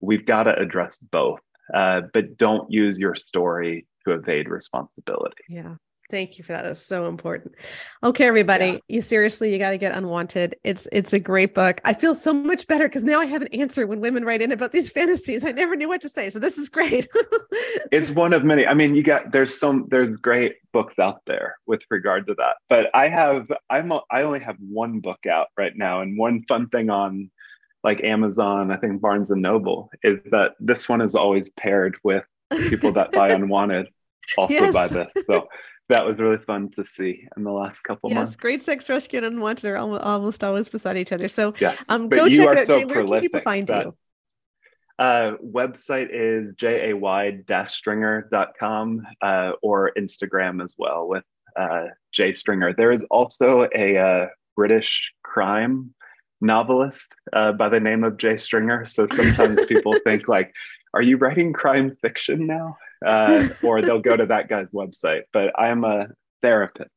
we've 0.00 0.26
got 0.26 0.44
to 0.44 0.58
address 0.58 0.98
both, 0.98 1.40
uh, 1.74 2.02
but 2.12 2.36
don't 2.36 2.70
use 2.70 2.98
your 2.98 3.14
story 3.14 3.86
to 4.04 4.12
evade 4.12 4.48
responsibility. 4.48 5.44
Yeah. 5.48 5.76
Thank 6.10 6.38
you 6.38 6.44
for 6.44 6.52
that. 6.52 6.62
That's 6.62 6.82
so 6.82 7.06
important. 7.06 7.54
Okay, 8.02 8.26
everybody, 8.26 8.66
yeah. 8.66 8.78
you 8.88 9.02
seriously, 9.02 9.52
you 9.52 9.58
got 9.58 9.70
to 9.70 9.78
get 9.78 9.96
unwanted. 9.96 10.56
It's 10.64 10.88
it's 10.90 11.12
a 11.12 11.20
great 11.20 11.54
book. 11.54 11.80
I 11.84 11.92
feel 11.92 12.14
so 12.14 12.32
much 12.32 12.66
better 12.66 12.88
because 12.88 13.04
now 13.04 13.20
I 13.20 13.26
have 13.26 13.42
an 13.42 13.48
answer 13.48 13.86
when 13.86 14.00
women 14.00 14.24
write 14.24 14.42
in 14.42 14.50
about 14.50 14.72
these 14.72 14.90
fantasies. 14.96 15.44
I 15.44 15.52
never 15.52 15.76
knew 15.76 15.88
what 15.88 16.00
to 16.02 16.08
say, 16.08 16.28
so 16.30 16.38
this 16.38 16.58
is 16.58 16.68
great. 16.68 17.08
it's 17.92 18.10
one 18.10 18.32
of 18.32 18.44
many. 18.44 18.66
I 18.66 18.74
mean, 18.74 18.94
you 18.94 19.02
got 19.02 19.30
there's 19.30 19.58
some 19.58 19.86
there's 19.90 20.10
great 20.10 20.56
books 20.72 20.98
out 20.98 21.22
there 21.26 21.56
with 21.66 21.82
regard 21.90 22.26
to 22.26 22.34
that, 22.34 22.56
but 22.68 22.90
I 22.92 23.08
have 23.08 23.46
I'm 23.70 23.92
I 24.10 24.22
only 24.22 24.40
have 24.40 24.56
one 24.58 25.00
book 25.00 25.26
out 25.26 25.48
right 25.56 25.76
now, 25.76 26.00
and 26.00 26.18
one 26.18 26.42
fun 26.48 26.68
thing 26.68 26.90
on 26.90 27.30
like 27.84 28.02
Amazon, 28.04 28.70
I 28.70 28.76
think 28.76 29.00
Barnes 29.00 29.30
and 29.30 29.40
Noble 29.40 29.90
is 30.02 30.18
that 30.32 30.54
this 30.60 30.88
one 30.88 31.00
is 31.00 31.14
always 31.14 31.48
paired 31.50 31.96
with 32.02 32.24
people 32.68 32.92
that 32.92 33.12
buy 33.12 33.28
unwanted 33.32 33.88
also 34.36 34.54
yes. 34.54 34.72
buy 34.72 34.88
this. 34.88 35.12
So 35.26 35.48
that 35.90 36.06
was 36.06 36.16
really 36.18 36.38
fun 36.38 36.70
to 36.72 36.84
see 36.84 37.28
in 37.36 37.44
the 37.44 37.52
last 37.52 37.82
couple 37.82 38.08
months. 38.08 38.14
yes, 38.14 38.24
months. 38.24 38.36
Great 38.36 38.60
Sex 38.60 38.88
Rescue 38.88 39.18
and 39.18 39.26
Unwanted 39.26 39.70
are 39.70 39.76
almost, 39.76 40.02
almost 40.02 40.42
always 40.42 40.68
beside 40.68 40.96
each 40.96 41.12
other. 41.12 41.28
So 41.28 41.54
yes, 41.58 41.88
um, 41.88 42.08
go 42.08 42.28
check 42.28 42.38
it 42.38 42.58
out. 42.58 42.66
So 42.66 42.80
Jay, 42.80 42.86
where 42.86 43.04
can 43.04 43.20
people 43.20 43.40
find 43.40 43.68
that, 43.68 43.86
you? 43.86 43.94
Uh, 44.98 45.36
website 45.36 46.08
is 46.10 46.52
jay-stringer.com 46.54 49.06
uh, 49.22 49.52
or 49.62 49.92
Instagram 49.96 50.62
as 50.62 50.74
well 50.78 51.08
with 51.08 51.24
uh, 51.56 51.86
Jay 52.12 52.34
Stringer. 52.34 52.74
There 52.74 52.92
is 52.92 53.04
also 53.04 53.66
a 53.74 53.96
uh, 53.96 54.26
British 54.56 55.14
crime 55.22 55.94
novelist 56.40 57.14
uh, 57.32 57.52
by 57.52 57.70
the 57.70 57.80
name 57.80 58.04
of 58.04 58.18
Jay 58.18 58.36
Stringer. 58.36 58.86
So 58.86 59.06
sometimes 59.06 59.64
people 59.66 59.94
think 60.04 60.28
like, 60.28 60.52
are 60.92 61.02
you 61.02 61.16
writing 61.16 61.52
crime 61.52 61.96
fiction 62.02 62.46
now? 62.46 62.76
Uh, 63.04 63.48
or 63.62 63.82
they'll 63.82 64.00
go 64.00 64.16
to 64.16 64.26
that 64.26 64.48
guy's 64.48 64.68
website. 64.68 65.22
But 65.32 65.58
I'm 65.58 65.84
a 65.84 66.08
therapist. 66.42 66.90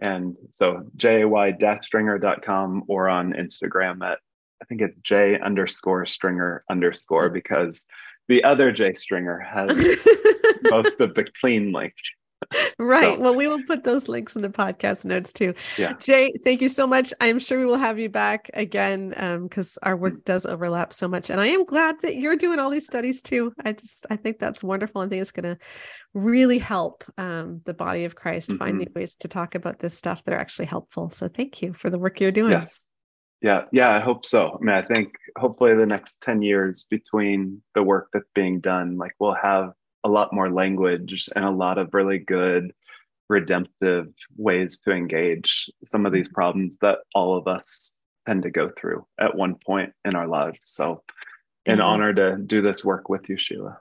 And 0.00 0.36
so 0.50 0.84
jay-stringer.com 0.96 2.84
or 2.88 3.08
on 3.08 3.32
Instagram 3.32 4.02
at, 4.04 4.18
I 4.60 4.64
think 4.66 4.80
it's 4.80 4.98
j 5.02 5.38
underscore 5.38 6.06
stringer 6.06 6.64
underscore 6.68 7.28
because 7.28 7.86
the 8.28 8.44
other 8.44 8.72
J 8.72 8.94
Stringer 8.94 9.38
has 9.38 9.76
most 10.70 11.00
of 11.00 11.14
the 11.14 11.26
clean 11.40 11.72
links 11.72 12.10
right. 12.78 13.16
So. 13.16 13.20
Well, 13.20 13.34
we 13.34 13.48
will 13.48 13.62
put 13.66 13.84
those 13.84 14.08
links 14.08 14.36
in 14.36 14.42
the 14.42 14.48
podcast 14.48 15.04
notes 15.04 15.32
too. 15.32 15.54
Yeah. 15.78 15.94
Jay, 15.94 16.32
thank 16.44 16.60
you 16.60 16.68
so 16.68 16.86
much. 16.86 17.12
I'm 17.20 17.38
sure 17.38 17.58
we 17.58 17.66
will 17.66 17.76
have 17.76 17.98
you 17.98 18.08
back 18.08 18.50
again 18.54 19.10
because 19.42 19.78
um, 19.82 19.88
our 19.88 19.96
work 19.96 20.14
mm. 20.14 20.24
does 20.24 20.46
overlap 20.46 20.92
so 20.92 21.08
much. 21.08 21.30
And 21.30 21.40
I 21.40 21.48
am 21.48 21.64
glad 21.64 21.96
that 22.02 22.16
you're 22.16 22.36
doing 22.36 22.58
all 22.58 22.70
these 22.70 22.86
studies 22.86 23.22
too. 23.22 23.52
I 23.64 23.72
just, 23.72 24.06
I 24.10 24.16
think 24.16 24.38
that's 24.38 24.62
wonderful. 24.62 25.00
I 25.00 25.08
think 25.08 25.22
it's 25.22 25.32
going 25.32 25.56
to 25.56 25.58
really 26.12 26.58
help 26.58 27.04
um, 27.18 27.60
the 27.64 27.74
body 27.74 28.04
of 28.04 28.14
Christ 28.14 28.50
mm-hmm. 28.50 28.58
find 28.58 28.78
new 28.78 28.86
ways 28.94 29.16
to 29.16 29.28
talk 29.28 29.54
about 29.54 29.78
this 29.78 29.96
stuff 29.96 30.22
that 30.24 30.34
are 30.34 30.40
actually 30.40 30.66
helpful. 30.66 31.10
So 31.10 31.28
thank 31.28 31.62
you 31.62 31.72
for 31.72 31.90
the 31.90 31.98
work 31.98 32.20
you're 32.20 32.32
doing. 32.32 32.52
Yes. 32.52 32.88
Yeah, 33.42 33.64
yeah, 33.72 33.90
I 33.90 34.00
hope 34.00 34.24
so. 34.24 34.58
I 34.58 34.64
mean, 34.64 34.74
I 34.74 34.80
think 34.80 35.12
hopefully 35.36 35.74
the 35.74 35.84
next 35.84 36.22
10 36.22 36.40
years 36.40 36.86
between 36.88 37.60
the 37.74 37.82
work 37.82 38.08
that's 38.10 38.30
being 38.34 38.60
done, 38.60 38.96
like 38.96 39.12
we'll 39.18 39.34
have 39.34 39.72
a 40.04 40.08
lot 40.08 40.32
more 40.32 40.50
language 40.50 41.28
and 41.34 41.44
a 41.44 41.50
lot 41.50 41.78
of 41.78 41.94
really 41.94 42.18
good 42.18 42.72
redemptive 43.28 44.08
ways 44.36 44.80
to 44.80 44.92
engage 44.92 45.70
some 45.82 46.04
of 46.06 46.12
these 46.12 46.28
problems 46.28 46.78
that 46.78 46.98
all 47.14 47.36
of 47.36 47.48
us 47.48 47.96
tend 48.26 48.42
to 48.42 48.50
go 48.50 48.68
through 48.68 49.04
at 49.18 49.34
one 49.34 49.54
point 49.54 49.92
in 50.04 50.14
our 50.14 50.28
lives. 50.28 50.58
So, 50.62 51.02
an 51.66 51.78
mm-hmm. 51.78 51.86
honor 51.86 52.12
to 52.12 52.36
do 52.36 52.60
this 52.60 52.84
work 52.84 53.08
with 53.08 53.28
you, 53.28 53.38
Sheila. 53.38 53.78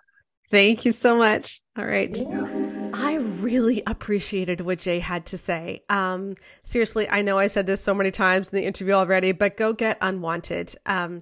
Thank 0.49 0.85
you 0.85 0.91
so 0.91 1.15
much. 1.15 1.61
All 1.77 1.85
right. 1.85 2.15
Yeah. 2.15 2.91
I 2.93 3.15
really 3.15 3.81
appreciated 3.87 4.61
what 4.61 4.77
Jay 4.77 4.99
had 4.99 5.25
to 5.27 5.37
say. 5.37 5.81
Um, 5.89 6.35
seriously, 6.63 7.09
I 7.09 7.21
know 7.21 7.39
I 7.39 7.47
said 7.47 7.65
this 7.65 7.81
so 7.81 7.93
many 7.93 8.11
times 8.11 8.49
in 8.49 8.57
the 8.57 8.65
interview 8.65 8.93
already, 8.93 9.31
but 9.31 9.57
go 9.57 9.73
get 9.73 9.97
unwanted. 10.01 10.75
Um, 10.85 11.21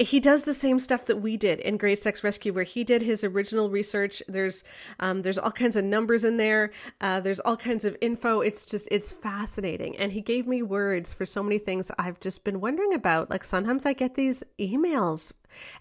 he 0.00 0.18
does 0.18 0.44
the 0.44 0.54
same 0.54 0.78
stuff 0.78 1.04
that 1.06 1.16
we 1.16 1.36
did 1.36 1.60
in 1.60 1.76
Great 1.76 1.98
Sex 1.98 2.24
Rescue, 2.24 2.52
where 2.52 2.64
he 2.64 2.84
did 2.84 3.02
his 3.02 3.22
original 3.22 3.70
research. 3.70 4.22
There's 4.28 4.64
um, 4.98 5.22
there's 5.22 5.38
all 5.38 5.52
kinds 5.52 5.76
of 5.76 5.84
numbers 5.84 6.24
in 6.24 6.36
there. 6.36 6.70
Uh, 7.00 7.20
there's 7.20 7.40
all 7.40 7.56
kinds 7.56 7.84
of 7.84 7.96
info. 8.00 8.40
It's 8.40 8.64
just 8.66 8.88
it's 8.90 9.12
fascinating, 9.12 9.96
and 9.98 10.12
he 10.12 10.20
gave 10.20 10.46
me 10.46 10.62
words 10.62 11.12
for 11.12 11.26
so 11.26 11.42
many 11.42 11.58
things 11.58 11.90
I've 11.98 12.18
just 12.20 12.44
been 12.44 12.60
wondering 12.60 12.94
about. 12.94 13.30
Like 13.30 13.44
sometimes 13.44 13.86
I 13.86 13.92
get 13.92 14.14
these 14.14 14.42
emails 14.58 15.32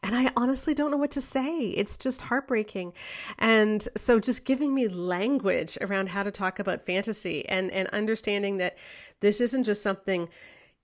and 0.03 0.15
I 0.15 0.31
honestly 0.35 0.73
don't 0.73 0.91
know 0.91 0.97
what 0.97 1.11
to 1.11 1.21
say. 1.21 1.69
It's 1.69 1.97
just 1.97 2.21
heartbreaking. 2.21 2.93
And 3.37 3.87
so 3.95 4.19
just 4.19 4.45
giving 4.45 4.73
me 4.73 4.87
language 4.87 5.77
around 5.81 6.09
how 6.09 6.23
to 6.23 6.31
talk 6.31 6.59
about 6.59 6.85
fantasy 6.85 7.47
and 7.47 7.71
and 7.71 7.87
understanding 7.89 8.57
that 8.57 8.77
this 9.21 9.41
isn't 9.41 9.63
just 9.63 9.81
something 9.81 10.29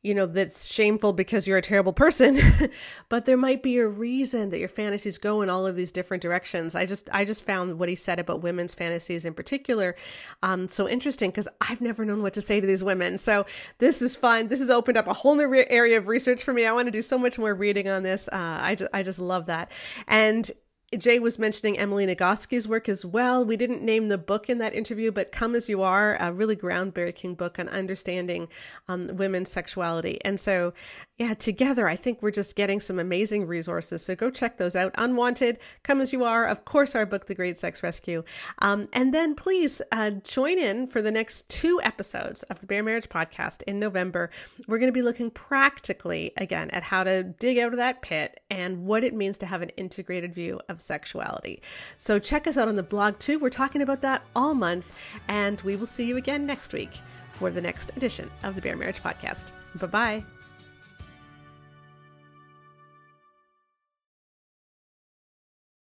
you 0.06 0.14
know, 0.14 0.28
that's 0.28 0.66
shameful 0.72 1.14
because 1.14 1.48
you're 1.48 1.58
a 1.58 1.64
terrible 1.64 1.92
person, 1.92 2.40
but 3.10 3.26
there 3.26 3.38
might 3.38 3.64
be 3.64 3.80
a 3.80 3.88
reason 3.88 4.52
that 4.52 4.60
your 4.60 4.70
fantasies 4.70 5.18
go 5.18 5.42
in 5.42 5.50
all 5.50 5.66
of 5.66 5.76
these 5.76 5.92
different 5.92 6.22
directions. 6.22 6.76
I 6.76 6.86
just, 6.86 7.10
I 7.12 7.26
just 7.26 7.44
found 7.44 7.80
what 7.80 7.90
he 7.90 7.96
said 7.96 8.20
about 8.20 8.42
women's 8.42 8.76
fantasies 8.76 9.26
in 9.26 9.34
particular, 9.34 9.96
um, 10.44 10.68
so 10.68 10.88
interesting 10.88 11.32
because 11.32 11.48
I've 11.60 11.82
never 11.82 12.06
known 12.06 12.22
what 12.22 12.34
to 12.34 12.42
say 12.42 12.62
to 12.62 12.68
these 12.68 12.84
women. 12.84 13.18
So 13.18 13.48
this 13.80 14.00
is 14.04 14.16
fun. 14.16 14.48
This 14.48 14.60
has 14.60 14.70
opened 14.70 14.98
up 14.98 15.08
a 15.08 15.14
whole 15.14 15.34
new 15.34 15.48
re- 15.48 15.66
area 15.72 15.98
of 15.98 16.08
research 16.08 16.44
for 16.44 16.54
me. 16.54 16.68
I 16.68 16.72
want 16.72 16.86
to 16.86 16.92
do 16.92 17.02
so 17.02 17.18
much 17.18 17.40
more 17.40 17.56
reading 17.56 17.90
on 17.90 18.04
this. 18.04 18.28
Uh, 18.28 18.60
I 18.62 18.76
just, 18.76 18.92
I 18.94 19.02
just 19.02 19.18
love 19.18 19.48
that. 19.48 19.72
And 20.08 20.52
Jay 20.98 21.20
was 21.20 21.40
mentioning 21.40 21.78
Emily 21.78 22.06
Nagoski's 22.06 22.68
work 22.68 22.88
as 22.88 23.04
well. 23.04 23.44
We 23.44 23.58
didn't 23.58 23.82
name 23.82 24.08
the 24.08 24.18
book 24.18 24.50
in 24.50 24.60
that 24.60 24.74
interview, 24.74 25.12
but 25.12 25.32
Come 25.32 25.56
As 25.56 25.68
You 25.68 25.82
Are, 25.82 26.16
a 26.20 26.32
really 26.32 26.56
groundbreaking 26.56 27.38
book 27.38 27.58
on 27.60 27.68
understanding 27.70 28.48
um, 28.88 29.08
women's 29.16 29.52
sexuality. 29.52 30.20
And 30.24 30.40
so 30.40 30.74
yeah, 31.18 31.34
together, 31.34 31.88
I 31.88 31.96
think 31.96 32.22
we're 32.22 32.32
just 32.32 32.58
getting 32.58 32.82
some 32.82 33.00
amazing 33.00 33.48
resources. 33.48 34.04
So 34.04 34.16
go 34.16 34.30
check 34.30 34.58
those 34.58 34.76
out. 34.76 34.94
Unwanted, 34.98 35.60
Come 35.84 36.02
As 36.02 36.12
You 36.12 36.26
Are, 36.26 36.46
of 36.46 36.66
course, 36.66 36.94
our 36.94 37.06
book, 37.06 37.28
The 37.28 37.36
Great 37.36 37.58
Sex 37.58 37.82
Rescue. 37.82 38.22
Um, 38.60 38.88
and 38.92 39.14
then 39.14 39.34
please 39.34 39.82
uh, 39.94 40.12
join 40.12 40.60
in 40.60 40.88
for 40.88 41.02
the 41.02 41.14
next 41.14 41.48
two 41.48 41.80
episodes 41.84 42.44
of 42.44 42.60
the 42.60 42.68
Bare 42.68 42.84
Marriage 42.84 43.08
Podcast 43.08 43.64
in 43.64 43.80
November. 43.80 44.30
We're 44.68 44.78
going 44.78 44.90
to 44.90 44.94
be 44.94 45.02
looking 45.02 45.32
practically 45.32 46.34
again 46.36 46.70
at 46.72 46.84
how 46.84 47.06
to 47.06 47.24
dig 47.24 47.60
out 47.60 47.72
of 47.72 47.78
that 47.78 48.02
pit 48.02 48.42
and 48.50 48.86
what 48.86 49.06
it 49.06 49.14
means 49.14 49.38
to 49.38 49.46
have 49.46 49.62
an 49.62 49.70
integrated 49.70 50.36
view 50.36 50.60
of 50.68 50.82
sexuality. 50.82 51.62
So 51.98 52.20
check 52.20 52.46
us 52.46 52.58
out 52.58 52.68
on 52.68 52.76
the 52.76 52.84
blog 52.84 53.20
too. 53.20 53.40
We're 53.40 53.50
talking 53.50 53.82
about 53.82 54.02
that 54.02 54.22
all 54.36 54.54
month. 54.54 54.92
And 55.30 55.62
we 55.62 55.78
will 55.78 55.86
see 55.86 56.06
you 56.06 56.18
again 56.18 56.46
next 56.46 56.74
week 56.74 56.92
for 57.36 57.52
the 57.52 57.62
next 57.62 57.96
edition 57.96 58.30
of 58.44 58.56
the 58.56 58.62
Bare 58.62 58.76
Marriage 58.76 59.02
Podcast. 59.02 59.52
Bye 59.76 59.88
bye. 59.88 60.35